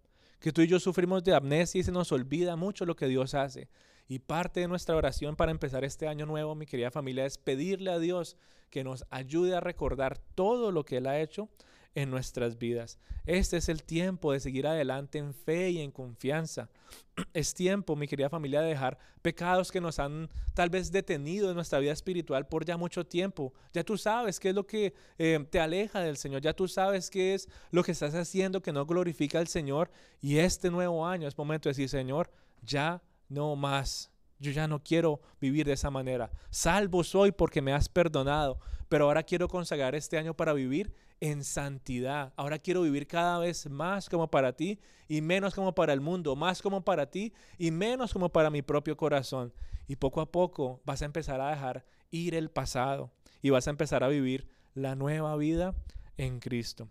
que 0.44 0.52
tú 0.52 0.60
y 0.60 0.66
yo 0.66 0.78
sufrimos 0.78 1.24
de 1.24 1.34
amnesia 1.34 1.80
y 1.80 1.84
se 1.84 1.90
nos 1.90 2.12
olvida 2.12 2.54
mucho 2.54 2.84
lo 2.84 2.96
que 2.96 3.06
Dios 3.06 3.32
hace. 3.32 3.70
Y 4.06 4.18
parte 4.18 4.60
de 4.60 4.68
nuestra 4.68 4.94
oración 4.94 5.36
para 5.36 5.50
empezar 5.50 5.86
este 5.86 6.06
año 6.06 6.26
nuevo, 6.26 6.54
mi 6.54 6.66
querida 6.66 6.90
familia, 6.90 7.24
es 7.24 7.38
pedirle 7.38 7.90
a 7.90 7.98
Dios 7.98 8.36
que 8.68 8.84
nos 8.84 9.06
ayude 9.08 9.56
a 9.56 9.60
recordar 9.60 10.18
todo 10.34 10.70
lo 10.70 10.84
que 10.84 10.98
Él 10.98 11.06
ha 11.06 11.18
hecho 11.18 11.48
en 11.94 12.10
nuestras 12.10 12.58
vidas. 12.58 12.98
Este 13.24 13.56
es 13.56 13.68
el 13.68 13.82
tiempo 13.82 14.32
de 14.32 14.40
seguir 14.40 14.66
adelante 14.66 15.18
en 15.18 15.32
fe 15.32 15.70
y 15.70 15.80
en 15.80 15.90
confianza. 15.90 16.68
Es 17.32 17.54
tiempo, 17.54 17.96
mi 17.96 18.08
querida 18.08 18.28
familia, 18.28 18.60
de 18.60 18.68
dejar 18.68 18.98
pecados 19.22 19.70
que 19.70 19.80
nos 19.80 19.98
han 19.98 20.28
tal 20.52 20.70
vez 20.70 20.90
detenido 20.90 21.48
en 21.48 21.54
nuestra 21.54 21.78
vida 21.78 21.92
espiritual 21.92 22.46
por 22.46 22.64
ya 22.64 22.76
mucho 22.76 23.06
tiempo. 23.06 23.52
Ya 23.72 23.84
tú 23.84 23.96
sabes 23.96 24.40
qué 24.40 24.50
es 24.50 24.54
lo 24.54 24.66
que 24.66 24.94
eh, 25.18 25.46
te 25.50 25.60
aleja 25.60 26.00
del 26.00 26.16
Señor. 26.16 26.42
Ya 26.42 26.52
tú 26.52 26.68
sabes 26.68 27.10
qué 27.10 27.34
es 27.34 27.48
lo 27.70 27.82
que 27.82 27.92
estás 27.92 28.14
haciendo 28.14 28.60
que 28.60 28.72
no 28.72 28.84
glorifica 28.84 29.38
al 29.38 29.48
Señor. 29.48 29.90
Y 30.20 30.38
este 30.38 30.70
nuevo 30.70 31.06
año 31.06 31.28
es 31.28 31.38
momento 31.38 31.68
de 31.68 31.70
decir, 31.70 31.88
Señor, 31.88 32.30
ya 32.62 33.02
no 33.28 33.54
más. 33.56 34.10
Yo 34.38 34.50
ya 34.50 34.66
no 34.66 34.82
quiero 34.82 35.20
vivir 35.40 35.66
de 35.66 35.72
esa 35.72 35.90
manera. 35.90 36.30
Salvo 36.50 37.04
soy 37.04 37.32
porque 37.32 37.62
me 37.62 37.72
has 37.72 37.88
perdonado, 37.88 38.58
pero 38.94 39.06
ahora 39.06 39.24
quiero 39.24 39.48
consagrar 39.48 39.96
este 39.96 40.18
año 40.18 40.36
para 40.36 40.52
vivir 40.52 40.94
en 41.18 41.42
santidad. 41.42 42.32
Ahora 42.36 42.60
quiero 42.60 42.82
vivir 42.82 43.08
cada 43.08 43.40
vez 43.40 43.68
más 43.68 44.08
como 44.08 44.30
para 44.30 44.52
ti 44.52 44.78
y 45.08 45.20
menos 45.20 45.52
como 45.52 45.74
para 45.74 45.92
el 45.92 46.00
mundo, 46.00 46.36
más 46.36 46.62
como 46.62 46.84
para 46.84 47.10
ti 47.10 47.32
y 47.58 47.72
menos 47.72 48.12
como 48.12 48.28
para 48.28 48.50
mi 48.50 48.62
propio 48.62 48.96
corazón. 48.96 49.52
Y 49.88 49.96
poco 49.96 50.20
a 50.20 50.30
poco 50.30 50.80
vas 50.84 51.02
a 51.02 51.06
empezar 51.06 51.40
a 51.40 51.50
dejar 51.50 51.84
ir 52.12 52.36
el 52.36 52.52
pasado 52.52 53.10
y 53.42 53.50
vas 53.50 53.66
a 53.66 53.70
empezar 53.70 54.04
a 54.04 54.08
vivir 54.08 54.46
la 54.74 54.94
nueva 54.94 55.36
vida 55.36 55.74
en 56.16 56.38
Cristo. 56.38 56.88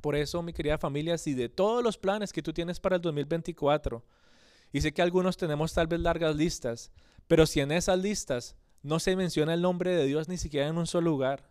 Por 0.00 0.14
eso, 0.14 0.40
mi 0.44 0.52
querida 0.52 0.78
familia, 0.78 1.18
si 1.18 1.34
de 1.34 1.48
todos 1.48 1.82
los 1.82 1.98
planes 1.98 2.32
que 2.32 2.42
tú 2.42 2.52
tienes 2.52 2.78
para 2.78 2.94
el 2.94 3.02
2024, 3.02 4.04
y 4.70 4.82
sé 4.82 4.92
que 4.92 5.02
algunos 5.02 5.36
tenemos 5.36 5.74
tal 5.74 5.88
vez 5.88 5.98
largas 5.98 6.36
listas, 6.36 6.92
pero 7.26 7.44
si 7.44 7.58
en 7.58 7.72
esas 7.72 7.98
listas 7.98 8.54
no 8.82 8.98
se 8.98 9.16
menciona 9.16 9.54
el 9.54 9.62
nombre 9.62 9.94
de 9.94 10.06
Dios 10.06 10.28
ni 10.28 10.38
siquiera 10.38 10.68
en 10.68 10.78
un 10.78 10.86
solo 10.86 11.10
lugar, 11.10 11.48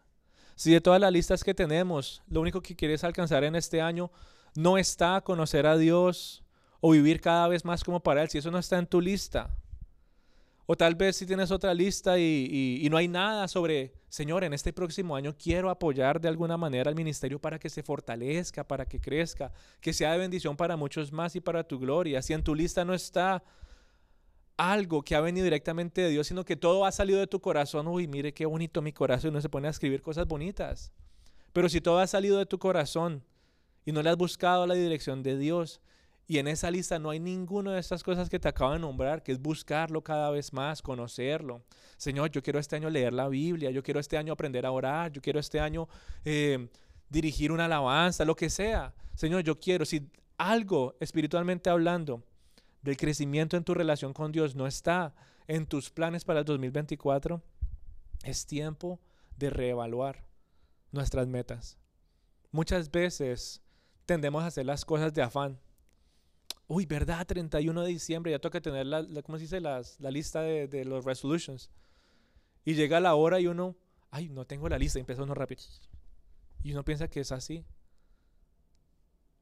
si 0.55 0.71
de 0.71 0.81
todas 0.81 0.99
las 0.99 1.11
listas 1.11 1.43
que 1.43 1.53
tenemos, 1.53 2.23
lo 2.27 2.41
único 2.41 2.61
que 2.61 2.75
quieres 2.75 3.03
alcanzar 3.03 3.43
en 3.43 3.55
este 3.55 3.79
año 3.79 4.11
no 4.55 4.79
está 4.79 5.21
conocer 5.21 5.67
a 5.67 5.77
Dios 5.77 6.43
o 6.81 6.91
vivir 6.91 7.21
cada 7.21 7.47
vez 7.47 7.63
más 7.63 7.83
como 7.83 8.01
para 8.01 8.23
Él, 8.23 8.29
si 8.29 8.39
eso 8.39 8.49
no 8.49 8.57
está 8.57 8.79
en 8.79 8.87
tu 8.87 8.99
lista, 8.99 9.55
o 10.69 10.75
tal 10.75 10.95
vez 10.95 11.15
si 11.15 11.25
tienes 11.25 11.49
otra 11.49 11.73
lista 11.73 12.19
y, 12.19 12.85
no 12.91 12.97
hay 12.97 13.07
nada 13.07 13.47
sobre, 13.47 13.93
Señor, 14.09 14.43
en 14.43 14.53
este 14.53 14.73
próximo 14.73 15.15
año 15.15 15.33
quiero 15.41 15.69
apoyar 15.69 16.19
de 16.19 16.27
alguna 16.27 16.57
manera 16.57 16.89
al 16.89 16.95
ministerio 16.95 17.39
para 17.39 17.57
que 17.57 17.69
se 17.69 17.83
fortalezca, 17.83 18.67
para 18.67 18.85
que 18.85 18.99
crezca, 18.99 19.53
que 19.79 19.93
sea 19.93 20.11
de 20.11 20.17
bendición 20.17 20.57
para 20.57 20.75
muchos 20.75 21.13
más 21.13 21.37
y 21.37 21.39
para 21.39 21.63
tu 21.63 21.79
gloria. 21.79 22.21
Si 22.21 22.33
en 22.33 22.43
tu 22.43 22.53
lista 22.53 22.83
no 22.83 22.93
está, 22.93 23.43
algo 24.57 25.03
que 25.03 25.15
ha 25.15 25.21
venido 25.21 25.43
directamente 25.43 26.01
de 26.01 26.09
Dios, 26.09 26.27
sino 26.27 26.43
que 26.43 26.55
todo 26.55 26.85
ha 26.85 26.91
salido 26.91 27.19
de 27.19 27.27
tu 27.27 27.39
corazón. 27.39 27.87
Uy, 27.87 28.07
mire 28.07 28.33
qué 28.33 28.45
bonito 28.45 28.81
mi 28.81 28.91
corazón. 28.91 29.31
Uno 29.31 29.41
se 29.41 29.49
pone 29.49 29.67
a 29.67 29.71
escribir 29.71 30.01
cosas 30.01 30.27
bonitas. 30.27 30.91
Pero 31.53 31.69
si 31.69 31.79
todo 31.79 31.99
ha 31.99 32.07
salido 32.07 32.37
de 32.39 32.45
tu 32.45 32.57
corazón 32.57 33.23
y 33.85 33.91
no 33.91 34.01
le 34.01 34.09
has 34.09 34.17
buscado 34.17 34.67
la 34.67 34.73
dirección 34.73 35.23
de 35.23 35.37
Dios, 35.37 35.79
y 36.27 36.39
en 36.39 36.47
esa 36.47 36.69
lista 36.69 36.99
no 36.99 37.09
hay 37.09 37.19
ninguna 37.19 37.73
de 37.73 37.79
estas 37.79 38.03
cosas 38.03 38.29
que 38.29 38.37
te 38.37 38.49
acabo 38.49 38.73
de 38.73 38.79
nombrar, 38.79 39.23
que 39.23 39.31
es 39.31 39.41
buscarlo 39.41 40.03
cada 40.03 40.29
vez 40.29 40.51
más, 40.51 40.81
conocerlo. 40.81 41.63
Señor, 41.95 42.31
yo 42.31 42.43
quiero 42.43 42.59
este 42.59 42.75
año 42.75 42.89
leer 42.89 43.13
la 43.13 43.29
Biblia, 43.29 43.71
yo 43.71 43.81
quiero 43.81 44.01
este 44.01 44.17
año 44.17 44.33
aprender 44.33 44.65
a 44.65 44.71
orar, 44.71 45.11
yo 45.11 45.21
quiero 45.21 45.39
este 45.39 45.59
año 45.61 45.87
eh, 46.25 46.67
dirigir 47.07 47.51
una 47.51 47.65
alabanza, 47.65 48.25
lo 48.25 48.35
que 48.35 48.49
sea. 48.49 48.93
Señor, 49.15 49.43
yo 49.43 49.57
quiero, 49.57 49.85
si 49.85 50.09
algo 50.37 50.95
espiritualmente 50.99 51.69
hablando 51.69 52.23
del 52.87 52.95
crecimiento 52.95 53.57
en 53.57 53.65
tu 53.65 53.73
relación 53.73 54.13
con 54.13 54.31
Dios 54.31 54.55
no 54.55 54.65
está 54.65 55.13
en 55.45 55.65
tus 55.65 55.89
planes 55.89 56.23
para 56.23 56.39
el 56.39 56.45
2024, 56.45 57.43
es 58.23 58.45
tiempo 58.45 59.01
de 59.35 59.49
reevaluar 59.49 60.25
nuestras 60.93 61.27
metas. 61.27 61.77
Muchas 62.49 62.89
veces 62.89 63.61
tendemos 64.05 64.41
a 64.41 64.47
hacer 64.47 64.65
las 64.65 64.85
cosas 64.85 65.13
de 65.13 65.21
afán 65.21 65.59
uy, 66.67 66.85
¿verdad? 66.85 67.27
31 67.27 67.81
de 67.81 67.89
diciembre, 67.89 68.31
ya 68.31 68.39
toca 68.39 68.61
tener 68.61 68.85
la, 68.85 69.05
¿cómo 69.21 69.37
se 69.37 69.43
dice? 69.43 69.59
la 69.59 69.81
lista 70.09 70.41
de, 70.41 70.85
los 70.85 71.03
resolutions. 71.03 71.69
Y 72.63 72.75
llega 72.75 73.01
la 73.01 73.15
hora 73.15 73.41
y 73.41 73.47
uno, 73.47 73.75
ay, 74.11 74.29
no 74.29 74.45
tengo 74.45 74.69
la 74.69 74.77
lista, 74.77 74.97
empieza 74.97 75.23
uno 75.23 75.33
rápido. 75.33 75.61
Y 76.63 76.71
uno 76.71 76.85
piensa 76.85 77.09
que 77.09 77.19
es 77.19 77.33
así. 77.33 77.65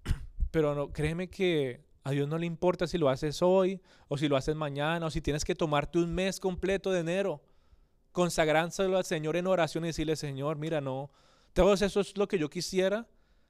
Pero 0.51 0.73
no, 0.73 0.91
créeme 0.91 1.29
que 1.29 1.83
a 2.05 2.11
Dios 2.11 2.27
no 2.27 2.37
le 2.37 2.45
importa 2.45 2.85
si 2.85 2.99
lo 2.99 3.09
haces 3.09 3.41
hoy 3.41 3.81
o 4.07 4.17
si 4.17 4.27
lo 4.27 4.37
haces 4.37 4.55
mañana 4.55 5.07
o 5.07 5.09
si 5.09 5.21
tienes 5.21 5.43
que 5.43 5.55
tomarte 5.55 5.97
un 5.97 6.13
mes 6.13 6.39
completo 6.39 6.91
de 6.91 6.99
enero, 6.99 7.41
consagrándolo 8.11 8.97
al 8.97 9.05
Señor 9.05 9.35
en 9.35 9.47
oración 9.47 9.83
y 9.83 9.87
decirle, 9.87 10.15
Señor, 10.15 10.57
mira, 10.57 10.81
no, 10.81 11.09
todo 11.53 11.73
eso 11.73 11.99
es 11.99 12.15
lo 12.15 12.27
que 12.27 12.37
yo 12.37 12.47
quisiera, 12.47 13.07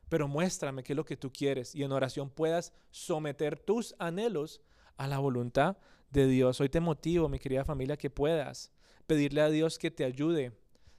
pero 0.08 0.30
muéstrame 0.30 0.84
qué 0.84 0.94
es 0.94 0.98
lo 0.98 1.04
que 1.04 1.18
tú 1.18 1.34
quieres 1.34 1.76
y 1.76 1.84
en 1.84 1.92
oración 1.92 2.30
puedas 2.30 2.72
someter 2.92 3.60
tus 3.60 3.94
anhelos 4.00 4.62
a 4.96 5.08
la 5.08 5.20
voluntad 5.20 5.76
de 6.12 6.26
Dios. 6.26 6.62
Hoy 6.62 6.70
te 6.70 6.80
motivo, 6.80 7.28
mi 7.28 7.40
querida 7.40 7.66
familia, 7.66 7.98
que 7.98 8.10
puedas 8.10 8.72
pedirle 9.06 9.42
a 9.42 9.50
Dios 9.50 9.78
que 9.78 9.92
te 9.92 10.06
ayude 10.06 10.54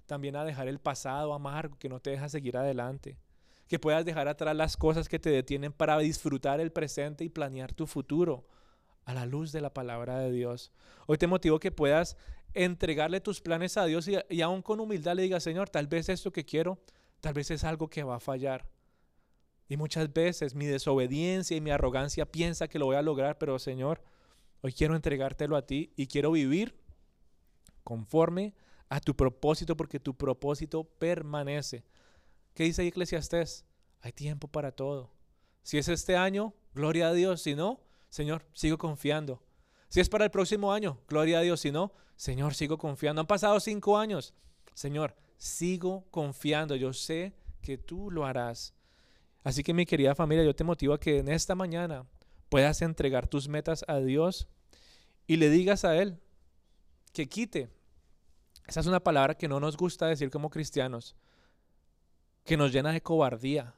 también 0.05 0.37
a 0.37 0.45
dejar 0.45 0.69
el 0.69 0.79
pasado 0.79 1.33
amargo 1.33 1.79
que 1.79 1.89
no 1.89 2.01
te 2.01 2.11
deja 2.11 2.29
seguir 2.29 2.59
adelante. 2.59 3.17
Que 3.69 3.79
puedas 3.79 4.05
dejar 4.05 4.29
atrás 4.29 4.55
las 4.57 4.77
cosas 4.77 5.09
que 5.09 5.19
te 5.19 5.31
detienen 5.31 5.73
para 5.73 5.99
disfrutar 5.99 6.61
el 6.61 6.73
presente 6.73 7.25
y 7.25 7.29
planear 7.29 7.73
tu 7.73 7.87
futuro 7.87 8.47
a 9.05 9.15
la 9.15 9.27
luz 9.27 9.53
de 9.53 9.61
la 9.61 9.73
palabra 9.73 10.19
de 10.19 10.31
Dios. 10.31 10.73
Hoy 11.07 11.19
te 11.19 11.27
motivo 11.27 11.59
que 11.59 11.73
puedas 11.73 12.17
entregarle 12.55 13.21
tus 13.21 13.41
planes 13.41 13.77
a 13.77 13.85
Dios 13.85 14.09
y, 14.09 14.17
y 14.29 14.41
aún 14.41 14.63
con 14.63 14.81
humildad 14.81 15.15
le 15.15 15.23
digas, 15.23 15.43
Señor, 15.43 15.69
tal 15.69 15.87
vez 15.87 16.09
esto 16.09 16.33
que 16.33 16.45
quiero, 16.45 16.79
tal 17.21 17.35
vez 17.35 17.51
es 17.51 17.65
algo 17.65 17.89
que 17.89 18.03
va 18.03 18.17
a 18.17 18.21
fallar. 18.21 18.69
Y 19.69 19.77
muchas 19.77 20.13
veces 20.13 20.55
mi 20.55 20.67
desobediencia 20.67 21.57
y 21.57 21.61
mi 21.61 21.71
arrogancia 21.71 22.27
piensa 22.27 22.69
que 22.69 22.79
lo 22.79 22.87
voy 22.87 22.97
a 22.97 23.03
lograr, 23.03 23.39
pero 23.39 23.59
Señor, 23.59 24.03
hoy 24.61 24.73
quiero 24.73 24.95
entregártelo 24.95 25.57
a 25.57 25.67
ti 25.67 25.93
y 25.97 26.07
quiero 26.07 26.31
vivir 26.31 26.77
conforme 27.83 28.55
a 28.89 29.01
tu 29.01 29.17
propósito, 29.17 29.77
porque 29.77 29.99
tu 29.99 30.15
propósito 30.15 30.85
permanece. 30.85 31.85
¿Qué 32.57 32.65
dice 32.65 32.87
Eclesiastés? 32.87 33.67
Hay 34.01 34.13
tiempo 34.13 34.49
para 34.49 34.73
todo. 34.73 35.11
Si 35.63 35.77
es 35.77 35.89
este 35.89 36.17
año, 36.17 36.55
gloria 36.75 37.09
a 37.09 37.13
Dios. 37.13 37.43
Si 37.43 37.55
no, 37.55 37.83
Señor, 38.09 38.47
sigo 38.55 38.79
confiando. 38.79 39.43
Si 39.89 40.01
es 40.01 40.09
para 40.09 40.25
el 40.25 40.31
próximo 40.31 40.73
año, 40.73 40.99
gloria 41.07 41.41
a 41.41 41.43
Dios. 41.43 41.61
Si 41.61 41.71
no, 41.71 41.93
Señor, 42.17 42.55
sigo 42.55 42.79
confiando. 42.79 43.21
Han 43.21 43.27
pasado 43.27 43.61
cinco 43.61 43.99
años. 43.99 44.33
Señor, 44.73 45.15
sigo 45.37 46.07
confiando. 46.11 46.77
Yo 46.77 46.95
sé 46.95 47.35
que 47.61 47.77
tú 47.77 48.11
lo 48.11 48.25
harás. 48.25 48.73
Así 49.45 49.63
que 49.63 49.75
mi 49.75 49.85
querida 49.85 50.15
familia, 50.15 50.43
yo 50.43 50.57
te 50.57 50.65
motivo 50.65 50.95
a 50.95 50.99
que 50.99 51.19
en 51.19 51.29
esta 51.29 51.55
mañana 51.55 52.07
puedas 52.49 52.81
entregar 52.81 53.29
tus 53.29 53.49
metas 53.49 53.85
a 53.87 53.99
Dios 53.99 54.49
y 55.27 55.37
le 55.37 55.51
digas 55.51 55.85
a 55.85 55.95
Él 55.99 56.19
que 57.13 57.29
quite. 57.29 57.69
Esa 58.67 58.81
es 58.81 58.87
una 58.87 59.05
palabra 59.05 59.35
que 59.37 59.47
no 59.47 59.61
nos 59.61 59.77
gusta 59.77 60.07
decir 60.07 60.31
como 60.31 60.49
cristianos, 60.49 61.17
que 62.47 62.57
nos 62.57 62.73
llena 62.73 62.93
de 62.93 63.03
cobardía. 63.03 63.75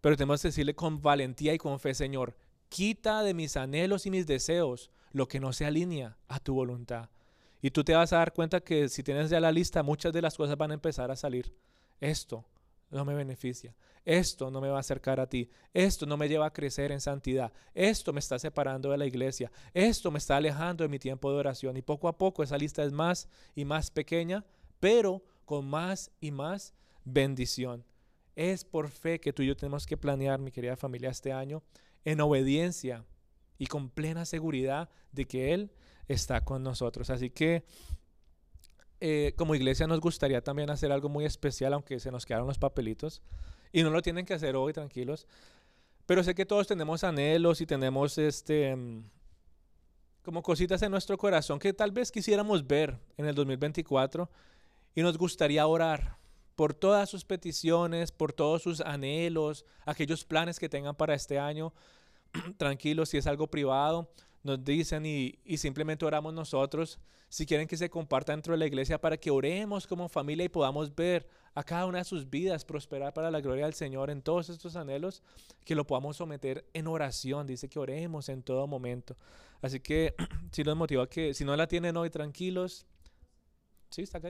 Pero 0.00 0.16
tenemos 0.16 0.42
que 0.42 0.48
decirle 0.48 0.74
con 0.74 1.00
valentía 1.00 1.54
y 1.54 1.58
con 1.58 1.78
fe, 1.78 1.94
Señor, 1.94 2.36
quita 2.68 3.22
de 3.22 3.34
mis 3.34 3.56
anhelos 3.56 4.06
y 4.06 4.10
mis 4.10 4.26
deseos 4.26 4.90
lo 5.12 5.28
que 5.28 5.38
no 5.38 5.52
se 5.52 5.66
alinea 5.66 6.16
a 6.26 6.40
tu 6.40 6.54
voluntad. 6.54 7.10
Y 7.62 7.70
tú 7.70 7.84
te 7.84 7.94
vas 7.94 8.12
a 8.12 8.18
dar 8.18 8.32
cuenta 8.32 8.60
que 8.60 8.88
si 8.88 9.02
tienes 9.02 9.30
ya 9.30 9.38
la 9.38 9.52
lista, 9.52 9.82
muchas 9.82 10.12
de 10.12 10.22
las 10.22 10.36
cosas 10.36 10.56
van 10.56 10.72
a 10.72 10.74
empezar 10.74 11.10
a 11.10 11.16
salir. 11.16 11.54
Esto 12.00 12.44
no 12.90 13.04
me 13.04 13.14
beneficia. 13.14 13.74
Esto 14.04 14.50
no 14.50 14.60
me 14.60 14.68
va 14.68 14.76
a 14.78 14.80
acercar 14.80 15.20
a 15.20 15.28
ti. 15.28 15.48
Esto 15.72 16.04
no 16.04 16.16
me 16.16 16.28
lleva 16.28 16.46
a 16.46 16.52
crecer 16.52 16.92
en 16.92 17.00
santidad. 17.00 17.52
Esto 17.74 18.12
me 18.12 18.20
está 18.20 18.38
separando 18.38 18.90
de 18.90 18.98
la 18.98 19.06
iglesia. 19.06 19.50
Esto 19.72 20.10
me 20.10 20.18
está 20.18 20.36
alejando 20.36 20.84
de 20.84 20.88
mi 20.88 20.98
tiempo 20.98 21.30
de 21.30 21.38
oración. 21.38 21.76
Y 21.76 21.82
poco 21.82 22.08
a 22.08 22.18
poco 22.18 22.42
esa 22.42 22.58
lista 22.58 22.82
es 22.84 22.92
más 22.92 23.28
y 23.54 23.64
más 23.64 23.90
pequeña, 23.90 24.44
pero 24.80 25.22
con 25.46 25.66
más 25.66 26.10
y 26.20 26.30
más 26.30 26.74
bendición. 27.04 27.84
Es 28.36 28.64
por 28.64 28.88
fe 28.88 29.20
que 29.20 29.32
tú 29.32 29.42
y 29.42 29.46
yo 29.46 29.56
tenemos 29.56 29.86
que 29.86 29.96
planear, 29.96 30.40
mi 30.40 30.50
querida 30.50 30.76
familia, 30.76 31.10
este 31.10 31.32
año 31.32 31.62
en 32.04 32.20
obediencia 32.20 33.04
y 33.58 33.66
con 33.66 33.88
plena 33.88 34.24
seguridad 34.24 34.90
de 35.12 35.24
que 35.26 35.54
Él 35.54 35.70
está 36.08 36.44
con 36.44 36.62
nosotros. 36.62 37.10
Así 37.10 37.30
que 37.30 37.64
eh, 39.00 39.34
como 39.36 39.54
iglesia 39.54 39.86
nos 39.86 40.00
gustaría 40.00 40.42
también 40.42 40.70
hacer 40.70 40.92
algo 40.92 41.08
muy 41.08 41.24
especial, 41.24 41.72
aunque 41.74 42.00
se 42.00 42.10
nos 42.10 42.26
quedaron 42.26 42.46
los 42.46 42.58
papelitos. 42.58 43.22
Y 43.72 43.82
no 43.82 43.90
lo 43.90 44.02
tienen 44.02 44.24
que 44.24 44.34
hacer 44.34 44.56
hoy, 44.56 44.72
tranquilos. 44.72 45.26
Pero 46.06 46.22
sé 46.22 46.34
que 46.34 46.46
todos 46.46 46.66
tenemos 46.66 47.04
anhelos 47.04 47.60
y 47.60 47.66
tenemos 47.66 48.18
este 48.18 48.76
como 50.22 50.42
cositas 50.42 50.80
en 50.80 50.90
nuestro 50.90 51.18
corazón 51.18 51.58
que 51.58 51.74
tal 51.74 51.90
vez 51.90 52.10
quisiéramos 52.10 52.66
ver 52.66 52.98
en 53.18 53.26
el 53.26 53.34
2024 53.34 54.30
y 54.94 55.02
nos 55.02 55.18
gustaría 55.18 55.66
orar 55.66 56.16
por 56.56 56.74
todas 56.74 57.10
sus 57.10 57.24
peticiones, 57.24 58.12
por 58.12 58.32
todos 58.32 58.62
sus 58.62 58.80
anhelos, 58.80 59.64
aquellos 59.84 60.24
planes 60.24 60.58
que 60.58 60.68
tengan 60.68 60.94
para 60.94 61.14
este 61.14 61.38
año. 61.38 61.72
tranquilos, 62.56 63.08
si 63.08 63.18
es 63.18 63.26
algo 63.26 63.48
privado, 63.48 64.10
nos 64.42 64.62
dicen 64.62 65.06
y, 65.06 65.38
y, 65.44 65.56
simplemente 65.58 66.04
oramos 66.04 66.34
nosotros. 66.34 66.98
Si 67.28 67.46
quieren 67.46 67.66
que 67.66 67.76
se 67.76 67.90
comparta 67.90 68.32
dentro 68.32 68.52
de 68.52 68.58
la 68.58 68.66
iglesia 68.66 69.00
para 69.00 69.16
que 69.16 69.30
oremos 69.30 69.86
como 69.86 70.08
familia 70.08 70.44
y 70.44 70.48
podamos 70.48 70.94
ver 70.94 71.26
a 71.54 71.64
cada 71.64 71.86
una 71.86 71.98
de 71.98 72.04
sus 72.04 72.28
vidas 72.28 72.64
prosperar 72.64 73.12
para 73.12 73.30
la 73.30 73.40
gloria 73.40 73.64
del 73.64 73.74
Señor 73.74 74.10
en 74.10 74.22
todos 74.22 74.50
estos 74.50 74.76
anhelos, 74.76 75.22
que 75.64 75.74
lo 75.74 75.86
podamos 75.86 76.16
someter 76.16 76.64
en 76.74 76.86
oración. 76.86 77.46
Dice 77.46 77.68
que 77.68 77.78
oremos 77.78 78.28
en 78.28 78.42
todo 78.42 78.66
momento. 78.66 79.16
Así 79.62 79.80
que 79.80 80.14
si 80.52 80.62
los 80.62 80.76
motiva 80.76 81.08
que 81.08 81.34
si 81.34 81.44
no 81.44 81.56
la 81.56 81.66
tienen 81.66 81.96
hoy, 81.96 82.10
tranquilos. 82.10 82.86
Sí, 83.90 84.02
está 84.02 84.18
acá. 84.18 84.28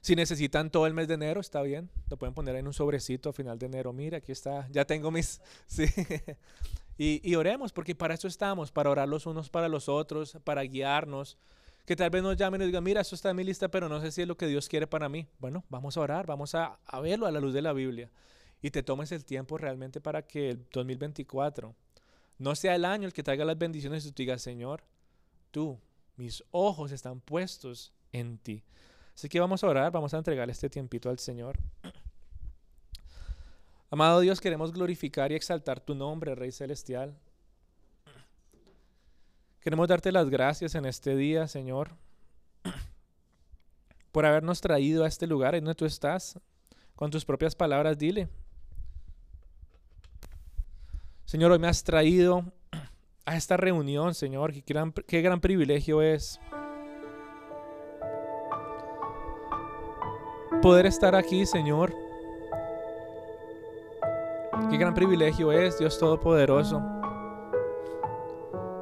Si 0.00 0.16
necesitan 0.16 0.70
todo 0.70 0.86
el 0.86 0.94
mes 0.94 1.08
de 1.08 1.14
enero, 1.14 1.40
está 1.40 1.62
bien. 1.62 1.90
Lo 2.08 2.16
pueden 2.16 2.34
poner 2.34 2.56
en 2.56 2.66
un 2.66 2.72
sobrecito 2.72 3.30
a 3.30 3.32
final 3.32 3.58
de 3.58 3.66
enero. 3.66 3.92
Mira, 3.92 4.18
aquí 4.18 4.32
está. 4.32 4.66
Ya 4.70 4.84
tengo 4.84 5.10
mis... 5.10 5.40
Sí. 5.66 5.84
Y, 7.02 7.34
oremos, 7.34 7.72
porque 7.72 7.94
para 7.94 8.12
eso 8.12 8.28
estamos, 8.28 8.70
para 8.70 8.90
orar 8.90 9.08
los 9.08 9.24
unos 9.24 9.48
para 9.48 9.70
los 9.70 9.88
otros, 9.88 10.36
para 10.44 10.60
guiarnos 10.60 11.38
que 11.86 11.96
tal 11.96 12.10
vez 12.10 12.22
nos 12.22 12.36
llamen 12.36 12.60
y 12.60 12.66
digan, 12.66 12.84
mira, 12.84 13.00
eso 13.00 13.14
está 13.14 13.30
en 13.30 13.36
mi 13.36 13.42
lista, 13.42 13.68
pero 13.68 13.88
no 13.88 14.02
sé 14.02 14.12
si 14.12 14.20
es 14.20 14.28
lo 14.28 14.36
que 14.36 14.46
Dios 14.46 14.68
quiere 14.68 14.86
para 14.86 15.08
mí. 15.08 15.26
Bueno, 15.38 15.64
vamos 15.70 15.96
a 15.96 16.00
orar, 16.02 16.26
vamos 16.26 16.54
a, 16.54 16.78
a 16.84 17.00
verlo 17.00 17.26
a 17.26 17.30
la 17.30 17.40
luz 17.40 17.54
de 17.54 17.62
la 17.62 17.72
Biblia. 17.72 18.10
Y 18.60 18.70
te 18.70 18.82
tomes 18.82 19.12
el 19.12 19.24
tiempo 19.24 19.56
realmente 19.56 20.02
para 20.02 20.26
que 20.26 20.50
el 20.50 20.66
2024 20.70 21.74
no 22.36 22.54
sea 22.54 22.74
el 22.74 22.84
año 22.84 23.06
el 23.06 23.14
que 23.14 23.22
traiga 23.22 23.46
las 23.46 23.56
bendiciones 23.56 24.04
y 24.04 24.12
tú 24.12 24.22
digas, 24.22 24.42
Señor, 24.42 24.84
tú, 25.50 25.78
mis 26.16 26.44
ojos 26.50 26.92
están 26.92 27.22
puestos 27.22 27.94
en 28.12 28.36
ti. 28.36 28.62
Así 29.20 29.28
que 29.28 29.38
vamos 29.38 29.62
a 29.62 29.66
orar, 29.66 29.92
vamos 29.92 30.14
a 30.14 30.16
entregar 30.16 30.48
este 30.48 30.70
tiempito 30.70 31.10
al 31.10 31.18
Señor. 31.18 31.58
Amado 33.90 34.20
Dios, 34.20 34.40
queremos 34.40 34.72
glorificar 34.72 35.30
y 35.30 35.34
exaltar 35.34 35.78
tu 35.78 35.94
nombre, 35.94 36.34
Rey 36.34 36.50
Celestial. 36.50 37.14
Queremos 39.60 39.88
darte 39.88 40.10
las 40.10 40.30
gracias 40.30 40.74
en 40.74 40.86
este 40.86 41.16
día, 41.16 41.46
Señor, 41.48 41.90
por 44.10 44.24
habernos 44.24 44.62
traído 44.62 45.04
a 45.04 45.08
este 45.08 45.26
lugar 45.26 45.54
en 45.54 45.64
donde 45.64 45.74
tú 45.74 45.84
estás. 45.84 46.40
Con 46.96 47.10
tus 47.10 47.26
propias 47.26 47.54
palabras, 47.54 47.98
dile. 47.98 48.26
Señor, 51.26 51.52
hoy 51.52 51.58
me 51.58 51.68
has 51.68 51.84
traído 51.84 52.54
a 53.26 53.36
esta 53.36 53.58
reunión, 53.58 54.14
Señor. 54.14 54.54
Qué 54.54 54.62
gran, 54.66 54.92
qué 54.92 55.20
gran 55.20 55.42
privilegio 55.42 56.00
es 56.00 56.40
poder 60.60 60.86
estar 60.86 61.14
aquí, 61.14 61.46
Señor. 61.46 61.92
Qué 64.70 64.76
gran 64.76 64.94
privilegio 64.94 65.50
es, 65.52 65.78
Dios 65.78 65.98
Todopoderoso 65.98 66.82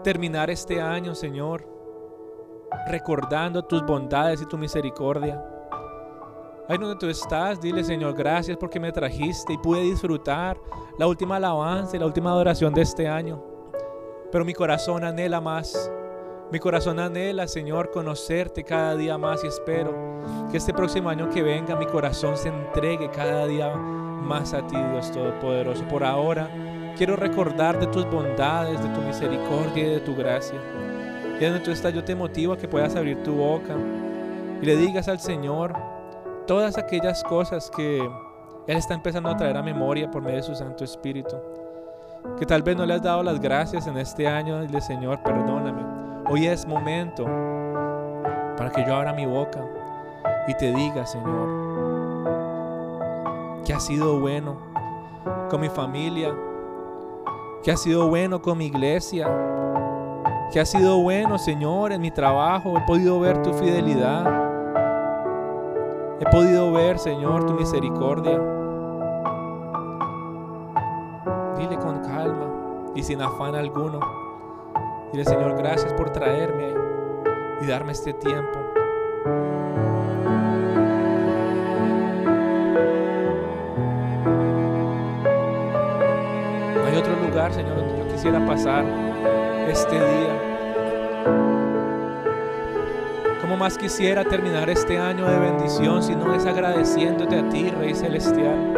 terminar 0.02 0.48
este 0.48 0.80
año, 0.80 1.14
Señor, 1.14 1.66
recordando 2.86 3.62
tus 3.62 3.84
bondades 3.84 4.40
y 4.40 4.46
tu 4.46 4.56
misericordia. 4.56 5.44
Ahí 6.68 6.78
donde 6.78 6.96
tú 6.96 7.08
estás, 7.08 7.60
dile 7.60 7.82
Señor, 7.82 8.14
gracias 8.14 8.56
porque 8.56 8.80
me 8.80 8.92
trajiste 8.92 9.52
y 9.52 9.58
pude 9.58 9.80
disfrutar 9.80 10.58
la 10.98 11.06
última 11.06 11.36
alabanza 11.36 11.96
y 11.96 11.98
la 11.98 12.06
última 12.06 12.30
adoración 12.30 12.72
de 12.74 12.82
este 12.82 13.08
año. 13.08 13.42
Pero 14.30 14.44
mi 14.44 14.54
corazón 14.54 15.04
anhela 15.04 15.40
más. 15.40 15.90
Mi 16.50 16.58
corazón 16.58 16.98
anhela, 16.98 17.46
Señor, 17.46 17.90
conocerte 17.90 18.64
cada 18.64 18.96
día 18.96 19.18
más 19.18 19.44
y 19.44 19.48
espero 19.48 19.94
que 20.50 20.56
este 20.56 20.72
próximo 20.72 21.10
año 21.10 21.28
que 21.30 21.42
venga 21.42 21.76
mi 21.76 21.86
corazón 21.86 22.36
se 22.36 22.48
entregue 22.48 23.10
cada 23.10 23.46
día 23.46 23.74
más 23.74 24.54
a 24.54 24.66
ti, 24.66 24.76
Dios 24.76 25.12
Todopoderoso. 25.12 25.84
Por 25.84 26.04
ahora 26.04 26.48
quiero 26.96 27.16
recordar 27.16 27.78
de 27.78 27.86
tus 27.88 28.04
bondades, 28.10 28.82
de 28.82 28.88
tu 28.90 29.00
misericordia 29.00 29.86
y 29.86 29.90
de 29.90 30.00
tu 30.00 30.16
gracia. 30.16 30.58
Y 31.38 31.44
donde 31.44 31.60
tú 31.60 31.70
estás, 31.70 31.94
yo 31.94 32.02
te 32.02 32.14
motivo 32.14 32.52
a 32.54 32.58
que 32.58 32.66
puedas 32.66 32.96
abrir 32.96 33.22
tu 33.22 33.34
boca 33.34 33.74
y 34.60 34.66
le 34.66 34.76
digas 34.76 35.06
al 35.08 35.20
Señor 35.20 35.74
todas 36.46 36.78
aquellas 36.78 37.22
cosas 37.24 37.70
que 37.70 37.98
Él 38.66 38.76
está 38.76 38.94
empezando 38.94 39.28
a 39.28 39.36
traer 39.36 39.56
a 39.56 39.62
memoria 39.62 40.10
por 40.10 40.22
medio 40.22 40.38
de 40.38 40.42
su 40.42 40.54
Santo 40.54 40.82
Espíritu. 40.82 41.36
Que 42.38 42.46
tal 42.46 42.62
vez 42.62 42.76
no 42.76 42.84
le 42.84 42.94
has 42.94 43.02
dado 43.02 43.22
las 43.22 43.40
gracias 43.40 43.86
en 43.86 43.96
este 43.98 44.26
año, 44.26 44.60
dile 44.62 44.80
Señor, 44.80 45.22
perdóname 45.22 45.98
Hoy 46.30 46.46
es 46.46 46.66
momento 46.66 47.24
para 48.56 48.70
que 48.70 48.84
yo 48.84 48.94
abra 48.94 49.12
mi 49.12 49.24
boca 49.24 49.64
y 50.48 50.54
te 50.54 50.72
diga, 50.72 51.06
Señor, 51.06 51.48
que 53.64 53.74
ha 53.74 53.80
sido 53.80 54.18
bueno 54.18 54.56
con 55.50 55.60
mi 55.60 55.68
familia, 55.68 56.34
que 57.62 57.70
ha 57.70 57.76
sido 57.76 58.08
bueno 58.08 58.40
con 58.40 58.56
mi 58.56 58.66
iglesia, 58.66 59.28
que 60.50 60.58
ha 60.58 60.64
sido 60.64 61.00
bueno, 61.00 61.38
Señor, 61.38 61.92
en 61.92 62.00
mi 62.00 62.10
trabajo. 62.10 62.78
He 62.78 62.80
podido 62.86 63.20
ver 63.20 63.42
tu 63.42 63.52
fidelidad. 63.52 64.24
He 66.20 66.24
podido 66.30 66.72
ver, 66.72 66.98
Señor, 66.98 67.44
tu 67.44 67.52
misericordia. 67.52 68.40
Dile 71.58 71.76
con 71.76 71.98
calma 72.00 72.92
y 72.94 73.02
sin 73.02 73.20
afán 73.20 73.54
alguno. 73.54 74.00
Dile, 75.12 75.26
Señor, 75.26 75.58
gracias 75.58 75.92
por 75.92 76.08
traerme 76.10 76.72
y 77.60 77.66
darme 77.66 77.92
este 77.92 78.14
tiempo. 78.14 78.58
Otro 86.98 87.14
lugar, 87.16 87.52
Señor, 87.52 87.76
yo 87.96 88.08
quisiera 88.08 88.44
pasar 88.44 88.84
este 89.68 89.94
día. 89.94 90.48
Como 93.40 93.56
más 93.56 93.78
quisiera 93.78 94.24
terminar 94.24 94.68
este 94.68 94.98
año 94.98 95.24
de 95.26 95.38
bendición 95.38 96.02
si 96.02 96.16
no 96.16 96.34
es 96.34 96.44
agradeciéndote 96.44 97.38
a 97.38 97.48
ti, 97.48 97.70
Rey 97.70 97.94
Celestial. 97.94 98.74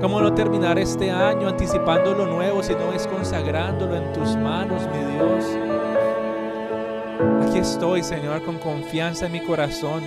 ¿Cómo 0.00 0.20
no 0.20 0.34
terminar 0.34 0.78
este 0.78 1.10
año 1.10 1.48
anticipando 1.48 2.12
lo 2.14 2.26
nuevo 2.26 2.62
si 2.62 2.74
no 2.74 2.92
es 2.92 3.06
consagrándolo 3.06 3.96
en 3.96 4.12
tus 4.12 4.36
manos, 4.36 4.82
mi 4.92 5.12
Dios? 5.14 5.44
Aquí 7.48 7.58
estoy, 7.58 8.02
Señor, 8.02 8.42
con 8.42 8.58
confianza 8.58 9.26
en 9.26 9.32
mi 9.32 9.40
corazón. 9.40 10.02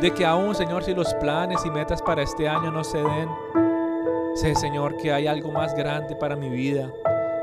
De 0.00 0.10
que 0.12 0.24
aún, 0.24 0.54
Señor, 0.54 0.84
si 0.84 0.94
los 0.94 1.12
planes 1.14 1.66
y 1.66 1.70
metas 1.70 2.00
para 2.00 2.22
este 2.22 2.48
año 2.48 2.70
no 2.70 2.84
se 2.84 2.98
den, 2.98 3.28
sé, 4.40 4.54
Señor, 4.54 4.96
que 4.96 5.12
hay 5.12 5.26
algo 5.26 5.50
más 5.50 5.74
grande 5.74 6.16
para 6.16 6.36
mi 6.36 6.48
vida. 6.48 6.92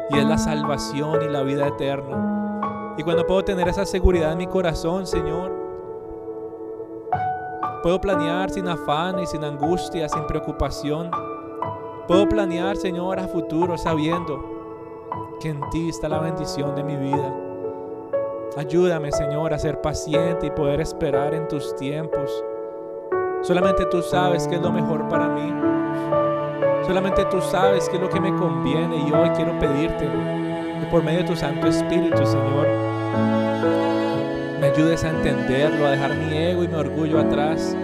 Y 0.09 0.17
es 0.17 0.25
la 0.25 0.37
salvación 0.37 1.21
y 1.21 1.29
la 1.29 1.43
vida 1.43 1.67
eterna. 1.67 2.95
Y 2.97 3.03
cuando 3.03 3.25
puedo 3.25 3.43
tener 3.43 3.67
esa 3.67 3.85
seguridad 3.85 4.31
en 4.31 4.37
mi 4.37 4.47
corazón, 4.47 5.05
Señor, 5.05 5.65
Puedo 7.85 8.01
planear 8.01 8.49
sin 8.49 8.67
afán 8.67 9.19
y 9.19 9.27
sin 9.27 9.43
angustia, 9.43 10.09
sin 10.09 10.25
preocupación. 10.25 11.11
Puedo 12.07 12.27
planear, 12.27 12.75
Señor, 12.77 13.19
a 13.19 13.27
futuro 13.27 13.77
sabiendo 13.77 15.37
que 15.39 15.49
en 15.49 15.61
ti 15.69 15.89
está 15.89 16.09
la 16.09 16.17
bendición 16.17 16.73
de 16.73 16.83
mi 16.83 16.95
vida. 16.95 17.31
Ayúdame, 18.57 19.11
Señor, 19.11 19.53
a 19.53 19.59
ser 19.59 19.81
paciente 19.81 20.47
y 20.47 20.49
poder 20.49 20.81
esperar 20.81 21.35
en 21.35 21.47
tus 21.47 21.75
tiempos. 21.75 22.43
Solamente 23.43 23.85
tú 23.85 24.01
sabes 24.01 24.47
qué 24.47 24.55
es 24.55 24.61
lo 24.63 24.71
mejor 24.71 25.07
para 25.07 25.27
mí. 25.27 25.53
Solamente 26.87 27.25
tú 27.25 27.41
sabes 27.41 27.89
qué 27.89 27.95
es 27.95 28.01
lo 28.01 28.09
que 28.09 28.19
me 28.19 28.33
conviene 28.35 28.97
y 28.97 29.11
hoy 29.11 29.29
quiero 29.31 29.57
pedirte 29.57 30.07
que 30.79 30.85
por 30.91 31.03
medio 31.03 31.19
de 31.19 31.25
tu 31.25 31.35
Santo 31.35 31.65
Espíritu, 31.65 32.23
Señor, 32.25 32.67
me 34.59 34.67
ayudes 34.67 35.03
a 35.03 35.09
entenderlo, 35.09 35.87
a 35.87 35.91
dejar 35.91 36.15
mi 36.15 36.37
ego 36.37 36.63
y 36.63 36.67
mi 36.67 36.75
orgullo 36.75 37.19
atrás. 37.19 37.75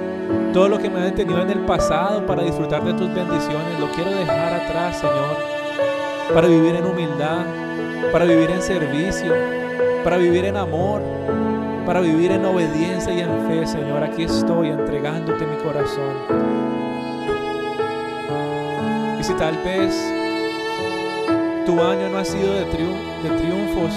Todo 0.54 0.70
lo 0.70 0.78
que 0.78 0.90
me 0.90 1.00
ha 1.00 1.06
detenido 1.06 1.42
en 1.42 1.50
el 1.50 1.60
pasado 1.62 2.26
para 2.28 2.44
disfrutar 2.44 2.84
de 2.84 2.94
tus 2.94 3.12
bendiciones, 3.12 3.80
lo 3.80 3.90
quiero 3.92 4.12
dejar 4.12 4.54
atrás, 4.54 5.00
Señor. 5.00 5.36
Para 6.34 6.48
vivir 6.48 6.76
en 6.76 6.86
humildad, 6.86 7.46
para 8.12 8.26
vivir 8.26 8.52
en 8.52 8.62
servicio, 8.62 9.34
para 10.04 10.18
vivir 10.18 10.46
en 10.46 10.58
amor, 10.58 11.02
para 11.88 12.02
vivir 12.02 12.32
en 12.32 12.46
obediencia 12.46 13.12
y 13.12 13.22
en 13.22 13.48
fe, 13.48 13.66
Señor. 13.66 14.04
Aquí 14.04 14.24
estoy 14.24 14.70
entregándote 14.70 15.46
mi 15.48 15.58
corazón. 15.58 16.71
Y 19.22 19.24
si 19.24 19.36
tal 19.36 19.56
vez 19.58 19.94
tu 21.68 21.80
año 21.80 22.10
no 22.10 22.18
ha 22.18 22.26
sido 22.26 22.54
de, 22.56 22.66
de 22.66 23.38
triunfos, 23.38 23.94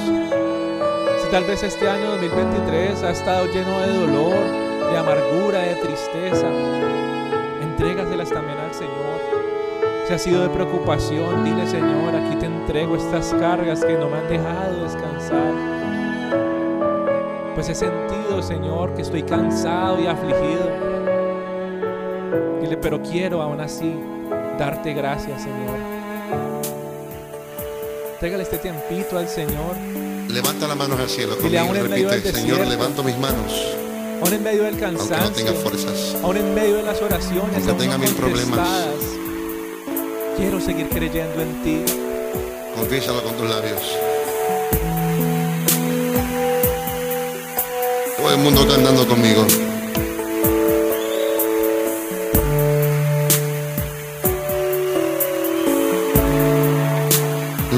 tal 1.30 1.44
vez 1.44 1.62
este 1.62 1.88
año 1.88 2.10
2023 2.10 3.02
ha 3.04 3.10
estado 3.10 3.46
lleno 3.46 3.80
de 3.80 3.92
dolor, 3.94 4.36
de 4.90 4.98
amargura, 4.98 5.60
de 5.60 5.76
tristeza, 5.76 6.46
entrégaselas 7.62 8.28
también 8.28 8.58
al 8.58 8.74
Señor. 8.74 9.18
Si 10.06 10.12
ha 10.12 10.18
sido 10.18 10.42
de 10.42 10.50
preocupación, 10.50 11.42
dile 11.42 11.66
Señor, 11.66 12.14
aquí 12.14 12.36
te 12.36 12.44
entrego 12.44 12.94
estas 12.94 13.32
cargas 13.32 13.82
que 13.82 13.96
no 13.96 14.10
me 14.10 14.18
han 14.18 14.28
dejado 14.28 14.82
descansar. 14.82 15.54
Pues 17.54 17.70
he 17.70 17.74
sentido, 17.74 18.42
Señor, 18.42 18.92
que 18.92 19.00
estoy 19.00 19.22
cansado 19.22 19.98
y 19.98 20.06
afligido. 20.06 20.68
Dile, 22.60 22.76
pero 22.76 23.00
quiero 23.00 23.40
aún 23.40 23.62
así 23.62 23.98
darte 24.58 24.92
gracias, 24.92 25.42
Señor. 25.42 25.78
Entrégale 28.14 28.42
este 28.42 28.58
tiempito 28.58 29.18
al 29.18 29.28
Señor. 29.28 29.76
Levanta 30.28 30.66
las 30.66 30.76
manos 30.76 30.98
al 30.98 31.08
cielo 31.08 31.36
conmigo 31.36 31.74
y 31.74 31.78
repite, 31.78 32.32
Señor, 32.32 32.66
levanto 32.66 33.02
mis 33.02 33.18
manos. 33.18 33.52
Aún 34.22 34.32
en 34.32 34.42
medio 34.42 34.62
del 34.62 34.78
cansancio, 34.78 35.16
aunque 35.16 35.42
no 35.42 35.50
tenga 35.50 35.60
fuerzas, 35.60 36.16
aún 36.22 36.36
en 36.36 36.54
medio 36.54 36.76
de 36.76 36.82
las 36.84 37.02
oraciones, 37.02 37.66
aunque 37.66 37.84
tenga 37.84 37.98
mil 37.98 38.14
problemas, 38.14 38.68
quiero 40.36 40.60
seguir 40.60 40.88
creyendo 40.88 41.42
en 41.42 41.62
ti. 41.62 41.84
Confiésalo 42.74 43.22
con 43.22 43.34
tus 43.34 43.50
labios. 43.50 43.80
Todo 48.16 48.30
el 48.30 48.38
mundo 48.38 48.66
cantando 48.66 49.06
conmigo. 49.06 49.73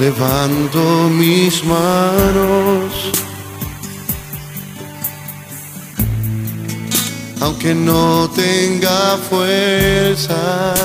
Levanto 0.06 0.78
mis 1.10 1.64
manos, 1.64 2.92
aunque 7.40 7.74
no 7.74 8.30
tenga 8.30 9.16
fuerzas. 9.28 10.78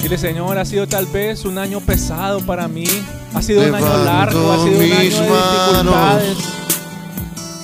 Dile 0.00 0.16
Señor, 0.16 0.56
ha 0.56 0.64
sido 0.64 0.86
tal 0.86 1.06
vez 1.06 1.44
un 1.44 1.58
año 1.58 1.80
pesado 1.80 2.38
para 2.40 2.68
mí, 2.68 2.86
ha 3.34 3.42
sido 3.42 3.66
un 3.66 3.74
año 3.74 4.04
largo, 4.04 4.52
ha 4.52 4.58
sido 4.62 4.78
un 4.78 4.84
año 4.84 4.94
de 4.94 5.04
dificultades. 5.04 6.38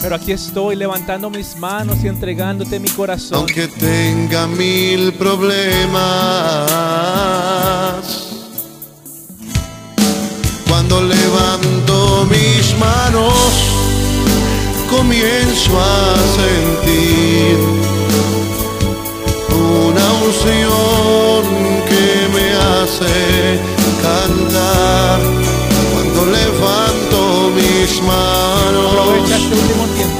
Pero 0.03 0.17
aquí 0.17 0.33
estoy 0.33 0.75
levantando 0.75 1.31
mis 1.31 1.57
manos 1.57 1.99
y 2.03 2.09
entregándote 2.09 2.81
mi 2.81 2.89
corazón. 2.89 3.39
Aunque 3.39 3.69
tenga 3.69 4.49
mil 4.49 5.13
problemas 5.13 6.65
mis 12.27 12.77
manos, 12.79 13.35
comienzo 14.91 15.79
a 15.79 16.17
sentir 16.41 17.57
una 19.51 20.07
unción 20.25 21.43
que 21.89 22.07
me 22.35 22.47
hace 22.73 23.17
cantar. 24.03 25.21
Cuando 25.93 26.21
levanto 26.27 27.19
mis 27.57 27.91
manos, 28.03 29.31
este 29.31 29.57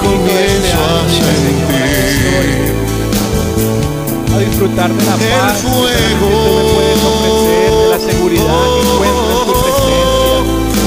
comienzo 0.01 0.79
a 0.85 1.09
sentir 1.09 2.15
a 4.35 4.39
disfrutar 4.39 4.91
de 4.93 5.05
la 5.05 5.13
paz, 5.13 5.21
el 5.23 5.69
fuego, 5.71 6.31
de 7.47 7.89
la 7.91 7.99
seguridad 8.01 8.65
que 8.75 8.81
encuentro 8.81 9.31
en 9.31 9.47
tu 9.47 9.53
presencia. 9.63 10.25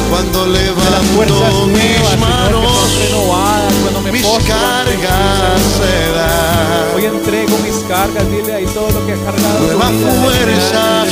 Cuando 0.10 0.40
levanta 0.48 0.87
fuerzas 1.16 1.54
que 1.54 2.08
son 2.08 3.00
renovadas 3.00 3.74
cuando 3.82 4.02
me 4.02 4.12
mis 4.12 4.26
cargas 4.26 4.86
Señor. 4.86 5.60
se 5.78 6.12
dan. 6.16 6.96
Hoy 6.96 7.06
entrego 7.06 7.58
mis 7.64 7.76
cargas, 7.88 8.26
dile 8.32 8.54
ahí 8.56 8.66
todo 8.74 8.90
lo 8.90 9.06
que 9.06 9.14
ha 9.14 9.18
cargado 9.18 9.60
Nuevas 9.68 9.92
fuerzas 10.22 11.08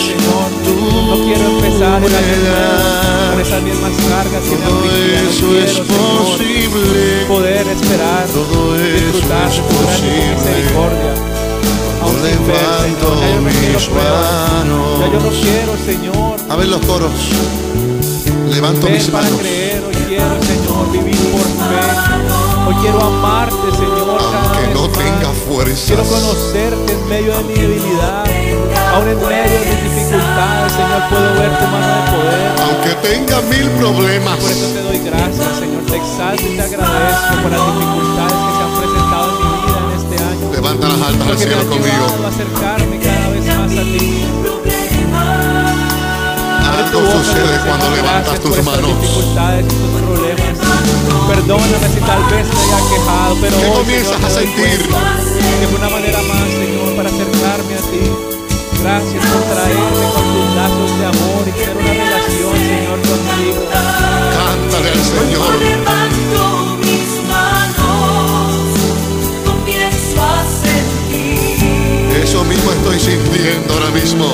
No 1.10 1.16
quiero 1.26 1.46
empezar 1.52 2.04
el 2.04 2.16
año 2.16 3.32
con 3.32 3.42
esas 3.42 3.62
mismas 3.64 3.92
cargas 4.10 4.44
que 4.44 4.56
me. 4.56 4.66
No 4.66 5.30
eso 5.30 5.46
quiero, 5.48 5.66
es 5.66 5.80
posible. 5.80 7.26
poder 7.28 7.68
esperar, 7.68 8.26
disfrutar 8.28 9.50
de 9.50 9.56
tu 9.56 9.62
posible. 9.76 10.36
misericordia. 10.36 11.14
Levanto 12.46 13.08
Señor, 13.20 13.42
mis 13.42 13.86
pruebas. 13.86 14.28
Ya 15.00 15.06
yo 15.08 15.20
no 15.20 15.20
manos. 15.20 15.36
quiero, 15.42 15.74
Señor, 15.86 16.36
A 16.50 16.56
ver 16.56 16.68
los 16.68 16.82
coros. 16.86 17.12
Levanto 18.50 18.86
Ven 18.86 18.94
mis 18.94 19.12
manos. 19.12 19.40
creer, 19.40 19.65
quiero, 20.16 20.42
Señor, 20.44 20.92
vivir 20.92 21.32
por 21.32 21.42
fe. 21.42 21.84
Hoy 22.68 22.76
quiero 22.82 23.02
amarte, 23.04 23.68
Señor, 23.72 24.18
cada 24.18 24.42
Aunque 24.42 24.62
vez 24.62 24.74
no 24.74 24.88
más. 24.88 24.98
tenga 24.98 25.30
fuerzas. 25.48 25.86
Quiero 25.86 26.04
conocerte 26.04 26.94
en 26.94 27.10
medio 27.10 27.38
de 27.38 27.44
mi 27.44 27.54
debilidad. 27.54 28.24
Aún 28.94 29.08
en 29.10 29.20
medio 29.20 29.60
de 29.60 29.66
mis 29.66 29.82
dificultades, 29.84 30.72
Señor, 30.74 31.02
puedo 31.10 31.34
ver 31.36 31.52
tu 31.60 31.66
mano 31.68 31.88
de 31.96 32.04
poder. 32.12 32.52
Aunque 32.66 32.92
tenga 33.08 33.42
mil 33.42 33.70
problemas. 33.72 34.38
Por 34.40 34.52
eso 34.52 34.68
te 34.74 34.82
doy 34.82 35.00
gracias, 35.00 35.58
Señor. 35.60 35.84
Te 35.86 35.98
exalto 35.98 36.44
y 36.44 36.56
te 36.56 36.62
agradezco 36.62 37.34
por 37.44 37.52
las 37.52 37.64
dificultades 37.76 38.38
que 38.46 38.52
se 38.56 38.62
han 38.66 38.74
presentado 38.80 39.28
en 39.30 39.38
mi 39.44 39.58
vida 39.66 39.80
en 39.86 39.92
este 40.00 40.16
año. 40.24 40.52
Levanta 40.54 40.88
las 40.88 41.02
altas 41.08 41.28
al 41.30 41.38
cielo 41.38 41.64
conmigo. 41.70 42.06
a 42.24 42.28
acercarme 42.30 43.00
cada 43.00 43.30
vez 43.30 43.46
más 43.46 43.72
a 43.72 43.84
ti. 43.84 44.55
Boca, 46.94 47.12
sucede 47.12 47.60
cuando 47.66 47.90
levantas 47.92 48.40
tus 48.40 48.64
manos. 48.64 49.02
dificultades, 49.02 49.66
estos 49.66 50.02
problemas. 50.02 50.56
Perdóname 51.28 51.88
si 51.94 52.00
tal 52.02 52.24
vez 52.32 52.46
me 52.48 52.60
haya 52.62 52.80
quejado, 52.90 53.36
pero 53.42 53.58
¿Qué 53.58 53.66
hoy, 53.66 53.72
comienzas 53.78 54.16
Señor, 54.16 54.26
a 54.26 54.34
sentir? 54.34 54.80
que 55.60 55.68
fue 55.68 55.78
una 55.80 55.90
manera 55.90 56.20
más, 56.24 56.48
Señor, 56.50 56.96
para 56.96 57.10
acercarme 57.10 57.74
a 57.74 57.82
ti. 57.92 58.04
Gracias 58.82 59.26
por 59.26 59.42
traerme 59.42 60.06
con 60.14 60.26
tus 60.34 60.48
lazos 60.56 60.92
de 61.00 61.06
amor 61.06 61.42
y 61.48 61.52
tener 61.52 61.76
una 61.78 61.94
relación, 61.94 62.54
Señor, 62.54 63.00
contigo. 63.02 63.62
Cántale 64.38 64.90
al 64.92 65.04
Señor. 65.04 65.52
levanto 65.60 66.78
mis 66.86 67.10
manos, 67.28 68.56
comienzo 69.46 70.22
a 70.22 70.46
sentir 70.62 72.22
Eso 72.24 72.44
mismo 72.44 72.72
estoy 72.72 73.00
sintiendo 73.00 73.74
ahora 73.74 73.90
mismo. 73.90 74.26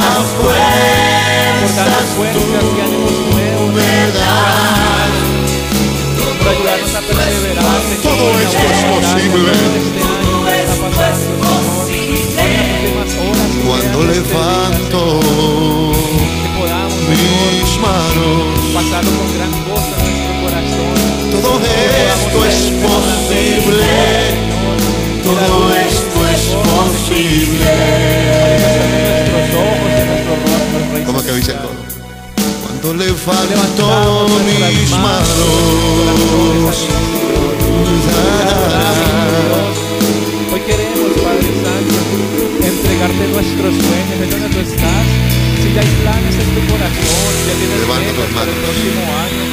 esto 7.93 8.11
es 8.11 8.33
buena 8.33 8.61
batalla 8.61 9.01
posible. 9.01 9.53
Todo 25.37 25.75
esto 25.75 26.19
es 26.33 26.43
posible. 26.65 27.75
¿Cómo 31.05 31.23
que 31.23 31.33
dice 31.33 31.53
el 31.53 31.59
coro? 31.59 31.77
Cuando 32.63 32.95
levanto 32.95 33.85
mis 34.47 34.91
manos, 34.91 35.29
Hoy 40.53 40.61
queremos, 40.61 41.11
Padre 41.23 41.51
Santo, 41.63 41.99
entregarte 42.65 43.25
nuestros 43.29 43.75
sueños. 43.75 44.19
¿En 44.23 44.31
dónde 44.31 44.49
tú 44.49 44.61
estás? 44.61 45.07
Si 45.63 45.69
ya 45.75 45.81
hay 45.83 45.93
planes 46.01 46.35
en 46.35 46.49
tu 46.55 46.61
corazón, 46.73 47.33
si 47.37 47.45
ya 47.47 47.55
tienes 47.61 47.81
metas 47.87 48.29
para 48.35 48.51
el 48.51 48.57
próximo 48.57 49.03
año. 49.21 49.45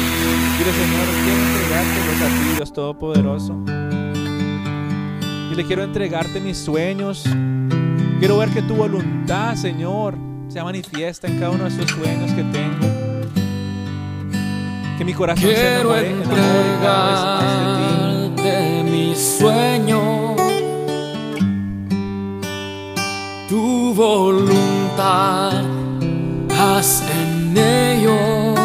Dile, 0.56 0.72
Señor, 0.72 1.06
quiero 1.24 1.40
entregártelos 1.44 2.18
a 2.22 2.28
ti, 2.28 2.44
Dios 2.56 2.72
Todopoderoso. 2.72 3.54
Le 5.56 5.64
quiero 5.64 5.84
entregarte 5.84 6.40
mis 6.40 6.58
sueños. 6.58 7.24
Quiero 8.18 8.38
ver 8.38 8.48
que 8.50 8.62
tu 8.62 8.74
voluntad, 8.74 9.54
Señor, 9.54 10.16
se 10.48 10.60
manifiesta 10.62 11.28
en 11.28 11.38
cada 11.38 11.52
uno 11.52 11.64
de 11.64 11.70
esos 11.70 11.88
sueños 11.90 12.32
que 12.32 12.42
tengo. 12.42 12.86
Que 14.98 15.04
mi 15.04 15.14
corazón 15.14 15.44
se 15.44 15.54
Quiero 15.54 15.94
enamore, 15.96 16.10
enamore 16.10 16.32
de 16.32 16.40
entregarte 16.90 18.84
mis 18.90 19.18
sueños, 19.38 20.36
tu 23.48 23.94
voluntad, 23.94 25.62
haz 26.58 27.04
en 27.08 27.56
ellos 27.56 28.58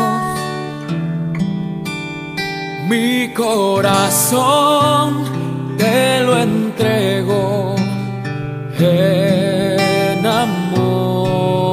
mi 2.90 3.32
corazón, 3.36 5.24
te 5.78 6.22
lo 6.22 6.36
entrego, 6.36 6.59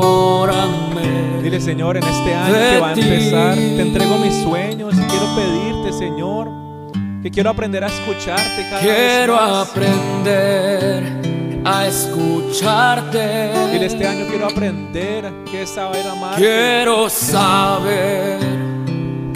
enamórame. 0.07 1.43
Dile, 1.43 1.61
Señor, 1.61 1.97
en 1.97 2.05
este 2.05 2.35
año 2.35 2.55
que 2.55 2.81
va 2.81 2.89
a 2.89 2.93
empezar, 2.93 3.55
ti. 3.55 3.61
te 3.77 3.83
entrego 3.83 4.19
mis 4.19 4.35
sueños 4.43 4.95
y 4.95 5.01
quiero 5.03 5.27
pedirte, 5.35 5.93
Señor, 5.93 6.49
que 7.23 7.31
quiero 7.31 7.51
aprender 7.51 7.85
a 7.85 7.89
escucharte 7.89 8.63
cada 8.71 8.81
Quiero 8.81 9.33
vez 9.35 9.43
más. 9.43 9.69
aprender 9.71 11.03
a 11.65 11.87
escucharte. 11.87 13.51
Dile, 13.73 13.87
este 13.87 14.07
año 14.07 14.27
quiero 14.29 14.47
aprender 14.47 15.33
que 15.51 15.63
es 15.63 15.71
saber 15.71 16.07
amarte. 16.07 16.41
Quiero 16.41 17.09
saber 17.11 18.39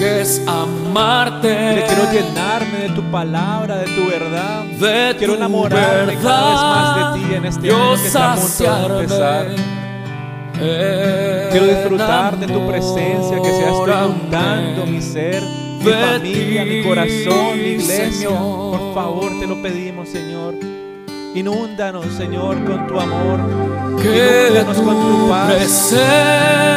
es 0.01 0.43
amarte. 0.47 1.85
quiero 1.87 2.13
llenarme 2.13 2.79
de 2.79 2.89
tu 2.91 3.03
palabra, 3.11 3.79
de 3.79 3.87
tu 3.87 4.07
verdad. 4.09 4.65
de 4.65 5.17
Quiero 5.17 5.35
enamorarme 5.35 6.17
cada 6.17 6.51
vez 6.51 6.61
más 6.63 6.97
de 6.97 7.21
ti 7.21 7.35
en 7.35 7.45
este 7.45 7.71
año 7.71 7.95
que 7.97 8.07
está 8.07 8.33
a 8.33 8.37
punto 8.37 8.65
de 8.65 9.01
empezar. 9.01 9.47
Quiero 11.51 11.67
disfrutar 11.67 12.39
de 12.39 12.47
tu 12.47 12.67
presencia, 12.67 13.43
que 13.43 13.51
seas 13.51 13.73
tú 13.73 13.91
inundando 13.91 14.87
mi 14.87 15.01
ser, 15.01 15.43
mi 15.43 15.91
familia, 15.91 16.65
mi 16.65 16.83
corazón, 16.83 17.57
mi 17.59 17.69
iglesia. 17.69 18.11
Señor. 18.11 18.79
Por 18.79 18.95
favor, 18.95 19.41
te 19.41 19.47
lo 19.47 19.63
pedimos, 19.63 20.09
Señor. 20.09 20.55
Inúndanos, 21.35 22.07
Señor, 22.17 22.65
con 22.65 22.87
tu 22.89 22.99
amor. 22.99 23.41
que 24.03 24.49
Inúndanos 24.51 24.77
con 24.79 25.01
tu 25.01 25.19
tu 25.25 25.29
paz. 25.31 25.55
presencia 25.55 26.70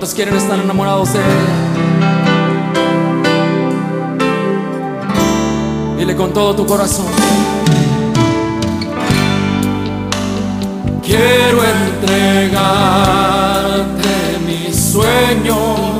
¿Cuántos 0.00 0.16
quieren 0.16 0.34
estar 0.34 0.58
enamorados 0.58 1.12
de 1.12 1.18
Él? 1.18 1.24
Dile 5.98 6.16
con 6.16 6.32
todo 6.32 6.56
tu 6.56 6.64
corazón. 6.64 7.04
Quiero 11.02 11.62
entregarte 11.62 12.38
mi 14.46 14.72
sueño. 14.72 15.98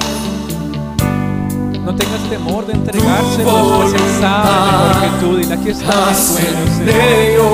No 1.84 1.94
tengas 1.94 2.22
temor 2.30 2.66
de 2.66 2.72
entregárselo, 2.72 3.82
pues 3.82 3.92
Él 3.92 4.01
sabe 4.18 4.48
mejor 4.78 5.03
que 5.03 5.09
tú. 5.20 5.36
Dile, 5.36 5.53
aquí 5.53 5.68
está 5.68 6.09
mi 6.09 6.14
sueño, 6.14 7.51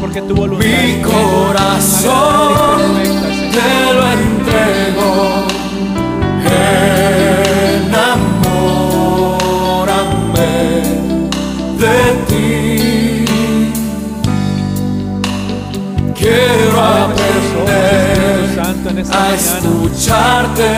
porque 0.00 0.20
tu 0.22 0.34
voluntad 0.34 0.66
mi 0.66 1.00
corazón. 1.00 2.08
perfecta. 3.04 3.37
Te 3.58 3.92
lo 3.92 4.04
entrego. 4.18 5.10
Enamórame 9.88 10.52
de 11.82 11.96
ti. 12.28 12.44
Quiero 16.14 16.76
aprender 16.80 17.88
a 19.12 19.34
escucharte. 19.34 20.70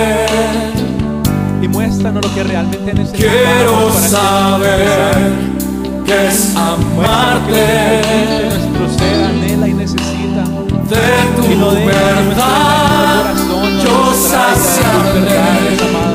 y 1.62 1.68
muéstranos 1.68 2.24
lo 2.24 2.35
que 2.35 2.43
realmente 2.45 2.95
necesitamos 2.95 3.35
Quiero 3.35 3.89
para 3.89 4.09
saber 4.09 5.33
que 6.07 6.28
es 6.28 6.57
amarte 6.57 8.49
de 10.91 10.97
tu 11.36 11.86
verdad. 11.86 13.34
Yo 13.82 14.12
saciaré. 14.12 16.10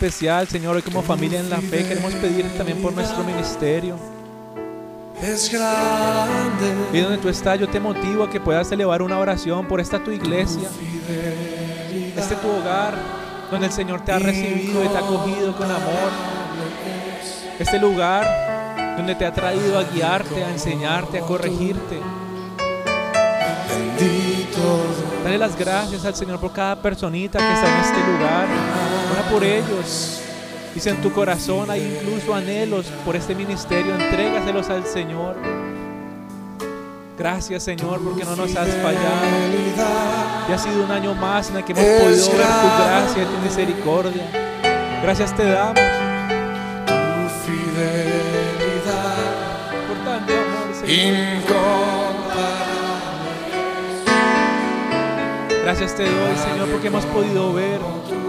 Especial, 0.00 0.48
Señor, 0.48 0.76
hoy 0.76 0.82
como 0.82 1.02
familia 1.02 1.40
en 1.40 1.50
la 1.50 1.60
fe 1.60 1.86
queremos 1.86 2.14
pedir 2.14 2.46
también 2.56 2.80
por 2.80 2.90
nuestro 2.94 3.22
ministerio. 3.22 3.98
es 5.22 5.52
grande. 5.52 6.74
Y 6.94 7.00
donde 7.00 7.18
tú 7.18 7.28
estás, 7.28 7.60
yo 7.60 7.68
te 7.68 7.78
motivo 7.78 8.24
a 8.24 8.30
que 8.30 8.40
puedas 8.40 8.72
elevar 8.72 9.02
una 9.02 9.18
oración 9.18 9.68
por 9.68 9.78
esta 9.78 10.02
tu 10.02 10.10
iglesia, 10.10 10.70
este 12.16 12.34
tu 12.36 12.48
hogar, 12.48 12.94
donde 13.50 13.66
el 13.66 13.72
Señor 13.72 14.02
te 14.02 14.12
ha 14.12 14.18
recibido 14.18 14.82
y 14.82 14.88
te 14.88 14.96
ha 14.96 15.00
acogido 15.00 15.54
con 15.54 15.70
amor. 15.70 16.10
Este 17.58 17.78
lugar 17.78 18.96
donde 18.96 19.14
te 19.16 19.26
ha 19.26 19.34
traído 19.34 19.78
a 19.78 19.82
guiarte, 19.82 20.42
a 20.42 20.50
enseñarte, 20.50 21.18
a 21.18 21.26
corregirte. 21.26 22.00
Bendito 23.76 25.10
Dale 25.24 25.38
las 25.38 25.56
gracias 25.56 26.04
al 26.04 26.14
Señor 26.14 26.40
por 26.40 26.52
cada 26.52 26.80
personita 26.80 27.38
que 27.38 27.52
está 27.52 27.68
en 27.68 27.84
este 27.84 27.98
lugar. 28.10 28.46
Ora 29.12 29.28
por 29.30 29.44
ellos. 29.44 30.20
Y 30.74 30.80
si 30.80 30.88
en 30.88 31.00
tu 31.02 31.12
corazón 31.12 31.70
hay 31.70 31.98
incluso 32.00 32.34
anhelos 32.34 32.86
por 33.04 33.16
este 33.16 33.34
ministerio, 33.34 33.94
entrégaselos 33.94 34.70
al 34.70 34.86
Señor. 34.86 35.36
Gracias 37.18 37.64
Señor 37.64 38.00
porque 38.02 38.24
no 38.24 38.34
nos 38.34 38.56
has 38.56 38.68
fallado. 38.76 39.26
Y 40.48 40.52
ha 40.52 40.58
sido 40.58 40.84
un 40.84 40.90
año 40.90 41.14
más 41.14 41.50
en 41.50 41.56
el 41.56 41.64
que 41.64 41.72
hemos 41.72 41.84
podido 41.84 42.30
ver 42.32 42.46
tu 42.46 42.82
gracia 42.82 43.22
y 43.22 43.26
tu 43.26 43.38
misericordia. 43.42 44.50
Gracias 45.02 45.36
te 45.36 45.44
damos 45.44 45.80
Tu 46.86 47.50
fidelidad 47.50 49.16
por 49.86 49.98
tanto 50.04 50.32
amor, 50.32 50.74
Señor. 50.74 51.39
Gracias 55.70 55.94
te 55.94 56.02
doy, 56.02 56.34
Señor, 56.36 56.68
porque 56.68 56.88
hemos 56.88 57.04
podido 57.04 57.52
ver 57.52 57.78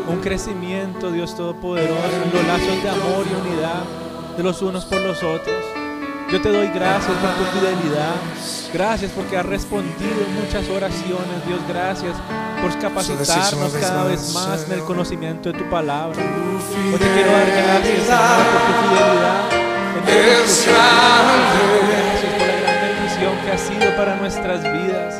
un 0.07 0.21
crecimiento, 0.21 1.11
Dios 1.11 1.35
Todopoderoso, 1.35 2.21
en 2.23 2.31
los 2.31 2.45
lazos 2.45 2.83
de 2.83 2.87
amor 2.87 3.25
y 3.25 3.33
unidad 3.33 3.81
de 4.37 4.43
los 4.43 4.61
unos 4.61 4.85
por 4.85 5.01
los 5.01 5.23
otros. 5.23 5.65
Yo 6.31 6.39
te 6.39 6.49
doy 6.49 6.67
gracias 6.67 7.17
por 7.17 7.31
tu 7.31 7.43
fidelidad. 7.57 8.13
Gracias 8.71 9.11
porque 9.13 9.39
has 9.39 9.45
respondido 9.47 10.21
en 10.23 10.35
muchas 10.35 10.69
oraciones, 10.69 11.43
Dios. 11.47 11.59
Gracias 11.67 12.13
por 12.61 12.77
capacitarnos 12.77 13.73
cada 13.73 14.03
vez 14.03 14.35
más 14.35 14.65
en 14.67 14.73
el 14.73 14.81
conocimiento 14.81 15.51
de 15.51 15.57
tu 15.57 15.67
palabra. 15.67 16.21
Hoy 16.21 16.99
te 16.99 17.11
quiero 17.11 17.31
dar 17.31 17.47
gracias, 17.47 18.05
Señor, 18.05 18.45
por 18.51 18.61
tu 18.67 18.73
fidelidad. 18.85 19.49
Gracias 20.05 20.77
por 22.37 22.47
la 22.47 22.55
gran 22.61 22.77
bendición 22.85 23.33
que 23.43 23.49
ha 23.51 23.57
sido 23.57 23.89
para 23.97 24.15
nuestras 24.17 24.61
vidas. 24.61 25.15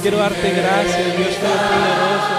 Quiero 0.00 0.18
darte 0.18 0.52
gracias, 0.52 1.16
Dios 1.16 1.34
Todopoderoso, 1.42 2.34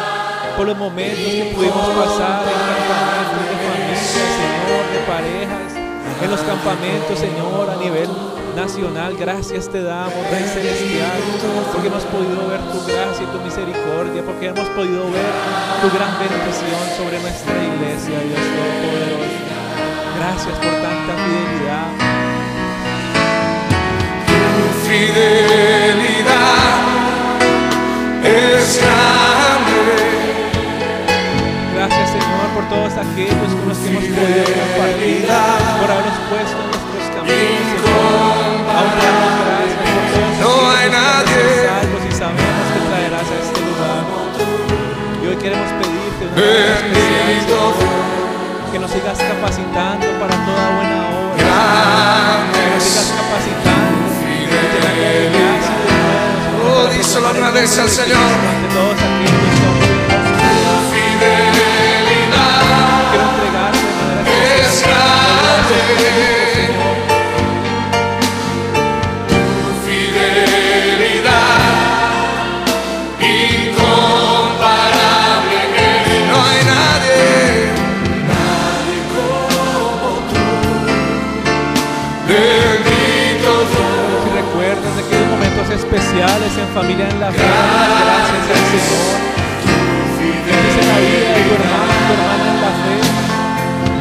por 0.55 0.65
los 0.65 0.77
momentos 0.77 1.19
que 1.19 1.51
pudimos 1.53 1.89
pasar 1.89 2.47
en 2.47 2.53
campamentos 2.55 3.35
de 3.35 3.43
familia, 3.67 3.99
Señor, 3.99 4.87
de 4.93 4.99
parejas, 5.05 5.75
en 6.23 6.31
los 6.31 6.39
campamentos, 6.39 7.19
Señor, 7.19 7.69
a 7.69 7.75
nivel 7.75 8.07
nacional. 8.55 9.17
Gracias 9.19 9.67
te 9.67 9.83
damos, 9.83 10.13
Rey 10.31 10.43
Celestial, 10.43 11.19
porque 11.73 11.87
hemos 11.87 12.05
podido 12.05 12.47
ver 12.47 12.61
tu 12.71 12.81
gracia 12.87 13.23
y 13.23 13.27
tu 13.27 13.41
misericordia, 13.43 14.23
porque 14.23 14.47
hemos 14.47 14.69
podido 14.69 15.11
ver 15.11 15.27
tu 15.81 15.89
gran 15.91 16.17
bendición 16.17 16.79
sobre 16.95 17.19
nuestra 17.19 17.57
iglesia, 17.59 18.21
Dios 18.23 18.39
Todopoderoso. 18.55 19.35
Gracias 20.15 20.55
por 20.59 20.79
tanta 20.79 21.13
fidelidad. 21.27 21.91
Tu 24.55 24.63
fidelidad 24.87 26.88
es 28.29 28.79
grande. 28.81 29.81
Gracias 31.75 32.09
Señor 32.09 32.45
por 32.53 32.65
todos 32.69 32.93
aquellos 32.93 33.51
con 33.55 33.69
los 33.69 33.77
que 33.77 33.87
hemos 33.89 34.03
podido 34.03 34.43
compartir, 34.45 35.25
por 35.79 35.89
habernos 35.89 36.19
puesto 36.29 36.59
en 36.59 36.67
nuestros 36.69 37.05
caminos, 37.15 37.65
Señor. 37.71 38.67
Aún 38.69 38.93
damos 38.99 39.33
gracias 39.39 39.73
por 39.79 40.03
todos 40.13 40.37
No 40.43 40.51
hay 40.69 40.89
que 40.89 40.95
nadie. 40.97 41.41
salvos 41.65 42.03
y 42.03 42.11
sabemos 42.11 42.65
que 42.73 42.79
traerás 42.89 43.27
a 43.31 43.35
este 43.39 43.59
lugar. 43.63 44.03
Y 45.21 45.27
hoy 45.27 45.37
queremos 45.37 45.69
pedirte 45.79 46.23
una 46.27 46.35
especial, 46.35 47.27
Señor, 47.47 47.73
que 48.71 48.77
nos 48.79 48.91
sigas 48.91 49.17
capacitando 49.17 50.05
para 50.19 50.35
toda 50.45 50.65
buena 50.75 50.97
obra. 51.15 51.35
Que 51.37 51.43
grande 51.47 52.59
nos 52.75 52.83
sigas 52.83 53.07
capacitando 53.07 53.28
agradece 57.29 57.81
al 57.81 57.89
Señor. 57.89 59.38
Familia 86.79 87.07
en 87.09 87.19
la 87.19 87.29
fe, 87.29 87.43
gracias 87.43 88.45
al 88.55 88.63
Señor. 88.71 89.19
Bendice 90.47 90.81
la 90.87 90.97
vida 91.03 91.29
de 91.35 91.41
tu 91.43 91.51
hermano, 91.59 91.91
tu 92.07 92.11
hermana 92.15 92.47
en 92.53 92.59
la 92.63 92.71
fe. 92.79 92.95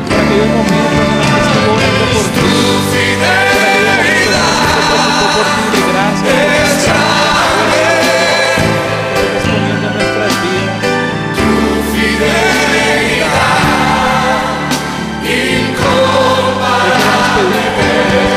Por 0.07 0.19
aquellos 0.23 0.51
momentos 0.55 1.07
en 1.11 1.19
los 1.19 1.29
que 1.35 1.41
estuvo 1.43 1.71
orando 1.75 2.05
por 2.15 2.27
ti. 2.35 2.47
Por 2.47 2.55
aquellos 2.55 3.51
momentos 3.51 3.67
en 3.69 3.99
fidelidad 3.99 4.47
los 4.47 4.63
que 4.63 4.71
se 4.75 4.83
preocupó 4.89 5.27
por 5.35 5.47
ti. 5.59 5.79
Gracias. 5.91 6.87
nuestras 9.99 10.35
vidas. 10.43 10.83
Tu 11.37 11.51
fidelidad 11.93 12.49
incomparable. 15.27 16.03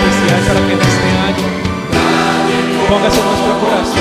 Especial 0.10 0.42
para 0.48 0.62
que 0.66 0.74
en 0.74 0.82
este 0.82 1.10
año 1.30 1.48
pongas 2.90 3.14
en 3.16 3.24
nuestro 3.24 3.54
corazón 3.62 4.01